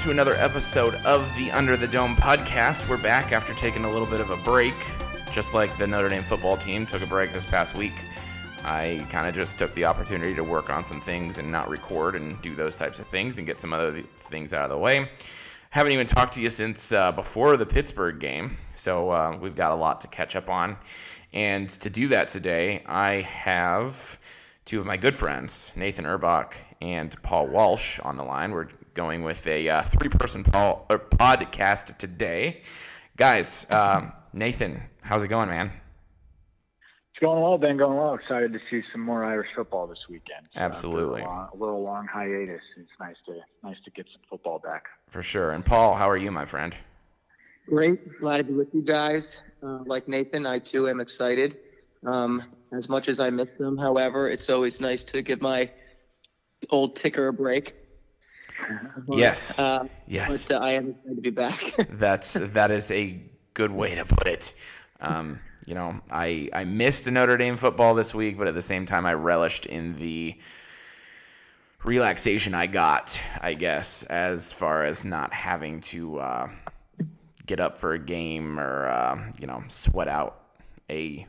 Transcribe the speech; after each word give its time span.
To 0.00 0.10
another 0.10 0.34
episode 0.36 0.94
of 1.04 1.30
the 1.36 1.50
Under 1.50 1.76
the 1.76 1.86
Dome 1.86 2.16
podcast. 2.16 2.88
We're 2.88 2.96
back 2.96 3.32
after 3.32 3.52
taking 3.52 3.84
a 3.84 3.90
little 3.90 4.06
bit 4.06 4.20
of 4.20 4.30
a 4.30 4.36
break, 4.38 4.72
just 5.30 5.52
like 5.52 5.76
the 5.76 5.86
Notre 5.86 6.08
Dame 6.08 6.22
football 6.22 6.56
team 6.56 6.86
took 6.86 7.02
a 7.02 7.06
break 7.06 7.34
this 7.34 7.44
past 7.44 7.74
week. 7.74 7.92
I 8.64 9.06
kind 9.10 9.28
of 9.28 9.34
just 9.34 9.58
took 9.58 9.74
the 9.74 9.84
opportunity 9.84 10.34
to 10.36 10.42
work 10.42 10.70
on 10.70 10.84
some 10.84 11.02
things 11.02 11.36
and 11.36 11.52
not 11.52 11.68
record 11.68 12.14
and 12.14 12.40
do 12.40 12.54
those 12.54 12.76
types 12.76 12.98
of 12.98 13.08
things 13.08 13.36
and 13.36 13.46
get 13.46 13.60
some 13.60 13.74
other 13.74 14.00
things 14.00 14.54
out 14.54 14.64
of 14.64 14.70
the 14.70 14.78
way. 14.78 15.10
Haven't 15.68 15.92
even 15.92 16.06
talked 16.06 16.32
to 16.32 16.40
you 16.40 16.48
since 16.48 16.92
uh, 16.92 17.12
before 17.12 17.58
the 17.58 17.66
Pittsburgh 17.66 18.18
game, 18.18 18.56
so 18.72 19.10
uh, 19.10 19.36
we've 19.38 19.54
got 19.54 19.70
a 19.70 19.76
lot 19.76 20.00
to 20.00 20.08
catch 20.08 20.34
up 20.34 20.48
on. 20.48 20.78
And 21.34 21.68
to 21.68 21.90
do 21.90 22.08
that 22.08 22.28
today, 22.28 22.82
I 22.86 23.20
have 23.20 24.18
two 24.64 24.80
of 24.80 24.86
my 24.86 24.96
good 24.96 25.16
friends, 25.16 25.74
Nathan 25.76 26.06
Erbach 26.06 26.54
and 26.80 27.14
Paul 27.22 27.48
Walsh, 27.48 28.00
on 28.00 28.16
the 28.16 28.24
line. 28.24 28.52
We're 28.52 28.68
going 28.94 29.22
with 29.22 29.46
a 29.46 29.68
uh, 29.68 29.82
three-person 29.82 30.44
Paul, 30.44 30.86
podcast 30.88 31.96
today. 31.98 32.62
Guys, 33.16 33.66
um, 33.70 34.12
Nathan, 34.32 34.82
how's 35.02 35.22
it 35.22 35.28
going, 35.28 35.48
man? 35.48 35.72
It's 37.12 37.20
going 37.20 37.42
well, 37.42 37.58
Ben. 37.58 37.76
Going 37.76 37.96
well. 37.96 38.14
Excited 38.14 38.52
to 38.52 38.60
see 38.70 38.82
some 38.92 39.02
more 39.02 39.24
Irish 39.24 39.48
football 39.54 39.86
this 39.86 40.06
weekend. 40.08 40.48
So 40.54 40.60
Absolutely. 40.60 41.22
A, 41.22 41.24
long, 41.24 41.48
a 41.52 41.56
little 41.56 41.82
long 41.82 42.06
hiatus. 42.06 42.62
It's 42.76 42.90
nice 42.98 43.16
to 43.26 43.40
nice 43.62 43.80
to 43.84 43.90
get 43.90 44.06
some 44.12 44.22
football 44.30 44.58
back. 44.58 44.86
For 45.08 45.22
sure. 45.22 45.50
And 45.50 45.64
Paul, 45.64 45.94
how 45.94 46.08
are 46.08 46.16
you, 46.16 46.30
my 46.30 46.46
friend? 46.46 46.74
Great. 47.66 48.20
Glad 48.20 48.38
to 48.38 48.44
be 48.44 48.54
with 48.54 48.72
you 48.72 48.82
guys. 48.82 49.42
Uh, 49.62 49.80
like 49.84 50.08
Nathan, 50.08 50.46
I 50.46 50.60
too 50.60 50.88
am 50.88 50.98
excited. 50.98 51.58
Um, 52.06 52.44
as 52.72 52.88
much 52.88 53.08
as 53.08 53.20
I 53.20 53.28
miss 53.28 53.50
them, 53.58 53.76
however, 53.76 54.30
it's 54.30 54.48
always 54.48 54.80
nice 54.80 55.04
to 55.04 55.20
give 55.20 55.42
my 55.42 55.70
old 56.70 56.96
ticker 56.96 57.28
a 57.28 57.32
break. 57.32 57.74
But, 59.06 59.18
Yes. 59.18 59.58
Uh, 59.58 59.86
Yes. 60.06 60.46
But 60.46 60.56
uh, 60.56 60.64
I 60.64 60.70
am 60.72 60.90
excited 60.90 61.16
to 61.16 61.22
be 61.22 61.30
back. 61.30 61.74
That's 61.90 62.34
that 62.34 62.70
is 62.70 62.90
a 62.90 63.20
good 63.54 63.70
way 63.70 63.94
to 63.94 64.04
put 64.04 64.26
it. 64.26 64.54
Um, 65.00 65.40
you 65.66 65.74
know, 65.74 66.00
I 66.10 66.48
I 66.52 66.64
missed 66.64 67.10
Notre 67.10 67.36
Dame 67.36 67.56
football 67.56 67.94
this 67.94 68.14
week, 68.14 68.38
but 68.38 68.48
at 68.48 68.54
the 68.54 68.62
same 68.62 68.86
time, 68.86 69.06
I 69.06 69.14
relished 69.14 69.66
in 69.66 69.96
the 69.96 70.38
relaxation 71.84 72.54
I 72.54 72.66
got. 72.66 73.20
I 73.40 73.54
guess 73.54 74.02
as 74.04 74.52
far 74.52 74.84
as 74.84 75.04
not 75.04 75.32
having 75.32 75.80
to 75.82 76.18
uh, 76.18 76.48
get 77.46 77.60
up 77.60 77.78
for 77.78 77.94
a 77.94 77.98
game 77.98 78.58
or 78.58 78.88
uh, 78.88 79.32
you 79.40 79.46
know 79.46 79.62
sweat 79.68 80.08
out 80.08 80.42
a 80.88 81.26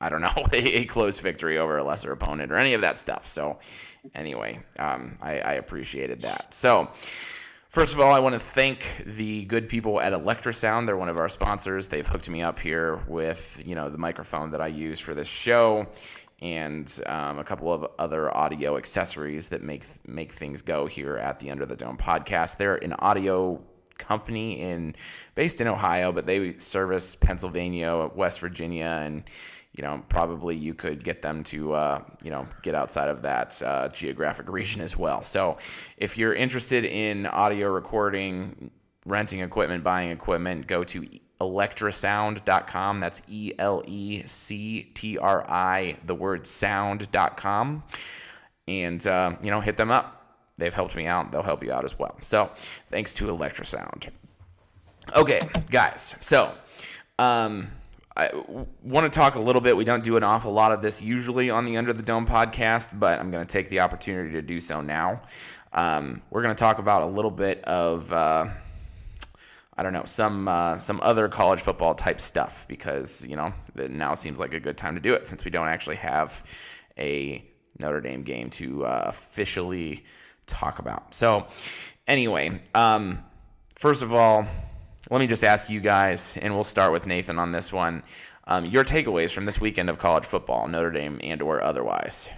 I 0.00 0.08
don't 0.08 0.20
know 0.20 0.46
a, 0.52 0.84
close 0.84 1.20
victory 1.20 1.58
over 1.58 1.78
a 1.78 1.84
lesser 1.84 2.12
opponent 2.12 2.52
or 2.52 2.56
any 2.56 2.74
of 2.74 2.82
that 2.82 2.98
stuff. 2.98 3.26
So 3.26 3.58
anyway, 4.14 4.60
um, 4.78 5.18
I, 5.20 5.38
I 5.40 5.52
appreciated 5.54 6.22
that. 6.22 6.54
So. 6.54 6.90
First 7.68 7.92
of 7.92 8.00
all, 8.00 8.10
I 8.10 8.20
want 8.20 8.32
to 8.32 8.38
thank 8.38 9.02
the 9.04 9.44
good 9.44 9.68
people 9.68 10.00
at 10.00 10.14
Electrisound. 10.14 10.86
They're 10.86 10.96
one 10.96 11.10
of 11.10 11.18
our 11.18 11.28
sponsors. 11.28 11.88
They've 11.88 12.06
hooked 12.06 12.26
me 12.26 12.40
up 12.40 12.58
here 12.58 13.02
with 13.06 13.60
you 13.66 13.74
know 13.74 13.90
the 13.90 13.98
microphone 13.98 14.52
that 14.52 14.62
I 14.62 14.68
use 14.68 14.98
for 14.98 15.12
this 15.12 15.28
show, 15.28 15.86
and 16.40 16.90
um, 17.04 17.38
a 17.38 17.44
couple 17.44 17.70
of 17.70 17.86
other 17.98 18.34
audio 18.34 18.78
accessories 18.78 19.50
that 19.50 19.62
make 19.62 19.84
make 20.06 20.32
things 20.32 20.62
go 20.62 20.86
here 20.86 21.18
at 21.18 21.38
the 21.40 21.50
Under 21.50 21.66
the 21.66 21.76
Dome 21.76 21.98
podcast. 21.98 22.56
They're 22.56 22.76
an 22.76 22.94
audio 22.94 23.60
company 23.98 24.60
in 24.60 24.94
based 25.34 25.60
in 25.60 25.66
Ohio, 25.66 26.12
but 26.12 26.26
they 26.26 26.56
service 26.58 27.14
Pennsylvania, 27.14 28.10
West 28.14 28.40
Virginia, 28.40 29.02
and 29.04 29.24
you 29.76 29.82
know 29.82 30.02
probably 30.08 30.56
you 30.56 30.74
could 30.74 31.04
get 31.04 31.22
them 31.22 31.44
to 31.44 31.74
uh, 31.74 32.02
you 32.22 32.30
know 32.30 32.46
get 32.62 32.74
outside 32.74 33.08
of 33.08 33.22
that 33.22 33.62
uh, 33.62 33.88
geographic 33.88 34.48
region 34.48 34.80
as 34.80 34.96
well. 34.96 35.22
So 35.22 35.58
if 35.96 36.16
you're 36.18 36.34
interested 36.34 36.84
in 36.84 37.26
audio 37.26 37.68
recording, 37.68 38.70
renting 39.04 39.40
equipment, 39.40 39.84
buying 39.84 40.10
equipment, 40.10 40.66
go 40.66 40.84
to 40.84 41.06
electrisound.com. 41.40 43.00
That's 43.00 43.22
E 43.28 43.52
L 43.58 43.82
E 43.86 44.22
C 44.26 44.90
T 44.94 45.18
R 45.18 45.44
I, 45.48 45.96
the 46.04 46.14
word 46.14 46.46
sound.com. 46.46 47.84
And, 48.68 49.06
uh, 49.06 49.36
you 49.42 49.50
know, 49.50 49.60
hit 49.60 49.76
them 49.76 49.90
up. 49.90 50.12
They've 50.58 50.74
helped 50.74 50.96
me 50.96 51.06
out. 51.06 51.30
They'll 51.30 51.42
help 51.42 51.62
you 51.62 51.72
out 51.72 51.84
as 51.84 51.98
well. 51.98 52.16
So 52.20 52.50
thanks 52.88 53.12
to 53.14 53.26
Electrisound. 53.26 54.08
Okay, 55.14 55.48
guys. 55.70 56.16
So, 56.20 56.52
um, 57.18 57.68
I 58.16 58.30
want 58.82 59.12
to 59.12 59.16
talk 59.16 59.34
a 59.34 59.40
little 59.40 59.60
bit. 59.60 59.76
We 59.76 59.84
don't 59.84 60.02
do 60.02 60.16
an 60.16 60.24
awful 60.24 60.50
lot 60.50 60.72
of 60.72 60.80
this 60.80 61.02
usually 61.02 61.50
on 61.50 61.66
the 61.66 61.76
Under 61.76 61.92
the 61.92 62.02
Dome 62.02 62.26
podcast, 62.26 62.98
but 62.98 63.20
I'm 63.20 63.30
going 63.30 63.46
to 63.46 63.52
take 63.52 63.68
the 63.68 63.80
opportunity 63.80 64.32
to 64.32 64.42
do 64.42 64.58
so 64.58 64.80
now. 64.80 65.20
Um, 65.72 66.22
we're 66.30 66.42
going 66.42 66.54
to 66.54 66.58
talk 66.58 66.78
about 66.78 67.02
a 67.02 67.06
little 67.06 67.30
bit 67.30 67.62
of. 67.64 68.10
Uh, 68.12 68.46
I 69.76 69.82
don't 69.82 69.92
know 69.92 70.04
some 70.04 70.48
uh, 70.48 70.78
some 70.78 70.98
other 71.02 71.28
college 71.28 71.60
football 71.60 71.94
type 71.94 72.18
stuff 72.18 72.64
because 72.66 73.26
you 73.26 73.36
know 73.36 73.52
now 73.74 74.14
seems 74.14 74.40
like 74.40 74.54
a 74.54 74.60
good 74.60 74.78
time 74.78 74.94
to 74.94 75.00
do 75.00 75.12
it 75.12 75.26
since 75.26 75.44
we 75.44 75.50
don't 75.50 75.68
actually 75.68 75.96
have 75.96 76.42
a 76.96 77.44
Notre 77.78 78.00
Dame 78.00 78.22
game 78.22 78.48
to 78.50 78.86
uh, 78.86 79.02
officially 79.06 80.04
talk 80.46 80.78
about. 80.78 81.14
So 81.14 81.46
anyway, 82.06 82.62
um, 82.74 83.22
first 83.74 84.02
of 84.02 84.14
all, 84.14 84.46
let 85.10 85.20
me 85.20 85.26
just 85.26 85.44
ask 85.44 85.70
you 85.70 85.80
guys, 85.80 86.36
and 86.36 86.54
we'll 86.54 86.64
start 86.64 86.92
with 86.92 87.06
Nathan 87.06 87.38
on 87.38 87.52
this 87.52 87.72
one. 87.72 88.02
Um, 88.48 88.64
your 88.64 88.84
takeaways 88.84 89.32
from 89.32 89.44
this 89.44 89.60
weekend 89.60 89.90
of 89.90 89.98
college 89.98 90.24
football, 90.24 90.68
Notre 90.68 90.90
Dame 90.90 91.18
and 91.22 91.42
or 91.42 91.62
otherwise. 91.62 92.30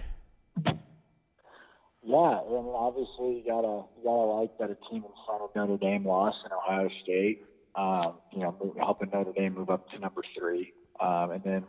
Yeah, 0.65 2.15
I 2.15 2.49
mean, 2.49 2.73
obviously 2.73 3.37
you 3.37 3.43
gotta 3.45 3.83
you 3.97 4.03
gotta 4.03 4.31
like 4.31 4.57
that 4.57 4.71
a 4.71 4.75
team 4.89 5.03
in 5.03 5.11
front 5.25 5.43
of 5.43 5.49
Notre 5.55 5.77
Dame 5.77 6.05
lost 6.05 6.39
in 6.45 6.51
Ohio 6.51 6.89
State. 7.03 7.45
Um, 7.75 8.15
you 8.33 8.39
know, 8.39 8.73
helping 8.79 9.11
Notre 9.13 9.31
Dame 9.31 9.53
move 9.53 9.69
up 9.69 9.87
to 9.91 9.99
number 9.99 10.23
three, 10.37 10.73
um, 10.99 11.31
and 11.31 11.43
then 11.43 11.63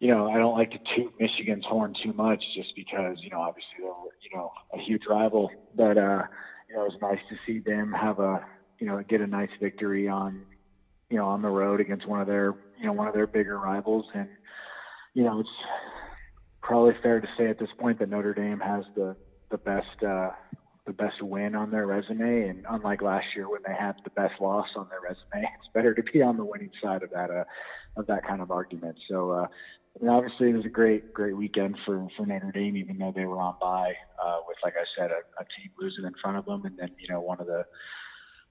you 0.00 0.12
know 0.12 0.28
I 0.28 0.36
don't 0.36 0.56
like 0.56 0.70
to 0.72 0.78
toot 0.94 1.14
Michigan's 1.18 1.64
horn 1.64 1.94
too 2.02 2.12
much, 2.12 2.44
just 2.54 2.74
because 2.76 3.18
you 3.22 3.30
know 3.30 3.40
obviously 3.40 3.76
they're 3.80 3.88
you 4.30 4.36
know 4.36 4.52
a 4.74 4.78
huge 4.78 5.06
rival, 5.08 5.50
but 5.74 5.96
uh, 5.96 6.24
you 6.68 6.76
know 6.76 6.82
it 6.84 6.92
was 6.92 6.98
nice 7.00 7.20
to 7.30 7.36
see 7.46 7.60
them 7.60 7.92
have 7.92 8.18
a 8.18 8.44
you 8.78 8.86
know 8.86 9.02
get 9.08 9.20
a 9.20 9.26
nice 9.26 9.50
victory 9.60 10.08
on 10.08 10.42
you 11.10 11.16
know 11.16 11.26
on 11.26 11.42
the 11.42 11.48
road 11.48 11.80
against 11.80 12.06
one 12.06 12.20
of 12.20 12.26
their 12.26 12.54
you 12.78 12.86
know 12.86 12.92
one 12.92 13.08
of 13.08 13.14
their 13.14 13.26
bigger 13.26 13.58
rivals, 13.58 14.06
and 14.14 14.28
you 15.14 15.24
know 15.24 15.40
it's 15.40 15.50
probably 16.62 16.94
fair 17.02 17.20
to 17.20 17.28
say 17.36 17.46
at 17.48 17.58
this 17.58 17.70
point 17.78 17.98
that 17.98 18.10
Notre 18.10 18.34
Dame 18.34 18.60
has 18.60 18.84
the 18.94 19.16
the 19.50 19.58
best 19.58 20.02
uh, 20.06 20.30
the 20.86 20.92
best 20.92 21.22
win 21.22 21.54
on 21.54 21.70
their 21.70 21.86
resume, 21.86 22.48
and 22.48 22.64
unlike 22.70 23.02
last 23.02 23.26
year 23.36 23.48
when 23.48 23.60
they 23.66 23.74
had 23.74 23.94
the 24.04 24.10
best 24.10 24.40
loss 24.40 24.68
on 24.76 24.88
their 24.88 25.00
resume, 25.00 25.48
it's 25.58 25.68
better 25.74 25.94
to 25.94 26.02
be 26.02 26.22
on 26.22 26.36
the 26.36 26.44
winning 26.44 26.70
side 26.82 27.02
of 27.02 27.10
that 27.10 27.30
uh, 27.30 27.44
of 27.96 28.06
that 28.06 28.26
kind 28.26 28.40
of 28.40 28.50
argument. 28.50 28.96
So, 29.08 29.30
uh, 29.32 29.46
mean, 30.00 30.10
obviously, 30.10 30.50
it 30.50 30.56
was 30.56 30.64
a 30.64 30.70
great 30.70 31.12
great 31.12 31.36
weekend 31.36 31.76
for 31.84 32.08
for 32.16 32.26
Notre 32.26 32.52
Dame, 32.52 32.76
even 32.76 32.98
though 32.98 33.12
they 33.14 33.24
were 33.24 33.38
on 33.38 33.54
bye 33.60 33.94
uh, 34.22 34.38
with, 34.46 34.56
like 34.62 34.74
I 34.74 34.84
said, 34.96 35.10
a, 35.10 35.20
a 35.40 35.44
team 35.44 35.70
losing 35.80 36.04
in 36.04 36.14
front 36.20 36.36
of 36.36 36.44
them, 36.44 36.64
and 36.64 36.76
then 36.78 36.90
you 36.98 37.12
know 37.12 37.20
one 37.20 37.40
of 37.40 37.46
the 37.46 37.64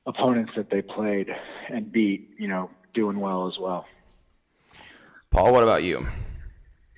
opponents 0.08 0.54
that 0.56 0.70
they 0.70 0.82
played 0.82 1.36
and 1.70 1.92
beat, 1.92 2.32
you 2.40 2.48
know, 2.48 2.72
doing 2.94 3.20
well 3.20 3.46
as 3.46 3.60
well. 3.60 3.86
Paul, 5.30 5.54
what 5.54 5.62
about 5.62 5.84
you? 5.84 6.08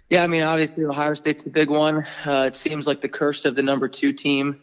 yeah, 0.09 0.23
I 0.23 0.27
mean, 0.27 0.43
obviously 0.43 0.85
Ohio 0.85 1.13
State's 1.13 1.43
the 1.43 1.49
big 1.49 1.69
one. 1.69 2.05
Uh, 2.25 2.45
it 2.47 2.55
seems 2.55 2.87
like 2.87 3.01
the 3.01 3.09
curse 3.09 3.45
of 3.45 3.55
the 3.55 3.63
number 3.63 3.87
two 3.87 4.13
team 4.13 4.59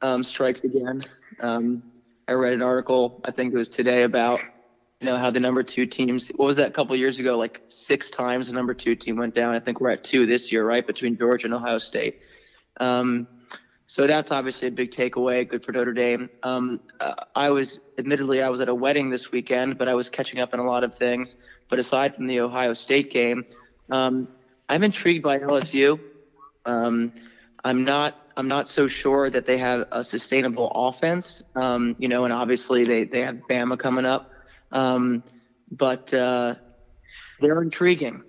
um, 0.00 0.24
strikes 0.24 0.60
again. 0.60 1.02
Um, 1.40 1.82
I 2.28 2.32
read 2.32 2.52
an 2.52 2.62
article, 2.62 3.20
I 3.24 3.30
think 3.30 3.54
it 3.54 3.56
was 3.56 3.68
today, 3.68 4.02
about 4.02 4.40
you 5.00 5.06
know 5.06 5.16
how 5.16 5.30
the 5.30 5.40
number 5.40 5.62
two 5.62 5.84
teams. 5.86 6.28
What 6.36 6.46
was 6.46 6.56
that 6.58 6.68
a 6.68 6.72
couple 6.72 6.94
years 6.94 7.18
ago? 7.18 7.36
Like 7.36 7.62
six 7.66 8.08
times 8.08 8.46
the 8.46 8.52
number 8.52 8.72
two 8.72 8.94
team 8.94 9.16
went 9.16 9.34
down. 9.34 9.54
I 9.54 9.58
think 9.58 9.80
we're 9.80 9.90
at 9.90 10.04
two 10.04 10.26
this 10.26 10.52
year, 10.52 10.64
right, 10.64 10.86
between 10.86 11.18
Georgia 11.18 11.46
and 11.46 11.54
Ohio 11.54 11.78
State. 11.78 12.20
Um, 12.78 13.26
so 13.92 14.06
that's 14.06 14.30
obviously 14.30 14.68
a 14.68 14.70
big 14.70 14.90
takeaway. 14.90 15.46
Good 15.46 15.62
for 15.62 15.72
Notre 15.72 15.92
Dame. 15.92 16.30
Um, 16.42 16.80
uh, 16.98 17.12
I 17.36 17.50
was, 17.50 17.80
admittedly, 17.98 18.40
I 18.40 18.48
was 18.48 18.62
at 18.62 18.70
a 18.70 18.74
wedding 18.74 19.10
this 19.10 19.30
weekend, 19.30 19.76
but 19.76 19.86
I 19.86 19.92
was 19.92 20.08
catching 20.08 20.40
up 20.40 20.54
on 20.54 20.60
a 20.60 20.64
lot 20.64 20.82
of 20.82 20.96
things. 20.96 21.36
But 21.68 21.78
aside 21.78 22.14
from 22.14 22.26
the 22.26 22.40
Ohio 22.40 22.72
State 22.72 23.10
game, 23.10 23.44
um, 23.90 24.28
I'm 24.66 24.82
intrigued 24.82 25.22
by 25.22 25.40
LSU. 25.40 26.00
Um, 26.64 27.12
I'm 27.64 27.84
not. 27.84 28.16
I'm 28.34 28.48
not 28.48 28.70
so 28.70 28.86
sure 28.86 29.28
that 29.28 29.44
they 29.44 29.58
have 29.58 29.86
a 29.92 30.02
sustainable 30.02 30.72
offense. 30.74 31.42
Um, 31.54 31.94
you 31.98 32.08
know, 32.08 32.24
and 32.24 32.32
obviously 32.32 32.84
they 32.84 33.04
they 33.04 33.20
have 33.20 33.42
Bama 33.46 33.78
coming 33.78 34.06
up, 34.06 34.30
um, 34.70 35.22
but 35.70 36.14
uh, 36.14 36.54
they're 37.40 37.60
intriguing. 37.60 38.22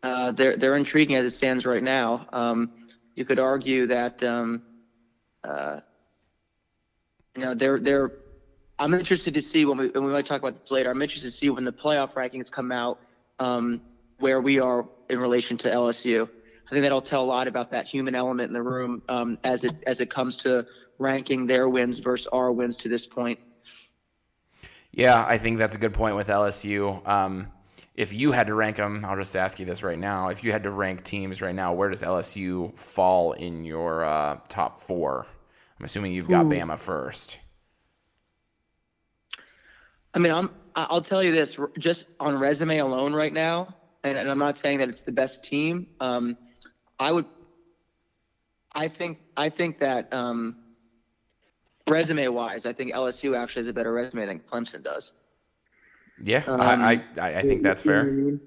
Uh, 0.00 0.30
they're 0.30 0.56
they're 0.56 0.76
intriguing 0.76 1.16
as 1.16 1.24
it 1.24 1.36
stands 1.36 1.66
right 1.66 1.82
now. 1.82 2.28
Um, 2.32 2.70
you 3.16 3.24
could 3.24 3.40
argue 3.40 3.88
that 3.88 4.22
uh, 5.44 5.80
you 7.36 7.42
know, 7.42 7.54
they're 7.54 7.78
they're. 7.78 8.12
I'm 8.78 8.94
interested 8.94 9.34
to 9.34 9.42
see 9.42 9.64
when 9.64 9.78
we 9.78 9.90
and 9.94 10.04
we 10.04 10.12
might 10.12 10.26
talk 10.26 10.40
about 10.40 10.60
this 10.60 10.70
later. 10.70 10.90
I'm 10.90 11.02
interested 11.02 11.30
to 11.30 11.36
see 11.36 11.50
when 11.50 11.64
the 11.64 11.72
playoff 11.72 12.12
rankings 12.12 12.50
come 12.50 12.70
out 12.70 12.98
um, 13.38 13.80
where 14.18 14.40
we 14.40 14.60
are 14.60 14.86
in 15.08 15.18
relation 15.18 15.56
to 15.58 15.68
LSU. 15.70 16.28
I 16.66 16.70
think 16.70 16.82
that'll 16.82 17.00
tell 17.00 17.22
a 17.22 17.26
lot 17.26 17.48
about 17.48 17.70
that 17.70 17.86
human 17.86 18.14
element 18.14 18.48
in 18.48 18.52
the 18.52 18.62
room 18.62 19.02
um, 19.08 19.38
as 19.42 19.64
it 19.64 19.74
as 19.86 20.00
it 20.00 20.10
comes 20.10 20.38
to 20.38 20.66
ranking 20.98 21.46
their 21.46 21.68
wins 21.68 21.98
versus 21.98 22.26
our 22.32 22.52
wins 22.52 22.76
to 22.78 22.88
this 22.88 23.06
point. 23.06 23.38
Yeah, 24.92 25.24
I 25.26 25.38
think 25.38 25.58
that's 25.58 25.76
a 25.76 25.78
good 25.78 25.94
point 25.94 26.16
with 26.16 26.28
LSU. 26.28 27.06
Um, 27.06 27.52
if 27.98 28.12
you 28.12 28.30
had 28.30 28.46
to 28.46 28.54
rank 28.54 28.76
them, 28.76 29.04
I'll 29.04 29.16
just 29.16 29.34
ask 29.36 29.58
you 29.58 29.66
this 29.66 29.82
right 29.82 29.98
now. 29.98 30.28
If 30.28 30.44
you 30.44 30.52
had 30.52 30.62
to 30.62 30.70
rank 30.70 31.02
teams 31.02 31.42
right 31.42 31.54
now, 31.54 31.72
where 31.72 31.88
does 31.88 32.04
LSU 32.04 32.72
fall 32.78 33.32
in 33.32 33.64
your 33.64 34.04
uh, 34.04 34.38
top 34.48 34.78
four? 34.78 35.26
I'm 35.76 35.84
assuming 35.84 36.12
you've 36.12 36.28
got 36.28 36.46
Ooh. 36.46 36.48
Bama 36.48 36.78
first. 36.78 37.40
I 40.14 40.20
mean, 40.20 40.32
I'm. 40.32 40.50
I'll 40.76 41.02
tell 41.02 41.24
you 41.24 41.32
this, 41.32 41.58
just 41.76 42.06
on 42.20 42.38
resume 42.38 42.78
alone, 42.78 43.14
right 43.14 43.32
now, 43.32 43.74
and, 44.04 44.16
and 44.16 44.30
I'm 44.30 44.38
not 44.38 44.56
saying 44.56 44.78
that 44.78 44.88
it's 44.88 45.00
the 45.00 45.10
best 45.10 45.42
team. 45.42 45.88
Um, 45.98 46.38
I 47.00 47.10
would. 47.10 47.26
I 48.72 48.86
think. 48.86 49.18
I 49.36 49.50
think 49.50 49.80
that 49.80 50.12
um, 50.12 50.56
resume-wise, 51.88 52.64
I 52.64 52.72
think 52.72 52.92
LSU 52.92 53.36
actually 53.36 53.62
has 53.62 53.68
a 53.68 53.72
better 53.72 53.92
resume 53.92 54.26
than 54.26 54.38
Clemson 54.38 54.84
does. 54.84 55.14
Yeah, 56.22 56.42
um, 56.46 56.60
I, 56.60 57.02
I, 57.20 57.34
I 57.36 57.42
think 57.42 57.62
that's 57.62 57.82
fair. 57.82 58.38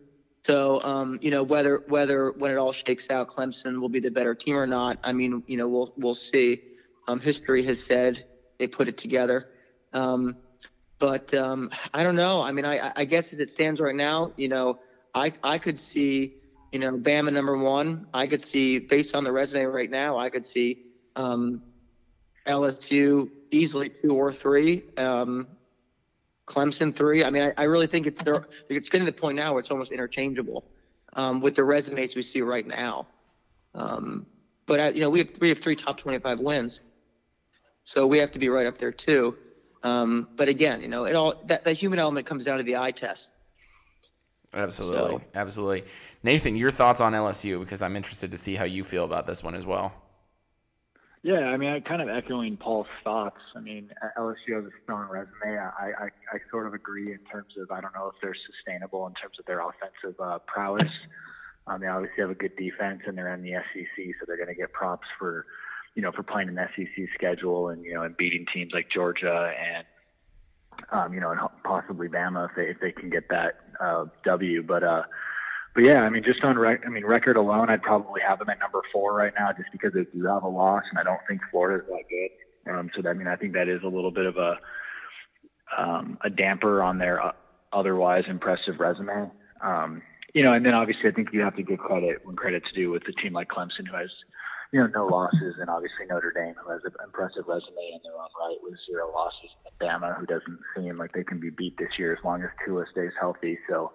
So, 0.43 0.81
um, 0.81 1.19
you 1.21 1.29
know, 1.29 1.43
whether 1.43 1.83
whether 1.87 2.31
when 2.31 2.51
it 2.51 2.57
all 2.57 2.71
shakes 2.71 3.09
out, 3.09 3.27
Clemson 3.29 3.79
will 3.79 3.89
be 3.89 3.99
the 3.99 4.09
better 4.09 4.33
team 4.33 4.55
or 4.55 4.65
not. 4.65 4.97
I 5.03 5.13
mean, 5.13 5.43
you 5.47 5.57
know, 5.57 5.67
we'll 5.67 5.93
we'll 5.97 6.15
see. 6.15 6.61
Um, 7.07 7.19
history 7.19 7.65
has 7.65 7.83
said 7.83 8.25
they 8.57 8.67
put 8.67 8.87
it 8.87 8.97
together. 8.97 9.47
Um, 9.93 10.37
but 10.99 11.33
um, 11.33 11.71
I 11.93 12.03
don't 12.03 12.15
know. 12.15 12.41
I 12.41 12.51
mean, 12.51 12.65
I, 12.65 12.91
I 12.95 13.05
guess 13.05 13.33
as 13.33 13.39
it 13.39 13.49
stands 13.49 13.79
right 13.79 13.95
now, 13.95 14.33
you 14.37 14.47
know, 14.47 14.79
I 15.13 15.33
I 15.43 15.57
could 15.57 15.79
see, 15.79 16.35
you 16.71 16.79
know, 16.79 16.93
Bama 16.93 17.31
number 17.31 17.57
one. 17.57 18.07
I 18.13 18.27
could 18.27 18.43
see 18.43 18.79
based 18.79 19.15
on 19.15 19.23
the 19.23 19.31
resume 19.31 19.65
right 19.65 19.89
now, 19.89 20.17
I 20.17 20.29
could 20.29 20.45
see 20.45 20.85
um, 21.15 21.61
LSU 22.47 23.29
easily 23.51 23.91
two 24.01 24.13
or 24.13 24.31
three. 24.31 24.83
Um, 24.97 25.47
Clemson 26.51 26.93
three. 26.93 27.23
I 27.23 27.29
mean, 27.29 27.43
I, 27.43 27.53
I 27.61 27.63
really 27.63 27.87
think 27.87 28.05
it's 28.05 28.19
it's 28.69 28.89
getting 28.89 29.05
to 29.05 29.11
the 29.11 29.17
point 29.17 29.37
now 29.37 29.53
where 29.53 29.61
it's 29.61 29.71
almost 29.71 29.91
interchangeable 29.91 30.65
um, 31.13 31.39
with 31.39 31.55
the 31.55 31.63
resumes 31.63 32.15
we 32.15 32.21
see 32.21 32.41
right 32.41 32.67
now. 32.67 33.07
Um, 33.73 34.25
but 34.65 34.79
uh, 34.79 34.91
you 34.93 34.99
know, 34.99 35.09
we 35.09 35.19
have 35.19 35.29
we 35.39 35.49
have 35.49 35.59
three 35.59 35.75
top 35.75 35.97
25 35.97 36.41
wins, 36.41 36.81
so 37.85 38.05
we 38.05 38.17
have 38.17 38.31
to 38.31 38.39
be 38.39 38.49
right 38.49 38.65
up 38.65 38.77
there 38.77 38.91
too. 38.91 39.37
Um, 39.83 40.27
but 40.35 40.49
again, 40.49 40.81
you 40.81 40.89
know, 40.89 41.05
it 41.05 41.15
all 41.15 41.41
that, 41.45 41.63
that 41.63 41.73
human 41.73 41.99
element 41.99 42.27
comes 42.27 42.43
down 42.43 42.57
to 42.57 42.63
the 42.63 42.75
eye 42.75 42.91
test. 42.91 43.31
Absolutely, 44.53 45.17
so. 45.17 45.21
absolutely. 45.33 45.85
Nathan, 46.21 46.57
your 46.57 46.71
thoughts 46.71 46.99
on 46.99 47.13
LSU 47.13 47.61
because 47.61 47.81
I'm 47.81 47.95
interested 47.95 48.31
to 48.31 48.37
see 48.37 48.55
how 48.55 48.65
you 48.65 48.83
feel 48.83 49.05
about 49.05 49.25
this 49.25 49.41
one 49.41 49.55
as 49.55 49.65
well. 49.65 49.93
Yeah, 51.23 51.41
I 51.41 51.57
mean, 51.57 51.69
I 51.69 51.79
kind 51.79 52.01
of 52.01 52.09
echoing 52.09 52.57
Paul's 52.57 52.87
thoughts. 53.03 53.41
I 53.55 53.59
mean, 53.59 53.91
LSU 54.17 54.55
has 54.55 54.65
a 54.65 54.71
strong 54.83 55.07
resume. 55.07 55.55
I, 55.55 55.91
I, 55.99 56.05
I 56.05 56.37
sort 56.49 56.65
of 56.65 56.73
agree 56.73 57.11
in 57.11 57.19
terms 57.31 57.53
of 57.61 57.69
I 57.69 57.79
don't 57.79 57.93
know 57.93 58.07
if 58.07 58.15
they're 58.23 58.33
sustainable 58.33 59.05
in 59.05 59.13
terms 59.13 59.37
of 59.37 59.45
their 59.45 59.59
offensive 59.61 60.19
uh, 60.19 60.39
prowess. 60.47 60.91
Um, 61.67 61.81
they 61.81 61.87
obviously 61.87 62.21
have 62.21 62.31
a 62.31 62.35
good 62.35 62.55
defense, 62.55 63.01
and 63.05 63.15
they're 63.15 63.31
in 63.35 63.43
the 63.43 63.51
SEC, 63.51 64.05
so 64.19 64.25
they're 64.25 64.37
going 64.37 64.49
to 64.49 64.55
get 64.55 64.73
props 64.73 65.07
for, 65.19 65.45
you 65.93 66.01
know, 66.01 66.11
for 66.11 66.23
playing 66.23 66.49
an 66.49 66.57
SEC 66.75 67.05
schedule 67.13 67.69
and 67.69 67.85
you 67.85 67.93
know 67.93 68.01
and 68.01 68.17
beating 68.17 68.47
teams 68.51 68.73
like 68.73 68.89
Georgia 68.89 69.53
and, 69.63 69.85
um, 70.91 71.13
you 71.13 71.19
know, 71.19 71.29
and 71.29 71.39
possibly 71.63 72.07
Bama 72.07 72.49
if 72.49 72.55
they 72.55 72.63
if 72.63 72.79
they 72.79 72.91
can 72.91 73.11
get 73.11 73.29
that 73.29 73.59
uh, 73.79 74.05
W. 74.25 74.63
But 74.63 74.83
uh, 74.83 75.03
but 75.73 75.83
yeah, 75.83 76.01
I 76.01 76.09
mean, 76.09 76.23
just 76.23 76.43
on 76.43 76.57
rec- 76.57 76.85
I 76.85 76.89
mean, 76.89 77.05
record 77.05 77.37
alone, 77.37 77.69
I'd 77.69 77.81
probably 77.81 78.21
have 78.21 78.39
them 78.39 78.49
at 78.49 78.59
number 78.59 78.81
four 78.91 79.13
right 79.13 79.33
now, 79.37 79.51
just 79.53 79.71
because 79.71 79.93
they 79.93 80.03
do 80.03 80.25
have 80.25 80.43
a 80.43 80.47
loss, 80.47 80.83
and 80.89 80.99
I 80.99 81.03
don't 81.03 81.21
think 81.27 81.41
Florida's 81.49 81.87
that 81.87 82.03
good. 82.09 82.71
Um, 82.71 82.91
so 82.95 83.01
that, 83.01 83.09
I 83.09 83.13
mean, 83.13 83.27
I 83.27 83.35
think 83.35 83.53
that 83.53 83.67
is 83.67 83.81
a 83.83 83.87
little 83.87 84.11
bit 84.11 84.25
of 84.25 84.37
a 84.37 84.57
um, 85.77 86.17
a 86.21 86.29
damper 86.29 86.83
on 86.83 86.97
their 86.97 87.23
uh, 87.23 87.31
otherwise 87.71 88.25
impressive 88.27 88.79
resume. 88.79 89.31
Um, 89.63 90.01
you 90.33 90.43
know, 90.43 90.53
and 90.53 90.65
then 90.65 90.73
obviously 90.73 91.09
I 91.09 91.13
think 91.13 91.29
you 91.33 91.41
have 91.41 91.55
to 91.55 91.63
give 91.63 91.79
credit 91.79 92.25
when 92.25 92.35
credit's 92.35 92.71
due 92.71 92.91
with 92.91 93.07
a 93.07 93.13
team 93.13 93.33
like 93.33 93.49
Clemson, 93.49 93.87
who 93.87 93.95
has 93.95 94.11
you 94.71 94.79
know 94.79 94.87
no 94.87 95.05
losses, 95.07 95.55
and 95.59 95.69
obviously 95.69 96.05
Notre 96.09 96.33
Dame, 96.33 96.55
who 96.61 96.71
has 96.71 96.81
an 96.83 96.91
impressive 97.03 97.45
resume 97.47 97.91
in 97.93 97.99
their 98.03 98.13
own 98.13 98.29
right 98.39 98.57
with 98.61 98.79
zero 98.85 99.11
losses, 99.13 99.51
and 99.65 99.79
Bama, 99.79 100.17
who 100.19 100.25
doesn't 100.25 100.59
seem 100.75 100.95
like 100.97 101.13
they 101.13 101.23
can 101.23 101.39
be 101.39 101.49
beat 101.49 101.77
this 101.77 101.97
year 101.97 102.13
as 102.13 102.23
long 102.23 102.43
as 102.43 102.49
Tua 102.65 102.85
stays 102.91 103.11
healthy. 103.19 103.57
So 103.69 103.91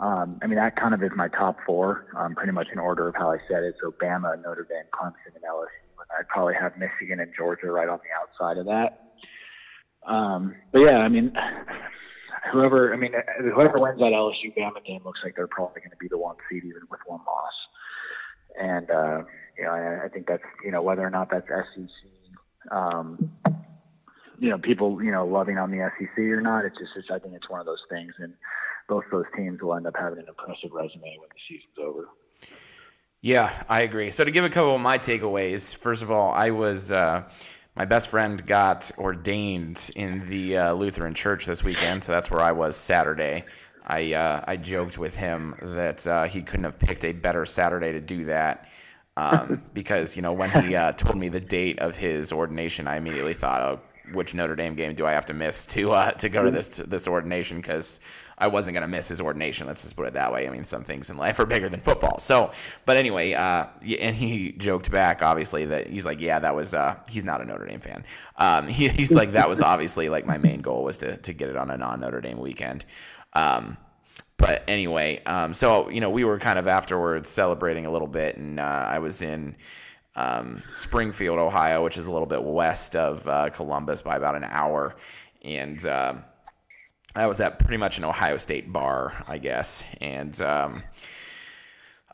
um, 0.00 0.38
I 0.42 0.46
mean, 0.46 0.56
that 0.56 0.76
kind 0.76 0.94
of 0.94 1.02
is 1.02 1.10
my 1.14 1.28
top 1.28 1.58
four, 1.64 2.06
um, 2.16 2.34
pretty 2.34 2.52
much 2.52 2.68
in 2.72 2.78
order 2.78 3.08
of 3.08 3.14
how 3.14 3.30
I 3.30 3.38
said 3.48 3.62
it. 3.62 3.76
So 3.80 3.92
Bama, 3.92 4.42
Notre 4.42 4.66
Dame, 4.68 4.84
Clemson, 4.92 5.34
and 5.34 5.44
LSU. 5.44 5.66
And 5.98 6.08
I'd 6.18 6.28
probably 6.28 6.54
have 6.54 6.76
Michigan 6.76 7.20
and 7.20 7.32
Georgia 7.36 7.70
right 7.70 7.88
on 7.88 7.98
the 7.98 8.10
outside 8.20 8.58
of 8.58 8.66
that. 8.66 9.12
Um, 10.04 10.56
but 10.72 10.80
yeah, 10.80 10.98
I 10.98 11.08
mean, 11.08 11.32
whoever, 12.52 12.92
I 12.92 12.96
mean, 12.96 13.12
whoever 13.54 13.78
wins 13.78 14.00
that 14.00 14.12
LSU 14.12 14.56
Bama 14.56 14.84
game 14.84 15.02
looks 15.04 15.20
like 15.22 15.36
they're 15.36 15.46
probably 15.46 15.80
going 15.80 15.90
to 15.90 15.96
be 15.96 16.08
the 16.08 16.18
one 16.18 16.36
seed, 16.50 16.64
even 16.64 16.82
with 16.90 17.00
one 17.06 17.20
loss. 17.26 17.54
And 18.60 18.90
uh, 18.90 19.22
you 19.56 19.64
know, 19.64 19.70
I, 19.70 20.06
I 20.06 20.08
think 20.08 20.26
that's 20.26 20.42
you 20.64 20.72
know 20.72 20.82
whether 20.82 21.02
or 21.02 21.10
not 21.10 21.30
that's 21.30 21.46
SEC. 21.46 21.88
Um, 22.70 23.32
you 24.42 24.50
know, 24.50 24.58
people, 24.58 25.00
you 25.02 25.12
know, 25.12 25.24
loving 25.24 25.56
on 25.56 25.70
the 25.70 25.88
SEC 25.96 26.18
or 26.18 26.40
not. 26.40 26.64
It's 26.64 26.76
just, 26.76 26.90
it's, 26.96 27.10
I 27.12 27.20
think 27.20 27.34
it's 27.34 27.48
one 27.48 27.60
of 27.60 27.66
those 27.66 27.84
things. 27.88 28.12
And 28.18 28.34
both 28.88 29.04
those 29.10 29.24
teams 29.36 29.60
will 29.62 29.74
end 29.74 29.86
up 29.86 29.96
having 29.98 30.18
an 30.18 30.26
impressive 30.28 30.72
resume 30.72 31.16
when 31.18 31.28
the 31.28 31.40
season's 31.48 31.78
over. 31.78 32.08
Yeah, 33.20 33.52
I 33.68 33.82
agree. 33.82 34.10
So 34.10 34.24
to 34.24 34.30
give 34.30 34.44
a 34.44 34.50
couple 34.50 34.74
of 34.74 34.80
my 34.80 34.98
takeaways, 34.98 35.76
first 35.76 36.02
of 36.02 36.10
all, 36.10 36.32
I 36.32 36.50
was 36.50 36.90
uh, 36.90 37.30
my 37.76 37.84
best 37.84 38.08
friend 38.08 38.44
got 38.44 38.90
ordained 38.98 39.90
in 39.94 40.28
the 40.28 40.56
uh, 40.56 40.72
Lutheran 40.72 41.14
Church 41.14 41.46
this 41.46 41.62
weekend, 41.62 42.02
so 42.02 42.12
that's 42.12 42.30
where 42.30 42.40
I 42.40 42.52
was 42.52 42.76
Saturday. 42.76 43.44
I 43.86 44.12
uh, 44.12 44.44
I 44.46 44.56
joked 44.56 44.98
with 44.98 45.16
him 45.16 45.54
that 45.62 46.06
uh, 46.06 46.24
he 46.24 46.42
couldn't 46.42 46.64
have 46.64 46.78
picked 46.78 47.04
a 47.04 47.12
better 47.12 47.46
Saturday 47.46 47.92
to 47.92 48.00
do 48.00 48.24
that. 48.26 48.68
Um, 49.16 49.62
because 49.74 50.16
you 50.16 50.22
know 50.22 50.32
when 50.32 50.50
he 50.50 50.74
uh, 50.74 50.92
told 50.92 51.16
me 51.16 51.28
the 51.28 51.40
date 51.40 51.78
of 51.78 51.96
his 51.96 52.32
ordination, 52.32 52.86
I 52.86 52.96
immediately 52.96 53.34
thought, 53.34 53.62
"Oh, 53.62 53.80
which 54.12 54.34
Notre 54.34 54.56
Dame 54.56 54.74
game 54.74 54.94
do 54.94 55.06
I 55.06 55.12
have 55.12 55.26
to 55.26 55.34
miss 55.34 55.66
to 55.66 55.92
uh, 55.92 56.10
to 56.12 56.28
go 56.28 56.44
to 56.44 56.50
this 56.50 56.68
to 56.70 56.84
this 56.84 57.08
ordination?" 57.08 57.58
Because 57.58 58.00
I 58.38 58.48
wasn't 58.48 58.74
going 58.74 58.82
to 58.82 58.88
miss 58.88 59.08
his 59.08 59.20
ordination. 59.20 59.66
Let's 59.66 59.82
just 59.82 59.96
put 59.96 60.06
it 60.06 60.14
that 60.14 60.32
way. 60.32 60.46
I 60.46 60.50
mean, 60.50 60.64
some 60.64 60.82
things 60.82 61.10
in 61.10 61.16
life 61.16 61.38
are 61.38 61.46
bigger 61.46 61.68
than 61.68 61.80
football. 61.80 62.18
So, 62.18 62.50
but 62.86 62.96
anyway, 62.96 63.32
uh, 63.32 63.66
and 64.00 64.16
he 64.16 64.52
joked 64.52 64.90
back, 64.90 65.22
obviously, 65.22 65.66
that 65.66 65.88
he's 65.88 66.06
like, 66.06 66.20
yeah, 66.20 66.38
that 66.38 66.54
was, 66.54 66.74
uh, 66.74 66.96
he's 67.08 67.24
not 67.24 67.40
a 67.40 67.44
Notre 67.44 67.66
Dame 67.66 67.80
fan. 67.80 68.04
Um, 68.36 68.68
he, 68.68 68.88
he's 68.88 69.12
like, 69.12 69.32
that 69.32 69.48
was 69.48 69.62
obviously 69.62 70.08
like 70.08 70.26
my 70.26 70.38
main 70.38 70.60
goal 70.60 70.84
was 70.84 70.98
to, 70.98 71.16
to 71.18 71.32
get 71.32 71.48
it 71.48 71.56
on 71.56 71.70
a 71.70 71.76
non 71.76 72.00
Notre 72.00 72.20
Dame 72.20 72.38
weekend. 72.38 72.84
Um, 73.34 73.76
but 74.36 74.64
anyway, 74.66 75.22
um, 75.24 75.54
so, 75.54 75.88
you 75.88 76.00
know, 76.00 76.10
we 76.10 76.24
were 76.24 76.38
kind 76.38 76.58
of 76.58 76.66
afterwards 76.66 77.28
celebrating 77.28 77.86
a 77.86 77.90
little 77.90 78.08
bit, 78.08 78.36
and 78.36 78.58
uh, 78.58 78.62
I 78.62 78.98
was 78.98 79.22
in, 79.22 79.54
um, 80.14 80.62
Springfield, 80.68 81.38
Ohio, 81.38 81.82
which 81.82 81.96
is 81.96 82.06
a 82.06 82.12
little 82.12 82.26
bit 82.26 82.42
west 82.42 82.96
of 82.96 83.26
uh, 83.26 83.50
Columbus 83.50 84.02
by 84.02 84.16
about 84.16 84.34
an 84.34 84.44
hour. 84.44 84.96
And 85.42 85.84
uh, 85.86 86.14
I 87.14 87.26
was 87.26 87.40
at 87.40 87.58
pretty 87.58 87.76
much 87.76 87.98
an 87.98 88.04
Ohio 88.04 88.36
State 88.36 88.72
bar, 88.72 89.24
I 89.28 89.38
guess, 89.38 89.84
and 90.00 90.40
um, 90.40 90.82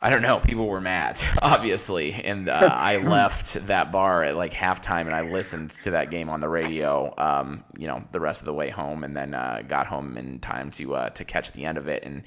I 0.01 0.09
don't 0.09 0.21
know. 0.21 0.39
People 0.39 0.67
were 0.67 0.81
mad, 0.81 1.21
obviously, 1.41 2.13
and 2.13 2.49
uh, 2.49 2.69
I 2.73 2.97
left 2.97 3.67
that 3.67 3.91
bar 3.91 4.23
at 4.23 4.35
like 4.35 4.53
halftime, 4.53 5.01
and 5.01 5.15
I 5.15 5.21
listened 5.21 5.71
to 5.83 5.91
that 5.91 6.11
game 6.11 6.29
on 6.29 6.41
the 6.41 6.49
radio. 6.49 7.13
Um, 7.17 7.63
you 7.77 7.87
know, 7.87 8.03
the 8.11 8.19
rest 8.19 8.41
of 8.41 8.45
the 8.45 8.53
way 8.53 8.69
home, 8.69 9.03
and 9.03 9.15
then 9.15 9.33
uh, 9.33 9.61
got 9.67 9.87
home 9.87 10.17
in 10.17 10.39
time 10.39 10.71
to 10.71 10.95
uh, 10.95 11.09
to 11.11 11.23
catch 11.23 11.53
the 11.53 11.65
end 11.65 11.77
of 11.77 11.87
it. 11.87 12.03
And 12.03 12.23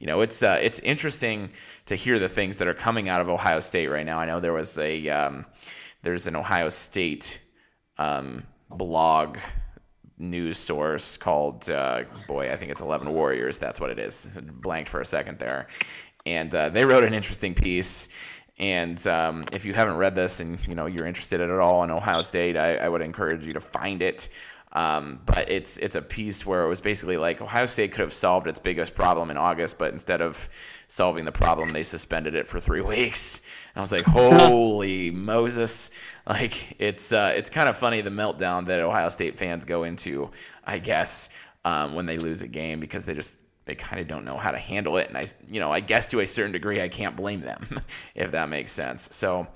you 0.00 0.06
know, 0.08 0.20
it's 0.20 0.42
uh, 0.42 0.58
it's 0.60 0.80
interesting 0.80 1.50
to 1.86 1.94
hear 1.94 2.18
the 2.18 2.28
things 2.28 2.56
that 2.56 2.66
are 2.66 2.74
coming 2.74 3.08
out 3.08 3.20
of 3.20 3.28
Ohio 3.28 3.60
State 3.60 3.88
right 3.88 4.06
now. 4.06 4.18
I 4.18 4.26
know 4.26 4.40
there 4.40 4.52
was 4.52 4.78
a 4.78 5.08
um, 5.08 5.46
there's 6.02 6.26
an 6.26 6.34
Ohio 6.34 6.68
State 6.68 7.40
um, 7.98 8.44
blog 8.68 9.38
news 10.18 10.56
source 10.56 11.16
called 11.16 11.68
uh, 11.70 12.02
boy 12.26 12.50
i 12.50 12.56
think 12.56 12.70
it's 12.70 12.80
11 12.80 13.12
warriors 13.12 13.58
that's 13.58 13.80
what 13.80 13.90
it 13.90 13.98
is 13.98 14.30
blanked 14.34 14.88
for 14.88 15.00
a 15.00 15.04
second 15.04 15.38
there 15.38 15.68
and 16.26 16.54
uh, 16.54 16.68
they 16.68 16.84
wrote 16.84 17.04
an 17.04 17.14
interesting 17.14 17.54
piece. 17.54 18.08
And 18.58 19.04
um, 19.06 19.46
if 19.52 19.64
you 19.64 19.72
haven't 19.74 19.96
read 19.96 20.14
this 20.14 20.40
and 20.40 20.58
you 20.66 20.74
know 20.74 20.86
you're 20.86 21.06
interested 21.06 21.40
at 21.40 21.50
all 21.50 21.84
in 21.84 21.90
Ohio 21.90 22.20
State, 22.20 22.56
I, 22.56 22.76
I 22.76 22.88
would 22.88 23.02
encourage 23.02 23.46
you 23.46 23.52
to 23.52 23.60
find 23.60 24.02
it. 24.02 24.28
Um, 24.72 25.20
but 25.24 25.50
it's 25.50 25.78
it's 25.78 25.94
a 25.96 26.02
piece 26.02 26.44
where 26.44 26.64
it 26.64 26.68
was 26.68 26.80
basically 26.80 27.16
like 27.16 27.40
Ohio 27.40 27.66
State 27.66 27.92
could 27.92 28.00
have 28.00 28.12
solved 28.12 28.46
its 28.46 28.58
biggest 28.58 28.94
problem 28.94 29.30
in 29.30 29.36
August, 29.36 29.78
but 29.78 29.92
instead 29.92 30.20
of 30.20 30.48
solving 30.88 31.24
the 31.24 31.32
problem, 31.32 31.72
they 31.72 31.82
suspended 31.82 32.34
it 32.34 32.48
for 32.48 32.60
three 32.60 32.80
weeks. 32.82 33.40
And 33.74 33.80
I 33.80 33.82
was 33.82 33.92
like, 33.92 34.04
holy 34.06 35.10
Moses! 35.10 35.90
Like 36.28 36.74
it's 36.80 37.12
uh, 37.12 37.32
it's 37.36 37.50
kind 37.50 37.68
of 37.68 37.76
funny 37.76 38.00
the 38.00 38.10
meltdown 38.10 38.66
that 38.66 38.80
Ohio 38.80 39.10
State 39.10 39.38
fans 39.38 39.64
go 39.64 39.84
into, 39.84 40.32
I 40.64 40.80
guess, 40.80 41.28
um, 41.64 41.94
when 41.94 42.06
they 42.06 42.16
lose 42.16 42.42
a 42.42 42.48
game 42.48 42.80
because 42.80 43.06
they 43.06 43.14
just 43.14 43.40
they 43.66 43.76
kind 43.76 44.00
of 44.00 44.08
don't 44.08 44.24
know 44.24 44.36
how 44.36 44.50
to 44.50 44.58
handle 44.58 44.96
it. 44.96 45.08
And 45.08 45.16
I, 45.16 45.26
you 45.48 45.60
know, 45.60 45.72
I 45.72 45.78
guess 45.78 46.08
to 46.08 46.20
a 46.20 46.26
certain 46.26 46.50
degree, 46.50 46.82
I 46.82 46.88
can't 46.88 47.14
blame 47.14 47.42
them, 47.42 47.80
if 48.16 48.32
that 48.32 48.48
makes 48.48 48.72
sense. 48.72 49.08
So 49.14 49.46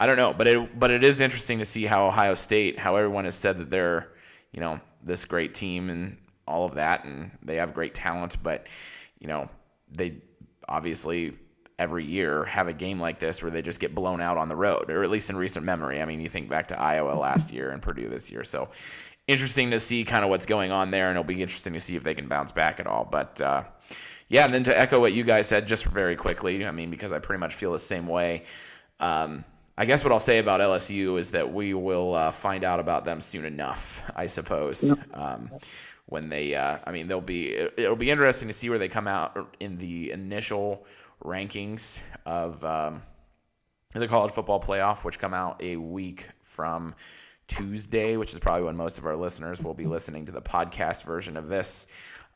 I 0.00 0.06
don't 0.06 0.16
know, 0.16 0.34
but 0.34 0.46
it, 0.48 0.78
but 0.78 0.90
it 0.90 1.04
is 1.04 1.20
interesting 1.20 1.58
to 1.60 1.64
see 1.64 1.84
how 1.84 2.06
Ohio 2.06 2.34
State, 2.34 2.78
how 2.78 2.96
everyone 2.96 3.24
has 3.24 3.34
said 3.34 3.58
that 3.58 3.70
they're, 3.70 4.08
you 4.52 4.60
know, 4.60 4.80
this 5.02 5.24
great 5.24 5.54
team 5.54 5.88
and 5.88 6.18
all 6.46 6.64
of 6.64 6.74
that, 6.74 7.04
and 7.04 7.30
they 7.42 7.56
have 7.56 7.72
great 7.72 7.94
talent, 7.94 8.36
but 8.42 8.66
you 9.18 9.28
know, 9.28 9.48
they 9.90 10.16
obviously 10.68 11.32
every 11.82 12.04
year 12.04 12.44
have 12.44 12.68
a 12.68 12.72
game 12.72 13.00
like 13.00 13.18
this 13.18 13.42
where 13.42 13.50
they 13.50 13.60
just 13.60 13.80
get 13.80 13.94
blown 13.94 14.20
out 14.20 14.38
on 14.38 14.48
the 14.48 14.56
road, 14.56 14.88
or 14.88 15.02
at 15.02 15.10
least 15.10 15.28
in 15.28 15.36
recent 15.36 15.66
memory. 15.66 16.00
I 16.00 16.04
mean, 16.04 16.20
you 16.20 16.28
think 16.28 16.48
back 16.48 16.68
to 16.68 16.80
Iowa 16.80 17.18
last 17.18 17.52
year 17.52 17.70
and 17.70 17.82
Purdue 17.82 18.08
this 18.08 18.30
year. 18.30 18.44
So 18.44 18.68
interesting 19.26 19.72
to 19.72 19.80
see 19.80 20.04
kind 20.04 20.24
of 20.24 20.30
what's 20.30 20.46
going 20.46 20.70
on 20.70 20.92
there, 20.92 21.08
and 21.08 21.18
it'll 21.18 21.24
be 21.24 21.42
interesting 21.42 21.72
to 21.72 21.80
see 21.80 21.96
if 21.96 22.04
they 22.04 22.14
can 22.14 22.28
bounce 22.28 22.52
back 22.52 22.78
at 22.78 22.86
all. 22.86 23.04
But 23.10 23.40
uh, 23.40 23.64
yeah, 24.28 24.44
and 24.44 24.54
then 24.54 24.64
to 24.64 24.78
echo 24.78 25.00
what 25.00 25.12
you 25.12 25.24
guys 25.24 25.48
said, 25.48 25.66
just 25.66 25.84
very 25.84 26.16
quickly, 26.16 26.64
I 26.64 26.70
mean, 26.70 26.90
because 26.90 27.12
I 27.12 27.18
pretty 27.18 27.40
much 27.40 27.54
feel 27.54 27.72
the 27.72 27.78
same 27.78 28.06
way. 28.06 28.44
Um, 29.00 29.44
I 29.76 29.84
guess 29.84 30.04
what 30.04 30.12
I'll 30.12 30.20
say 30.20 30.38
about 30.38 30.60
LSU 30.60 31.18
is 31.18 31.32
that 31.32 31.52
we 31.52 31.74
will 31.74 32.14
uh, 32.14 32.30
find 32.30 32.62
out 32.62 32.78
about 32.78 33.04
them 33.04 33.20
soon 33.20 33.44
enough, 33.44 34.02
I 34.14 34.26
suppose. 34.26 34.94
Um, 35.14 35.50
when 36.06 36.28
they, 36.28 36.54
uh, 36.54 36.78
I 36.84 36.92
mean, 36.92 37.08
they'll 37.08 37.22
be, 37.22 37.52
it'll 37.52 37.96
be 37.96 38.10
interesting 38.10 38.48
to 38.48 38.52
see 38.52 38.68
where 38.68 38.78
they 38.78 38.88
come 38.88 39.08
out 39.08 39.54
in 39.60 39.78
the 39.78 40.10
initial 40.10 40.84
rankings 41.24 42.00
of 42.26 42.64
um, 42.64 43.02
the 43.94 44.08
college 44.08 44.32
football 44.32 44.60
playoff, 44.60 45.04
which 45.04 45.18
come 45.18 45.34
out 45.34 45.62
a 45.62 45.76
week 45.76 46.28
from 46.40 46.94
Tuesday, 47.48 48.16
which 48.16 48.32
is 48.32 48.38
probably 48.38 48.64
when 48.64 48.76
most 48.76 48.98
of 48.98 49.06
our 49.06 49.16
listeners 49.16 49.60
will 49.62 49.74
be 49.74 49.86
listening 49.86 50.26
to 50.26 50.32
the 50.32 50.42
podcast 50.42 51.04
version 51.04 51.36
of 51.36 51.48
this. 51.48 51.86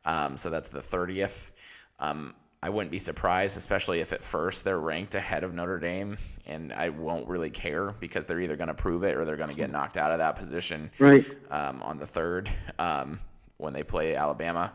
Um, 0.04 0.36
so 0.36 0.50
that's 0.50 0.68
the 0.68 0.80
30th. 0.80 1.52
Um, 1.98 2.34
I 2.62 2.68
wouldn't 2.68 2.90
be 2.90 2.98
surprised, 2.98 3.56
especially 3.56 4.00
if 4.00 4.12
at 4.12 4.22
first 4.22 4.64
they're 4.64 4.78
ranked 4.78 5.14
ahead 5.14 5.44
of 5.44 5.54
Notre 5.54 5.78
Dame, 5.78 6.18
and 6.46 6.72
I 6.72 6.88
won't 6.88 7.28
really 7.28 7.50
care 7.50 7.92
because 8.00 8.26
they're 8.26 8.40
either 8.40 8.56
going 8.56 8.68
to 8.68 8.74
prove 8.74 9.04
it 9.04 9.16
or 9.16 9.24
they're 9.24 9.36
going 9.36 9.50
to 9.50 9.54
get 9.54 9.70
knocked 9.70 9.96
out 9.96 10.10
of 10.10 10.18
that 10.18 10.36
position 10.36 10.90
right. 10.98 11.24
um, 11.50 11.82
on 11.82 11.98
the 11.98 12.06
third 12.06 12.50
um, 12.78 13.20
when 13.58 13.72
they 13.72 13.82
play 13.82 14.16
Alabama. 14.16 14.72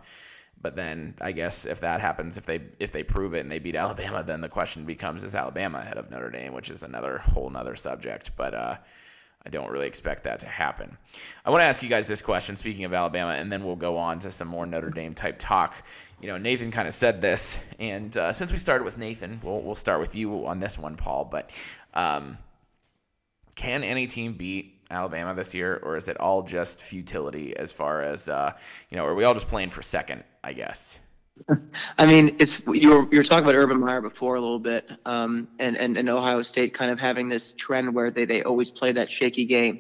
But 0.61 0.75
then 0.75 1.15
I 1.19 1.31
guess 1.31 1.65
if 1.65 1.79
that 1.79 2.01
happens, 2.01 2.37
if 2.37 2.45
they 2.45 2.61
if 2.79 2.91
they 2.91 3.03
prove 3.03 3.33
it 3.33 3.39
and 3.39 3.51
they 3.51 3.59
beat 3.59 3.75
Alabama, 3.75 4.23
then 4.23 4.41
the 4.41 4.49
question 4.49 4.85
becomes: 4.85 5.23
Is 5.23 5.35
Alabama 5.35 5.79
ahead 5.79 5.97
of 5.97 6.11
Notre 6.11 6.29
Dame? 6.29 6.53
Which 6.53 6.69
is 6.69 6.83
another 6.83 7.17
whole 7.17 7.49
nother 7.49 7.75
subject. 7.75 8.35
But 8.35 8.53
uh, 8.53 8.77
I 9.45 9.49
don't 9.49 9.71
really 9.71 9.87
expect 9.87 10.25
that 10.25 10.39
to 10.41 10.47
happen. 10.47 10.97
I 11.43 11.49
want 11.49 11.61
to 11.61 11.65
ask 11.65 11.81
you 11.81 11.89
guys 11.89 12.07
this 12.07 12.21
question, 12.21 12.55
speaking 12.55 12.85
of 12.85 12.93
Alabama, 12.93 13.31
and 13.31 13.51
then 13.51 13.65
we'll 13.65 13.75
go 13.75 13.97
on 13.97 14.19
to 14.19 14.31
some 14.31 14.47
more 14.47 14.67
Notre 14.67 14.91
Dame 14.91 15.15
type 15.15 15.37
talk. 15.39 15.83
You 16.21 16.27
know, 16.27 16.37
Nathan 16.37 16.69
kind 16.69 16.87
of 16.87 16.93
said 16.93 17.21
this, 17.21 17.59
and 17.79 18.15
uh, 18.15 18.31
since 18.31 18.51
we 18.51 18.59
started 18.59 18.83
with 18.83 18.99
Nathan, 18.99 19.39
we'll, 19.43 19.61
we'll 19.61 19.75
start 19.75 19.99
with 19.99 20.15
you 20.15 20.45
on 20.45 20.59
this 20.59 20.77
one, 20.77 20.95
Paul. 20.95 21.25
But 21.25 21.49
um, 21.95 22.37
can 23.55 23.83
any 23.83 24.05
team 24.05 24.33
beat 24.33 24.79
Alabama 24.91 25.33
this 25.33 25.55
year, 25.55 25.79
or 25.81 25.97
is 25.97 26.07
it 26.07 26.19
all 26.19 26.43
just 26.43 26.79
futility 26.79 27.57
as 27.57 27.71
far 27.71 28.03
as, 28.03 28.29
uh, 28.29 28.53
you 28.89 28.97
know, 28.97 29.05
are 29.05 29.15
we 29.15 29.23
all 29.23 29.33
just 29.33 29.47
playing 29.47 29.71
for 29.71 29.81
second, 29.81 30.23
I 30.43 30.53
guess? 30.53 31.00
I 31.98 32.05
mean, 32.05 32.36
it's 32.39 32.62
you 32.67 32.89
were 32.89 33.07
you 33.12 33.17
were 33.17 33.24
talking 33.24 33.43
about 33.43 33.55
Urban 33.55 33.79
Meyer 33.79 34.01
before 34.01 34.36
a 34.36 34.41
little 34.41 34.60
bit, 34.60 34.89
um, 35.05 35.48
and, 35.60 35.77
and 35.77 35.98
and 35.98 36.10
Ohio 36.10 36.41
State 36.41 36.74
kind 36.74 36.91
of 36.91 37.00
having 37.00 37.29
this 37.29 37.53
trend 37.53 37.93
where 37.93 38.12
they 38.12 38.25
they 38.25 38.43
always 38.43 38.69
play 38.69 38.91
that 38.91 39.10
shaky 39.10 39.45
game. 39.45 39.79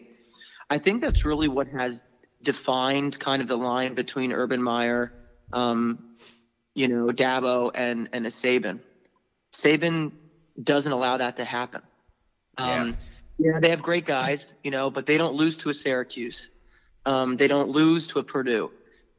I 0.69 0.77
think 0.77 1.01
that's 1.01 1.25
really 1.25 1.47
what 1.47 1.67
has 1.67 2.03
defined 2.41 3.19
kind 3.19 3.41
of 3.41 3.47
the 3.47 3.57
line 3.57 3.93
between 3.93 4.31
Urban 4.31 4.61
Meyer, 4.61 5.13
um, 5.53 6.15
you 6.73 6.87
know, 6.87 7.07
Dabo 7.07 7.71
and 7.75 8.09
and 8.13 8.25
a 8.25 8.29
Saban. 8.29 8.79
Saban 9.53 10.11
doesn't 10.63 10.91
allow 10.91 11.17
that 11.17 11.37
to 11.37 11.45
happen. 11.45 11.81
Um, 12.57 12.97
yeah. 13.37 13.53
yeah, 13.53 13.59
they 13.59 13.69
have 13.69 13.81
great 13.81 14.05
guys, 14.05 14.53
you 14.63 14.71
know, 14.71 14.89
but 14.89 15.05
they 15.05 15.17
don't 15.17 15.35
lose 15.35 15.57
to 15.57 15.69
a 15.69 15.73
Syracuse. 15.73 16.49
Um, 17.05 17.37
they 17.37 17.47
don't 17.47 17.69
lose 17.69 18.07
to 18.07 18.19
a 18.19 18.23
Purdue. 18.23 18.71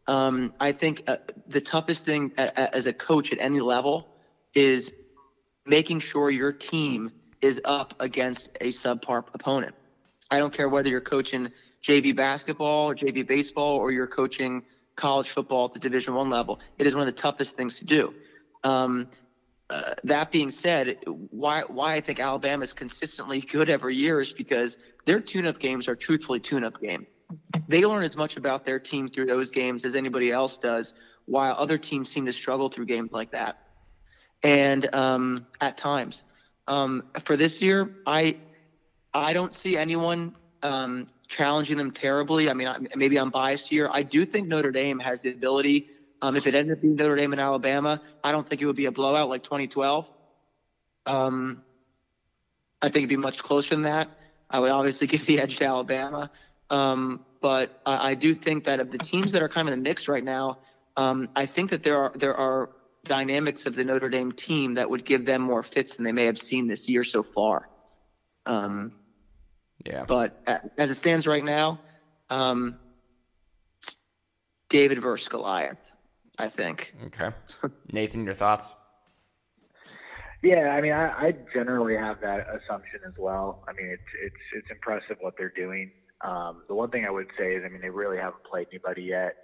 Um, 0.07 0.53
I 0.59 0.73
think 0.73 1.03
uh, 1.07 1.17
the 1.47 1.61
toughest 1.61 2.05
thing 2.05 2.33
a, 2.37 2.51
a, 2.57 2.75
as 2.75 2.87
a 2.87 2.93
coach 2.93 3.33
at 3.33 3.39
any 3.39 3.61
level 3.61 4.09
is 4.55 4.93
making 5.65 6.01
sure 6.01 6.31
your 6.31 6.53
team 6.53 7.11
is 7.41 7.61
up 7.65 7.95
against 8.01 8.51
a 8.61 8.69
subpar 8.69 9.25
opponent. 9.33 9.75
I 10.31 10.39
don't 10.39 10.53
care 10.53 10.69
whether 10.69 10.89
you're 10.89 11.01
coaching 11.01 11.51
JV 11.83 12.15
basketball 12.15 12.95
JV 12.95 13.27
baseball 13.27 13.77
or 13.77 13.93
you're 13.93 14.07
coaching 14.07 14.63
college 14.97 15.31
football 15.31 15.67
at 15.67 15.73
the 15.73 15.79
Division 15.79 16.15
One 16.15 16.31
level. 16.31 16.61
It 16.79 16.87
is 16.87 16.95
one 16.95 17.07
of 17.07 17.15
the 17.15 17.21
toughest 17.21 17.57
things 17.57 17.79
to 17.79 17.85
do. 17.85 18.15
Um, 18.65 19.09
uh, 19.71 19.95
that 20.05 20.31
being 20.31 20.51
said, 20.51 20.99
why 21.31 21.63
why 21.63 21.95
I 21.95 22.01
think 22.01 22.21
Alabama 22.21 22.63
is 22.63 22.73
consistently 22.73 23.41
good 23.53 23.71
every 23.71 23.97
year 23.97 24.21
is 24.21 24.33
because 24.33 24.79
their 25.07 25.21
tune-up 25.21 25.59
games 25.59 25.89
are 25.89 25.97
truthfully 25.97 26.41
tune-up 26.41 26.81
games 26.81 27.07
they 27.69 27.85
learn 27.85 28.03
as 28.03 28.17
much 28.17 28.37
about 28.37 28.65
their 28.65 28.79
team 28.79 29.09
through 29.09 29.27
those 29.27 29.51
games 29.51 29.85
as 29.85 29.95
anybody 29.95 30.31
else 30.31 30.59
does, 30.59 30.95
while 31.27 31.55
other 31.59 31.79
teams 31.79 32.11
seem 32.11 32.27
to 32.27 32.33
struggle 32.33 32.69
through 32.69 32.87
games 32.87 33.11
like 33.13 33.31
that. 33.33 33.57
And 34.43 34.93
um, 34.95 35.47
at 35.61 35.77
times, 35.77 36.25
um, 36.67 37.05
for 37.25 37.37
this 37.37 37.63
year, 37.63 37.91
I 38.07 38.37
I 39.15 39.33
don't 39.33 39.55
see 39.55 39.77
anyone 39.77 40.35
um, 40.63 41.07
challenging 41.29 41.77
them 41.77 41.91
terribly. 41.91 42.49
I 42.49 42.55
mean, 42.55 42.69
I, 42.69 42.79
maybe 42.95 43.19
I'm 43.19 43.31
biased 43.31 43.69
here. 43.69 43.89
I 43.93 44.03
do 44.03 44.25
think 44.25 44.49
Notre 44.49 44.71
Dame 44.71 44.99
has 45.01 45.23
the 45.23 45.31
ability. 45.31 45.89
Um, 46.23 46.37
if 46.37 46.47
it 46.47 46.55
ended 46.55 46.77
up 46.77 46.83
being 46.83 46.95
Notre 46.95 47.17
Dame 47.17 47.33
and 47.33 47.41
Alabama, 47.41 48.01
I 48.23 48.33
don't 48.33 48.49
think 48.49 48.63
it 48.63 48.67
would 48.67 48.77
be 48.77 48.87
a 48.87 48.93
blowout 48.93 49.29
like 49.29 49.43
2012. 49.43 50.11
Um, 51.07 51.63
I 52.81 52.87
think 52.87 52.99
it'd 52.99 53.09
be 53.09 53.17
much 53.17 53.43
closer 53.43 53.75
than 53.75 53.83
that. 53.83 54.09
I 54.49 54.61
would 54.61 54.71
obviously 54.71 55.07
give 55.09 55.27
the 55.27 55.41
edge 55.41 55.59
to 55.59 55.67
Alabama. 55.67 56.31
Um, 56.73 57.27
but 57.43 57.81
I, 57.85 58.11
I, 58.11 58.15
do 58.15 58.33
think 58.33 58.65
that 58.65 58.81
of 58.81 58.91
the 58.91 58.97
teams 58.97 59.31
that 59.33 59.43
are 59.43 59.49
kind 59.49 59.69
of 59.69 59.75
in 59.75 59.83
the 59.83 59.89
mix 59.89 60.09
right 60.09 60.25
now, 60.25 60.59
um, 60.97 61.29
I 61.37 61.45
think 61.45 61.69
that 61.71 61.83
there 61.83 61.99
are 61.99 62.13
there 62.15 62.35
are 62.35 62.71
dynamics 63.05 63.67
of 63.67 63.75
the 63.75 63.85
Notre 63.85 64.09
Dame 64.09 64.33
team 64.33 64.75
that 64.75 64.89
would 64.89 65.05
give 65.05 65.27
them 65.27 65.43
more 65.43 65.63
fits 65.63 65.97
than 65.97 66.05
they 66.07 66.13
may 66.13 66.25
have 66.25 66.39
seen 66.39 66.67
this 66.67 66.89
year 66.89 67.05
so 67.05 67.23
far. 67.23 67.69
Um, 68.47 68.93
yeah. 69.85 70.05
But 70.09 70.43
as 70.79 70.91
it 70.91 70.95
stands 70.95 71.27
right 71.27 71.45
now, 71.45 71.81
um, 72.31 72.79
David 74.71 75.03
versus 75.03 75.29
Goliath, 75.29 75.77
I 76.39 76.49
think. 76.49 76.95
Okay. 77.07 77.37
Nathan, 77.93 78.25
your 78.25 78.33
thoughts? 78.33 78.75
Yeah, 80.43 80.71
I 80.71 80.81
mean, 80.81 80.93
I, 80.93 81.09
I 81.11 81.35
generally 81.53 81.97
have 81.97 82.21
that 82.23 82.47
assumption 82.49 83.01
as 83.07 83.13
well. 83.19 83.63
I 83.69 83.73
mean, 83.75 83.87
it's 83.87 84.03
it's 84.25 84.43
it's 84.55 84.71
impressive 84.71 85.19
what 85.21 85.35
they're 85.37 85.53
doing. 85.55 85.93
Um, 86.23 86.63
the 86.69 86.75
one 86.75 86.91
thing 86.91 87.05
I 87.05 87.11
would 87.11 87.29
say 87.39 87.55
is, 87.55 87.63
I 87.65 87.69
mean, 87.69 87.81
they 87.81 87.91
really 87.91 88.17
haven't 88.17 88.45
played 88.45 88.69
anybody 88.71 89.03
yet. 89.03 89.37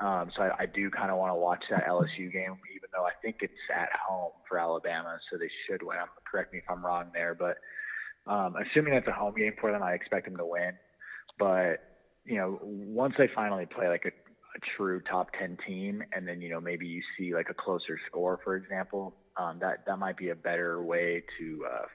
Um, 0.00 0.30
so 0.34 0.42
I, 0.42 0.62
I 0.62 0.66
do 0.66 0.90
kind 0.90 1.10
of 1.10 1.18
want 1.18 1.30
to 1.30 1.34
watch 1.34 1.64
that 1.70 1.86
LSU 1.86 2.32
game, 2.32 2.56
even 2.74 2.88
though 2.94 3.04
I 3.04 3.12
think 3.22 3.36
it's 3.40 3.52
at 3.74 3.90
home 4.08 4.32
for 4.48 4.58
Alabama, 4.58 5.18
so 5.30 5.36
they 5.36 5.50
should 5.66 5.82
win. 5.82 5.98
Correct 6.30 6.52
me 6.52 6.60
if 6.60 6.64
I'm 6.70 6.84
wrong 6.84 7.10
there, 7.12 7.34
but 7.34 7.58
um, 8.30 8.54
assuming 8.56 8.94
it's 8.94 9.08
a 9.08 9.12
home 9.12 9.34
game 9.36 9.54
for 9.60 9.70
them, 9.72 9.82
I 9.82 9.92
expect 9.92 10.26
them 10.26 10.36
to 10.38 10.46
win. 10.46 10.72
But 11.38 11.82
you 12.24 12.36
know, 12.36 12.58
once 12.62 13.14
they 13.18 13.28
finally 13.34 13.66
play 13.66 13.88
like 13.88 14.04
a, 14.06 14.08
a 14.08 14.60
true 14.76 15.00
top 15.00 15.28
ten 15.38 15.58
team, 15.66 16.02
and 16.12 16.26
then 16.26 16.40
you 16.40 16.48
know 16.48 16.60
maybe 16.60 16.86
you 16.86 17.02
see 17.18 17.34
like 17.34 17.48
a 17.50 17.54
closer 17.54 17.98
score, 18.06 18.38
for 18.44 18.56
example, 18.56 19.14
Um, 19.36 19.58
that 19.60 19.84
that 19.86 19.98
might 19.98 20.16
be 20.16 20.30
a 20.30 20.34
better 20.34 20.82
way 20.82 21.22
to 21.38 21.66
uh, 21.70 21.86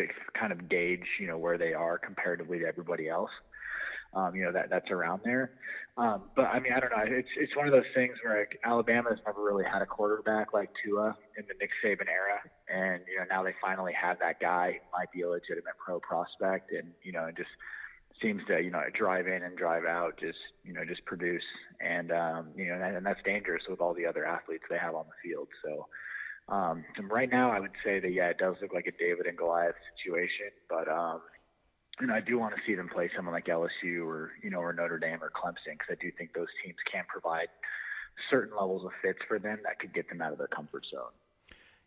fix, 0.00 0.14
kind 0.38 0.52
of 0.52 0.68
gauge, 0.68 1.06
you 1.18 1.26
know, 1.26 1.38
where 1.38 1.58
they 1.58 1.72
are 1.72 1.98
comparatively 1.98 2.58
to 2.60 2.66
everybody 2.66 3.08
else. 3.08 3.30
Um, 4.12 4.34
you 4.34 4.42
know 4.42 4.50
that 4.50 4.70
that's 4.70 4.90
around 4.90 5.20
there. 5.24 5.52
Um, 5.96 6.22
but 6.34 6.46
I 6.46 6.58
mean, 6.58 6.72
I 6.72 6.80
don't 6.80 6.90
know. 6.90 7.04
It's 7.04 7.28
it's 7.36 7.54
one 7.54 7.66
of 7.66 7.72
those 7.72 7.84
things 7.94 8.16
where 8.24 8.40
like, 8.40 8.58
Alabama 8.64 9.10
has 9.10 9.20
never 9.24 9.42
really 9.44 9.64
had 9.64 9.82
a 9.82 9.86
quarterback 9.86 10.52
like 10.52 10.70
Tua 10.82 11.16
in 11.38 11.44
the 11.46 11.54
Nick 11.60 11.70
Saban 11.84 12.08
era, 12.08 12.40
and 12.68 13.02
you 13.08 13.18
know 13.18 13.24
now 13.30 13.44
they 13.44 13.54
finally 13.60 13.92
have 13.92 14.18
that 14.18 14.40
guy. 14.40 14.72
who 14.72 14.98
Might 14.98 15.12
be 15.12 15.22
a 15.22 15.28
legitimate 15.28 15.74
pro 15.78 16.00
prospect, 16.00 16.72
and 16.72 16.88
you 17.04 17.12
know, 17.12 17.26
it 17.26 17.36
just 17.36 17.50
seems 18.20 18.42
to 18.48 18.60
you 18.60 18.70
know 18.70 18.82
drive 18.94 19.28
in 19.28 19.44
and 19.44 19.56
drive 19.56 19.84
out, 19.84 20.18
just 20.18 20.38
you 20.64 20.72
know 20.72 20.84
just 20.84 21.04
produce, 21.04 21.44
and 21.80 22.10
um, 22.10 22.48
you 22.56 22.66
know, 22.66 22.74
and, 22.74 22.96
and 22.96 23.06
that's 23.06 23.22
dangerous 23.24 23.62
with 23.68 23.80
all 23.80 23.94
the 23.94 24.06
other 24.06 24.26
athletes 24.26 24.64
they 24.68 24.78
have 24.78 24.96
on 24.96 25.04
the 25.06 25.28
field. 25.28 25.48
So. 25.64 25.86
Um, 26.50 26.84
right 27.08 27.30
now, 27.30 27.52
I 27.52 27.60
would 27.60 27.70
say 27.84 28.00
that 28.00 28.12
yeah, 28.12 28.28
it 28.28 28.38
does 28.38 28.56
look 28.60 28.74
like 28.74 28.86
a 28.86 28.92
David 28.92 29.26
and 29.26 29.38
Goliath 29.38 29.76
situation, 29.96 30.46
but 30.68 30.88
um, 30.88 31.20
you 32.00 32.08
know, 32.08 32.14
I 32.14 32.20
do 32.20 32.38
want 32.38 32.54
to 32.56 32.60
see 32.66 32.74
them 32.74 32.88
play 32.88 33.08
someone 33.14 33.32
like 33.32 33.46
LSU 33.46 34.04
or 34.04 34.32
you 34.42 34.50
know 34.50 34.58
or 34.58 34.72
Notre 34.72 34.98
Dame 34.98 35.22
or 35.22 35.30
Clemson 35.30 35.78
because 35.78 35.88
I 35.90 36.02
do 36.02 36.10
think 36.18 36.34
those 36.34 36.48
teams 36.64 36.76
can 36.90 37.04
provide 37.08 37.48
certain 38.28 38.56
levels 38.56 38.84
of 38.84 38.90
fits 39.00 39.20
for 39.28 39.38
them 39.38 39.60
that 39.64 39.78
could 39.78 39.94
get 39.94 40.08
them 40.08 40.20
out 40.20 40.32
of 40.32 40.38
their 40.38 40.48
comfort 40.48 40.86
zone. 40.90 41.12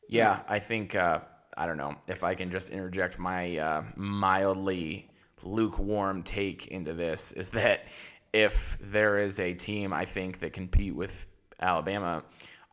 Yeah, 0.07 0.39
I 0.47 0.59
think 0.59 0.95
uh, 0.95 1.19
I 1.57 1.65
don't 1.65 1.77
know 1.77 1.95
if 2.07 2.23
I 2.23 2.35
can 2.35 2.49
just 2.49 2.69
interject 2.69 3.19
my 3.19 3.57
uh, 3.57 3.83
mildly 3.95 5.09
lukewarm 5.43 6.23
take 6.23 6.67
into 6.67 6.93
this 6.93 7.33
is 7.33 7.49
that 7.49 7.87
if 8.31 8.77
there 8.79 9.17
is 9.17 9.41
a 9.41 9.53
team 9.53 9.91
I 9.91 10.05
think 10.05 10.39
that 10.39 10.53
compete 10.53 10.95
with 10.95 11.27
Alabama 11.61 12.23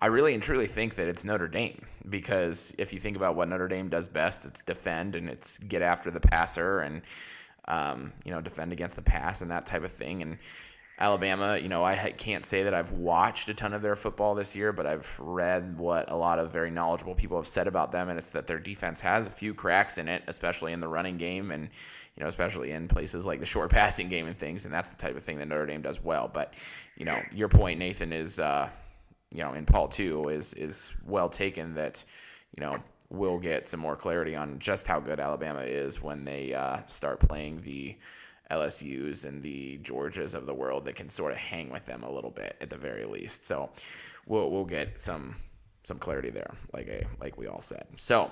I 0.02 0.06
really 0.06 0.32
and 0.32 0.42
truly 0.42 0.66
think 0.66 0.94
that 0.94 1.08
it's 1.08 1.24
Notre 1.24 1.48
Dame 1.48 1.84
because 2.08 2.74
if 2.78 2.92
you 2.92 2.98
think 2.98 3.16
about 3.16 3.36
what 3.36 3.48
Notre 3.48 3.68
Dame 3.68 3.90
does 3.90 4.08
best, 4.08 4.46
it's 4.46 4.62
defend 4.62 5.14
and 5.14 5.28
it's 5.28 5.58
get 5.58 5.82
after 5.82 6.10
the 6.10 6.20
passer 6.20 6.80
and 6.80 7.02
um, 7.68 8.12
you 8.24 8.30
know 8.30 8.40
defend 8.40 8.72
against 8.72 8.96
the 8.96 9.02
pass 9.02 9.42
and 9.42 9.50
that 9.50 9.66
type 9.66 9.84
of 9.84 9.92
thing. 9.92 10.22
And 10.22 10.38
Alabama, 10.98 11.58
you 11.58 11.68
know, 11.68 11.84
I 11.84 11.96
can't 12.16 12.46
say 12.46 12.62
that 12.62 12.72
I've 12.72 12.92
watched 12.92 13.50
a 13.50 13.54
ton 13.54 13.74
of 13.74 13.82
their 13.82 13.96
football 13.96 14.34
this 14.34 14.56
year, 14.56 14.72
but 14.72 14.86
I've 14.86 15.18
read 15.18 15.78
what 15.78 16.10
a 16.10 16.16
lot 16.16 16.38
of 16.38 16.50
very 16.50 16.70
knowledgeable 16.70 17.14
people 17.14 17.36
have 17.36 17.46
said 17.46 17.66
about 17.66 17.92
them, 17.92 18.08
and 18.08 18.18
it's 18.18 18.30
that 18.30 18.46
their 18.46 18.58
defense 18.58 19.00
has 19.00 19.26
a 19.26 19.30
few 19.30 19.52
cracks 19.52 19.98
in 19.98 20.08
it, 20.08 20.22
especially 20.28 20.72
in 20.72 20.80
the 20.80 20.88
running 20.88 21.18
game 21.18 21.50
and 21.50 21.68
you 22.16 22.22
know, 22.22 22.26
especially 22.26 22.70
in 22.70 22.88
places 22.88 23.26
like 23.26 23.40
the 23.40 23.46
short 23.46 23.70
passing 23.70 24.08
game 24.08 24.26
and 24.26 24.36
things. 24.36 24.64
And 24.64 24.72
that's 24.72 24.88
the 24.88 24.96
type 24.96 25.16
of 25.16 25.22
thing 25.22 25.38
that 25.38 25.46
Notre 25.46 25.66
Dame 25.66 25.82
does 25.82 26.02
well. 26.02 26.30
But 26.32 26.54
you 26.96 27.04
know, 27.04 27.20
your 27.32 27.48
point, 27.48 27.78
Nathan, 27.78 28.14
is. 28.14 28.40
Uh, 28.40 28.70
you 29.32 29.42
know, 29.42 29.52
in 29.52 29.66
Paul 29.66 29.88
too 29.88 30.28
is 30.28 30.54
is 30.54 30.92
well 31.06 31.28
taken 31.28 31.74
that, 31.74 32.04
you 32.56 32.60
know, 32.60 32.78
we'll 33.10 33.38
get 33.38 33.68
some 33.68 33.80
more 33.80 33.96
clarity 33.96 34.36
on 34.36 34.58
just 34.58 34.86
how 34.86 35.00
good 35.00 35.20
Alabama 35.20 35.60
is 35.60 36.02
when 36.02 36.24
they 36.24 36.54
uh, 36.54 36.78
start 36.86 37.20
playing 37.20 37.62
the 37.62 37.96
LSU's 38.50 39.24
and 39.24 39.42
the 39.42 39.78
Georgias 39.78 40.34
of 40.34 40.46
the 40.46 40.54
world 40.54 40.84
that 40.84 40.96
can 40.96 41.08
sort 41.08 41.32
of 41.32 41.38
hang 41.38 41.70
with 41.70 41.86
them 41.86 42.02
a 42.02 42.10
little 42.10 42.30
bit 42.30 42.56
at 42.60 42.70
the 42.70 42.76
very 42.76 43.04
least. 43.04 43.44
So 43.44 43.70
we'll 44.26 44.50
we'll 44.50 44.64
get 44.64 45.00
some 45.00 45.36
some 45.82 45.98
clarity 45.98 46.30
there, 46.30 46.54
like 46.72 46.88
a 46.88 47.06
like 47.20 47.38
we 47.38 47.46
all 47.46 47.60
said. 47.60 47.86
So 47.96 48.30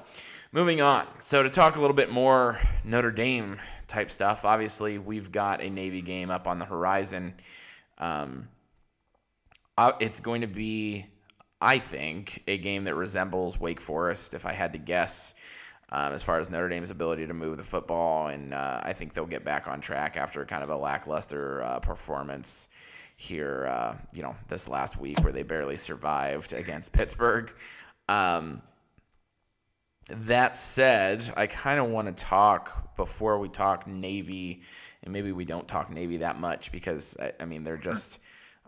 moving 0.53 0.81
on. 0.81 1.07
So 1.23 1.43
to 1.43 1.51
talk 1.51 1.77
a 1.77 1.81
little 1.81 1.97
bit 1.97 2.11
more 2.11 2.61
Notre 2.85 3.13
Dame 3.13 3.61
type 3.87 4.11
stuff. 4.11 4.45
Obviously, 4.45 4.99
we've 4.99 5.31
got 5.31 5.63
a 5.63 5.71
Navy 5.71 6.03
game 6.03 6.31
up 6.31 6.47
on 6.47 6.59
the 6.59 6.65
horizon. 6.65 7.35
Um, 7.99 8.49
uh, 9.79 9.93
it's 10.01 10.19
going 10.19 10.41
to 10.41 10.49
be, 10.49 11.07
I 11.61 11.79
think, 11.79 12.43
a 12.49 12.59
game 12.59 12.83
that 12.85 12.97
resembles 12.97 13.61
Wake 13.61 13.81
Forest, 13.81 14.35
if 14.35 14.45
I 14.45 14.53
had 14.53 14.73
to 14.73 14.79
guess, 14.79 15.35
um, 15.91 16.13
as 16.13 16.25
far 16.25 16.41
as 16.41 16.51
Notre 16.51 16.69
Dame's 16.69 16.91
ability 16.91 17.29
to 17.29 17.33
move 17.33 17.59
the 17.59 17.63
football. 17.63 18.27
And 18.27 18.53
uh, 18.53 18.81
I 18.83 18.93
think 18.93 19.15
they'll 19.15 19.25
get 19.25 19.45
back 19.45 19.69
on 19.69 19.81
track 19.81 20.17
after 20.17 20.45
kind 20.45 20.65
of 20.65 20.71
a 20.71 20.77
lackluster 20.77 21.63
uh, 21.63 21.79
performance 21.79 22.69
here, 23.17 23.69
uh, 23.69 23.97
you 24.13 24.21
know, 24.21 24.35
this 24.49 24.69
last 24.69 24.99
week 24.99 25.23
where 25.23 25.33
they 25.33 25.45
barely 25.45 25.77
survived 25.77 26.55
against 26.55 26.93
Pittsburgh. 26.93 27.55
Um, 28.09 28.63
that 30.11 30.57
said, 30.57 31.31
I 31.37 31.47
kind 31.47 31.79
of 31.79 31.89
want 31.89 32.09
to 32.09 32.25
talk 32.25 32.97
before 32.97 33.39
we 33.39 33.49
talk 33.49 33.87
Navy, 33.87 34.63
and 35.05 35.13
maybe 35.13 35.31
we 35.31 35.45
don't 35.45 35.69
talk 35.69 35.89
Navy 35.89 36.17
that 36.17 36.41
much 36.41 36.73
because 36.73 37.17
I, 37.21 37.33
I 37.39 37.45
mean 37.45 37.63
they're 37.63 37.77
just 37.77 38.19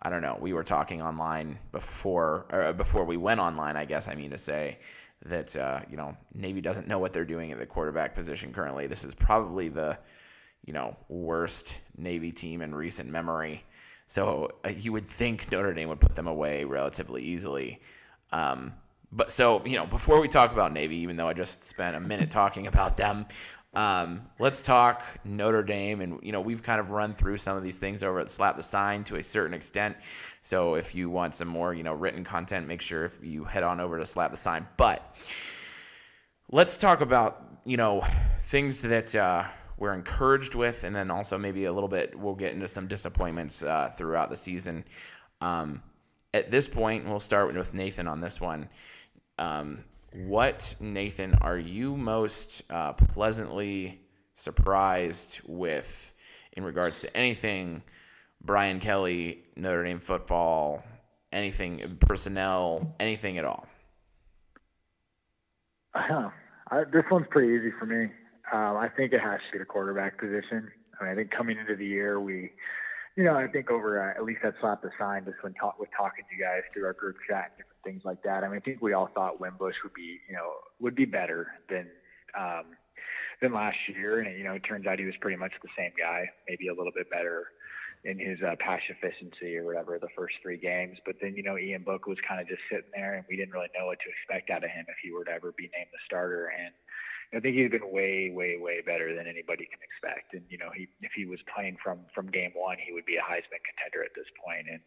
I 0.03 0.09
don't 0.09 0.23
know. 0.23 0.39
We 0.41 0.53
were 0.53 0.65
talking 0.65 1.03
online 1.03 1.59
before, 1.73 2.47
or 2.51 2.73
before 2.73 3.05
we 3.05 3.17
went 3.17 3.41
online. 3.41 3.77
I 3.77 3.85
guess 3.85 4.09
I 4.09 4.15
mean 4.15 4.31
to 4.31 4.39
say 4.39 4.79
that 5.27 5.55
uh, 5.57 5.81
you 5.91 5.97
know 5.97 6.17
Navy 6.35 6.61
doesn't 6.61 6.89
know 6.89 6.99
what 6.99 7.13
they're 7.13 7.25
doing 7.25 7.53
at 7.53 7.59
the 7.59 7.67
quarterback 7.67 8.15
position 8.15 8.53
currently. 8.53 8.87
This 8.87 9.05
is 9.05 9.15
probably 9.15 9.69
the 9.69 9.99
you 10.65 10.73
know 10.73 10.97
worst 11.09 11.81
Navy 11.97 12.33
team 12.33 12.63
in 12.63 12.75
recent 12.75 13.11
memory. 13.11 13.65
So 14.07 14.51
uh, 14.65 14.71
you 14.71 14.93
would 14.93 15.07
think 15.07 15.53
Notre 15.53 15.75
Dame 15.75 15.89
would 15.91 16.01
put 16.01 16.17
them 16.17 16.27
away 16.27 16.65
relatively 16.65 17.23
easily. 17.23 17.81
Um, 18.33 18.73
but 19.13 19.31
so 19.31 19.65
you 19.67 19.77
know, 19.77 19.87
before 19.87 20.21
we 20.21 20.29
talk 20.29 20.53
about 20.53 20.73
Navy, 20.73 20.97
even 20.97 21.17
though 21.17 21.29
I 21.29 21.35
just 21.35 21.63
spent 21.63 21.95
a 21.95 22.01
minute 22.01 22.31
talking 22.31 22.67
about 22.67 22.97
them, 22.97 23.27
um, 23.73 24.23
let's 24.41 24.63
talk 24.63 25.05
Notre 25.25 25.63
Dame, 25.63 26.01
and 26.01 26.19
you 26.23 26.33
know 26.33 26.41
we've 26.41 26.63
kind 26.63 26.81
of 26.81 26.91
run 26.91 27.15
through 27.15 27.37
some 27.37 27.57
of 27.57 27.63
these 27.63 27.79
things 27.79 28.03
over 28.03 28.19
at 28.19 28.29
Slap 28.29 28.57
the 28.57 28.63
Sign 28.63 29.05
to 29.05 29.17
a 29.17 29.23
certain 29.23 29.55
extent. 29.55 29.97
So 30.41 30.75
if 30.75 30.95
you 30.95 31.09
want 31.09 31.37
some 31.37 31.47
more, 31.47 31.73
you 31.73 31.85
know, 31.85 31.93
written 31.93 32.25
content, 32.25 32.67
make 32.67 32.81
sure 32.81 33.05
if 33.05 33.19
you 33.23 33.45
head 33.45 33.63
on 33.63 33.79
over 33.81 33.99
to 33.99 34.07
Slap 34.07 34.33
the 34.33 34.37
Sign. 34.37 34.67
But 34.77 35.17
let's 36.51 36.77
talk 36.77 37.01
about 37.01 37.45
you 37.65 37.77
know 37.77 38.05
things 38.41 38.83
that 38.83 39.15
uh, 39.15 39.45
we're 39.79 39.95
encouraged 39.95 40.57
with, 40.57 40.83
and 40.83 40.95
then 40.95 41.09
also 41.11 41.39
maybe 41.39 41.65
a 41.67 41.73
little 41.73 41.89
bit 41.89 42.19
we'll 42.19 42.35
get 42.35 42.53
into 42.53 42.67
some 42.67 42.89
disappointments 42.89 43.63
uh, 43.63 43.93
throughout 43.97 44.31
the 44.31 44.37
season. 44.37 44.85
Um, 45.41 45.83
at 46.35 46.51
this 46.51 46.67
point, 46.67 47.09
we'll 47.09 47.21
start 47.21 47.55
with 47.55 47.73
Nathan 47.73 48.09
on 48.09 48.21
this 48.21 48.41
one. 48.41 48.69
Um, 49.39 49.85
what, 50.13 50.75
Nathan, 50.81 51.35
are 51.41 51.59
you 51.59 51.97
most 51.97 52.63
uh, 52.71 52.93
pleasantly 52.93 54.01
surprised 54.35 55.41
with 55.47 56.13
in 56.53 56.65
regards 56.65 57.01
to 57.03 57.17
anything 57.17 57.83
Brian 58.41 58.81
Kelly, 58.81 59.45
Notre 59.57 59.85
Dame 59.85 59.99
football, 59.99 60.83
anything 61.33 61.99
personnel, 62.01 62.95
anything 62.99 63.39
at 63.39 63.45
all? 63.45 63.67
Uh, 65.95 66.31
I, 66.71 66.85
this 66.85 67.05
one's 67.11 67.27
pretty 67.31 67.55
easy 67.55 67.73
for 67.79 67.87
me. 67.87 68.11
Um, 68.53 68.77
I 68.77 68.89
think 68.89 69.13
it 69.13 69.21
has 69.21 69.41
to 69.47 69.53
be 69.53 69.59
the 69.59 69.65
quarterback 69.65 70.19
position. 70.19 70.71
I 70.99 71.05
mean, 71.05 71.13
I 71.13 71.15
think 71.15 71.31
coming 71.31 71.59
into 71.59 71.77
the 71.77 71.87
year, 71.87 72.21
we, 72.21 72.51
you 73.17 73.25
know, 73.25 73.35
I 73.35 73.49
think 73.49 73.71
over 73.71 74.01
uh, 74.01 74.19
at 74.19 74.25
least 74.25 74.41
that 74.43 74.55
slap 74.61 74.83
the 74.83 74.91
sign 74.99 75.25
just 75.25 75.43
when 75.43 75.55
talk 75.55 75.79
with 75.79 75.89
talking 75.97 76.25
to 76.29 76.37
you 76.37 76.43
guys 76.43 76.63
through 76.73 76.87
our 76.87 76.93
group 76.93 77.17
chat 77.29 77.53
and 77.57 77.65
things 77.85 78.03
like 78.05 78.23
that. 78.23 78.45
I 78.45 78.49
mean, 78.49 78.57
I 78.57 78.61
think 78.61 78.81
we 78.81 78.93
all 78.93 79.09
thought 79.15 79.41
Wimbush 79.41 79.77
would 79.83 79.95
be, 79.95 80.21
you 80.29 80.35
know, 80.35 80.53
would 80.81 80.95
be 80.95 81.05
better 81.05 81.49
than 81.69 81.89
um, 82.39 82.65
than 83.43 83.53
last 83.53 83.79
year, 83.89 84.21
and 84.21 84.39
you 84.39 84.45
know, 84.45 84.55
it 84.55 84.61
turns 84.61 84.87
out 84.87 84.99
he 84.99 85.05
was 85.05 85.17
pretty 85.21 85.37
much 85.37 85.53
the 85.63 85.69
same 85.77 85.93
guy, 85.99 86.31
maybe 86.49 86.69
a 86.69 86.75
little 86.75 86.93
bit 86.95 87.11
better 87.11 87.47
in 88.05 88.19
his 88.19 88.39
uh, 88.43 88.57
pass 88.59 88.81
efficiency 88.89 89.57
or 89.57 89.65
whatever 89.65 89.99
the 89.99 90.09
first 90.17 90.35
three 90.43 90.57
games. 90.57 90.97
But 91.05 91.17
then, 91.21 91.37
you 91.37 91.43
know, 91.43 91.59
Ian 91.59 91.83
Book 91.83 92.07
was 92.07 92.17
kind 92.27 92.41
of 92.41 92.49
just 92.49 92.63
sitting 92.71 92.91
there, 92.95 93.15
and 93.15 93.25
we 93.29 93.37
didn't 93.37 93.53
really 93.53 93.69
know 93.79 93.87
what 93.87 93.99
to 94.01 94.09
expect 94.09 94.49
out 94.49 94.65
of 94.65 94.71
him 94.71 94.87
if 94.89 94.97
he 95.03 95.13
were 95.13 95.25
to 95.25 95.31
ever 95.31 95.53
be 95.53 95.65
named 95.77 95.93
the 95.93 95.99
starter. 96.07 96.49
And 96.49 96.73
I 97.33 97.41
think 97.41 97.57
he's 97.57 97.71
been 97.71 97.91
way, 97.93 98.31
way, 98.35 98.57
way 98.59 98.81
better 98.85 99.15
than 99.15 99.27
anybody 99.27 99.67
can 99.67 99.79
expect. 99.83 100.35
And 100.35 100.43
you 100.49 100.59
know, 100.59 100.71
he 100.75 100.89
if 101.01 101.13
he 101.13 101.27
was 101.27 101.41
playing 101.55 101.77
from 101.83 102.01
from 102.15 102.27
game 102.27 102.53
one, 102.55 102.77
he 102.85 102.93
would 102.93 103.07
be 103.07 103.17
a 103.17 103.23
Heisman 103.23 103.63
contender 103.65 104.05
at 104.05 104.11
this 104.17 104.27
point. 104.45 104.67
And 104.71 104.81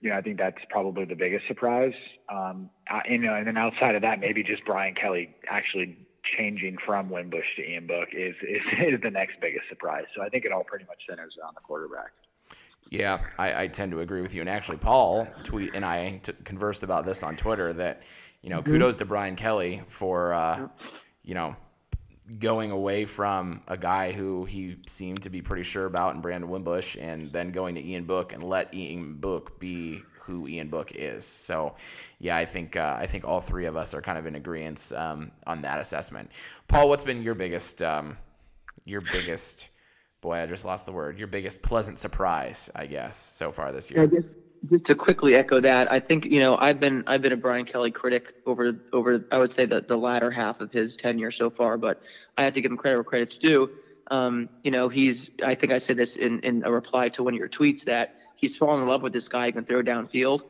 you 0.00 0.10
know, 0.10 0.16
I 0.16 0.22
think 0.22 0.38
that's 0.38 0.62
probably 0.70 1.04
the 1.04 1.14
biggest 1.14 1.46
surprise. 1.46 1.94
Um, 2.28 2.70
uh, 2.90 3.00
you 3.08 3.18
know, 3.18 3.34
and 3.34 3.46
then 3.46 3.56
outside 3.56 3.94
of 3.94 4.02
that, 4.02 4.20
maybe 4.20 4.42
just 4.42 4.64
Brian 4.64 4.94
Kelly 4.94 5.34
actually 5.48 5.98
changing 6.22 6.76
from 6.78 7.08
Wimbush 7.08 7.56
to 7.56 7.62
Ian 7.62 7.86
Book 7.86 8.08
is, 8.12 8.34
is, 8.42 8.62
is 8.78 9.00
the 9.00 9.10
next 9.10 9.40
biggest 9.40 9.68
surprise. 9.68 10.04
So 10.14 10.22
I 10.22 10.28
think 10.28 10.44
it 10.44 10.52
all 10.52 10.64
pretty 10.64 10.84
much 10.86 11.02
centers 11.08 11.38
on 11.42 11.54
the 11.54 11.60
quarterback. 11.60 12.12
Yeah, 12.90 13.26
I, 13.38 13.62
I 13.62 13.66
tend 13.68 13.92
to 13.92 14.00
agree 14.00 14.20
with 14.20 14.34
you. 14.34 14.40
And 14.40 14.50
actually, 14.50 14.78
Paul 14.78 15.26
tweet 15.42 15.74
and 15.74 15.84
I 15.84 16.20
t- 16.22 16.32
conversed 16.44 16.82
about 16.82 17.04
this 17.04 17.22
on 17.22 17.36
Twitter 17.36 17.72
that 17.72 18.02
you 18.42 18.50
know, 18.50 18.60
mm-hmm. 18.60 18.72
kudos 18.72 18.96
to 18.96 19.04
Brian 19.04 19.34
Kelly 19.34 19.82
for 19.88 20.32
uh, 20.32 20.68
you 21.24 21.34
know 21.34 21.56
going 22.38 22.70
away 22.70 23.04
from 23.04 23.62
a 23.68 23.76
guy 23.76 24.12
who 24.12 24.44
he 24.44 24.76
seemed 24.86 25.22
to 25.22 25.30
be 25.30 25.42
pretty 25.42 25.62
sure 25.62 25.86
about 25.86 26.14
in 26.14 26.20
Brandon 26.20 26.50
Wimbush 26.50 26.96
and 26.96 27.32
then 27.32 27.50
going 27.52 27.76
to 27.76 27.84
Ian 27.84 28.04
Book 28.04 28.32
and 28.32 28.42
let 28.42 28.74
Ian 28.74 29.14
Book 29.14 29.60
be 29.60 30.02
who 30.20 30.48
Ian 30.48 30.68
Book 30.68 30.92
is. 30.94 31.24
So, 31.24 31.76
yeah, 32.18 32.36
I 32.36 32.44
think 32.44 32.76
uh, 32.76 32.96
I 32.98 33.06
think 33.06 33.24
all 33.24 33.40
three 33.40 33.66
of 33.66 33.76
us 33.76 33.94
are 33.94 34.02
kind 34.02 34.18
of 34.18 34.26
in 34.26 34.34
agreement 34.34 34.92
um, 34.94 35.30
on 35.46 35.62
that 35.62 35.78
assessment. 35.78 36.32
Paul, 36.68 36.88
what's 36.88 37.04
been 37.04 37.22
your 37.22 37.34
biggest 37.34 37.80
um, 37.82 38.18
your 38.84 39.00
biggest 39.00 39.68
boy? 40.20 40.38
I 40.38 40.46
just 40.46 40.64
lost 40.64 40.86
the 40.86 40.92
word. 40.92 41.18
Your 41.18 41.28
biggest 41.28 41.62
pleasant 41.62 41.98
surprise, 41.98 42.70
I 42.74 42.86
guess, 42.86 43.16
so 43.16 43.52
far 43.52 43.72
this 43.72 43.90
year. 43.90 44.10
Just 44.70 44.86
to 44.86 44.94
quickly 44.94 45.34
echo 45.34 45.60
that, 45.60 45.90
I 45.92 46.00
think 46.00 46.24
you 46.24 46.40
know 46.40 46.56
I've 46.56 46.80
been 46.80 47.04
I've 47.06 47.22
been 47.22 47.32
a 47.32 47.36
Brian 47.36 47.64
Kelly 47.64 47.90
critic 47.90 48.34
over 48.46 48.72
over 48.92 49.24
I 49.30 49.38
would 49.38 49.50
say 49.50 49.66
the 49.66 49.80
the 49.82 49.96
latter 49.96 50.30
half 50.30 50.60
of 50.60 50.72
his 50.72 50.96
tenure 50.96 51.30
so 51.30 51.50
far, 51.50 51.76
but 51.76 52.02
I 52.36 52.44
have 52.44 52.54
to 52.54 52.60
give 52.60 52.70
him 52.70 52.76
credit 52.76 52.96
where 52.96 53.04
credit's 53.04 53.38
due. 53.38 53.70
Um, 54.10 54.48
you 54.62 54.70
know, 54.70 54.88
he's 54.88 55.30
I 55.44 55.54
think 55.54 55.72
I 55.72 55.78
said 55.78 55.96
this 55.96 56.16
in 56.16 56.40
in 56.40 56.64
a 56.64 56.72
reply 56.72 57.08
to 57.10 57.22
one 57.22 57.34
of 57.34 57.38
your 57.38 57.48
tweets 57.48 57.84
that 57.84 58.16
he's 58.36 58.56
fallen 58.56 58.82
in 58.82 58.88
love 58.88 59.02
with 59.02 59.12
this 59.12 59.28
guy 59.28 59.46
who 59.46 59.52
can 59.52 59.64
throw 59.64 59.82
downfield, 59.82 60.42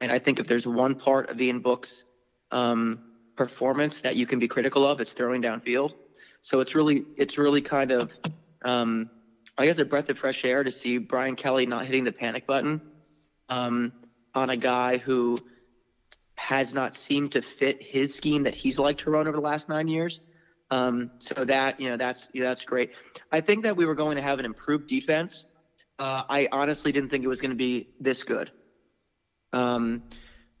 and 0.00 0.12
I 0.12 0.18
think 0.18 0.38
if 0.38 0.46
there's 0.46 0.66
one 0.66 0.94
part 0.94 1.30
of 1.30 1.40
Ian 1.40 1.60
Book's 1.60 2.04
um, 2.50 3.00
performance 3.36 4.00
that 4.02 4.16
you 4.16 4.26
can 4.26 4.38
be 4.38 4.46
critical 4.46 4.86
of, 4.86 5.00
it's 5.00 5.14
throwing 5.14 5.42
downfield. 5.42 5.94
So 6.42 6.60
it's 6.60 6.74
really 6.74 7.04
it's 7.16 7.38
really 7.38 7.62
kind 7.62 7.90
of 7.90 8.12
um, 8.64 9.10
I 9.58 9.66
guess 9.66 9.78
a 9.78 9.84
breath 9.84 10.10
of 10.10 10.18
fresh 10.18 10.44
air 10.44 10.62
to 10.62 10.70
see 10.70 10.98
Brian 10.98 11.34
Kelly 11.34 11.66
not 11.66 11.86
hitting 11.86 12.04
the 12.04 12.12
panic 12.12 12.46
button 12.46 12.80
um, 13.48 13.92
on 14.34 14.50
a 14.50 14.56
guy 14.56 14.98
who 14.98 15.38
has 16.36 16.74
not 16.74 16.94
seemed 16.94 17.32
to 17.32 17.42
fit 17.42 17.76
his 17.80 18.14
scheme 18.14 18.42
that 18.42 18.54
he's 18.54 18.78
liked 18.78 19.00
to 19.00 19.10
run 19.10 19.26
over 19.26 19.36
the 19.36 19.42
last 19.42 19.68
nine 19.68 19.88
years. 19.88 20.20
Um, 20.70 21.10
so 21.20 21.44
that 21.44 21.78
you 21.78 21.88
know 21.88 21.96
that's 21.96 22.28
yeah, 22.32 22.44
that's 22.44 22.64
great. 22.64 22.90
I 23.30 23.40
think 23.40 23.62
that 23.64 23.76
we 23.76 23.84
were 23.84 23.94
going 23.94 24.16
to 24.16 24.22
have 24.22 24.38
an 24.38 24.44
improved 24.44 24.86
defense. 24.86 25.46
Uh, 25.98 26.22
I 26.28 26.48
honestly 26.50 26.90
didn't 26.90 27.10
think 27.10 27.24
it 27.24 27.28
was 27.28 27.40
going 27.40 27.50
to 27.50 27.56
be 27.56 27.86
this 28.00 28.24
good. 28.24 28.50
Um, 29.52 30.02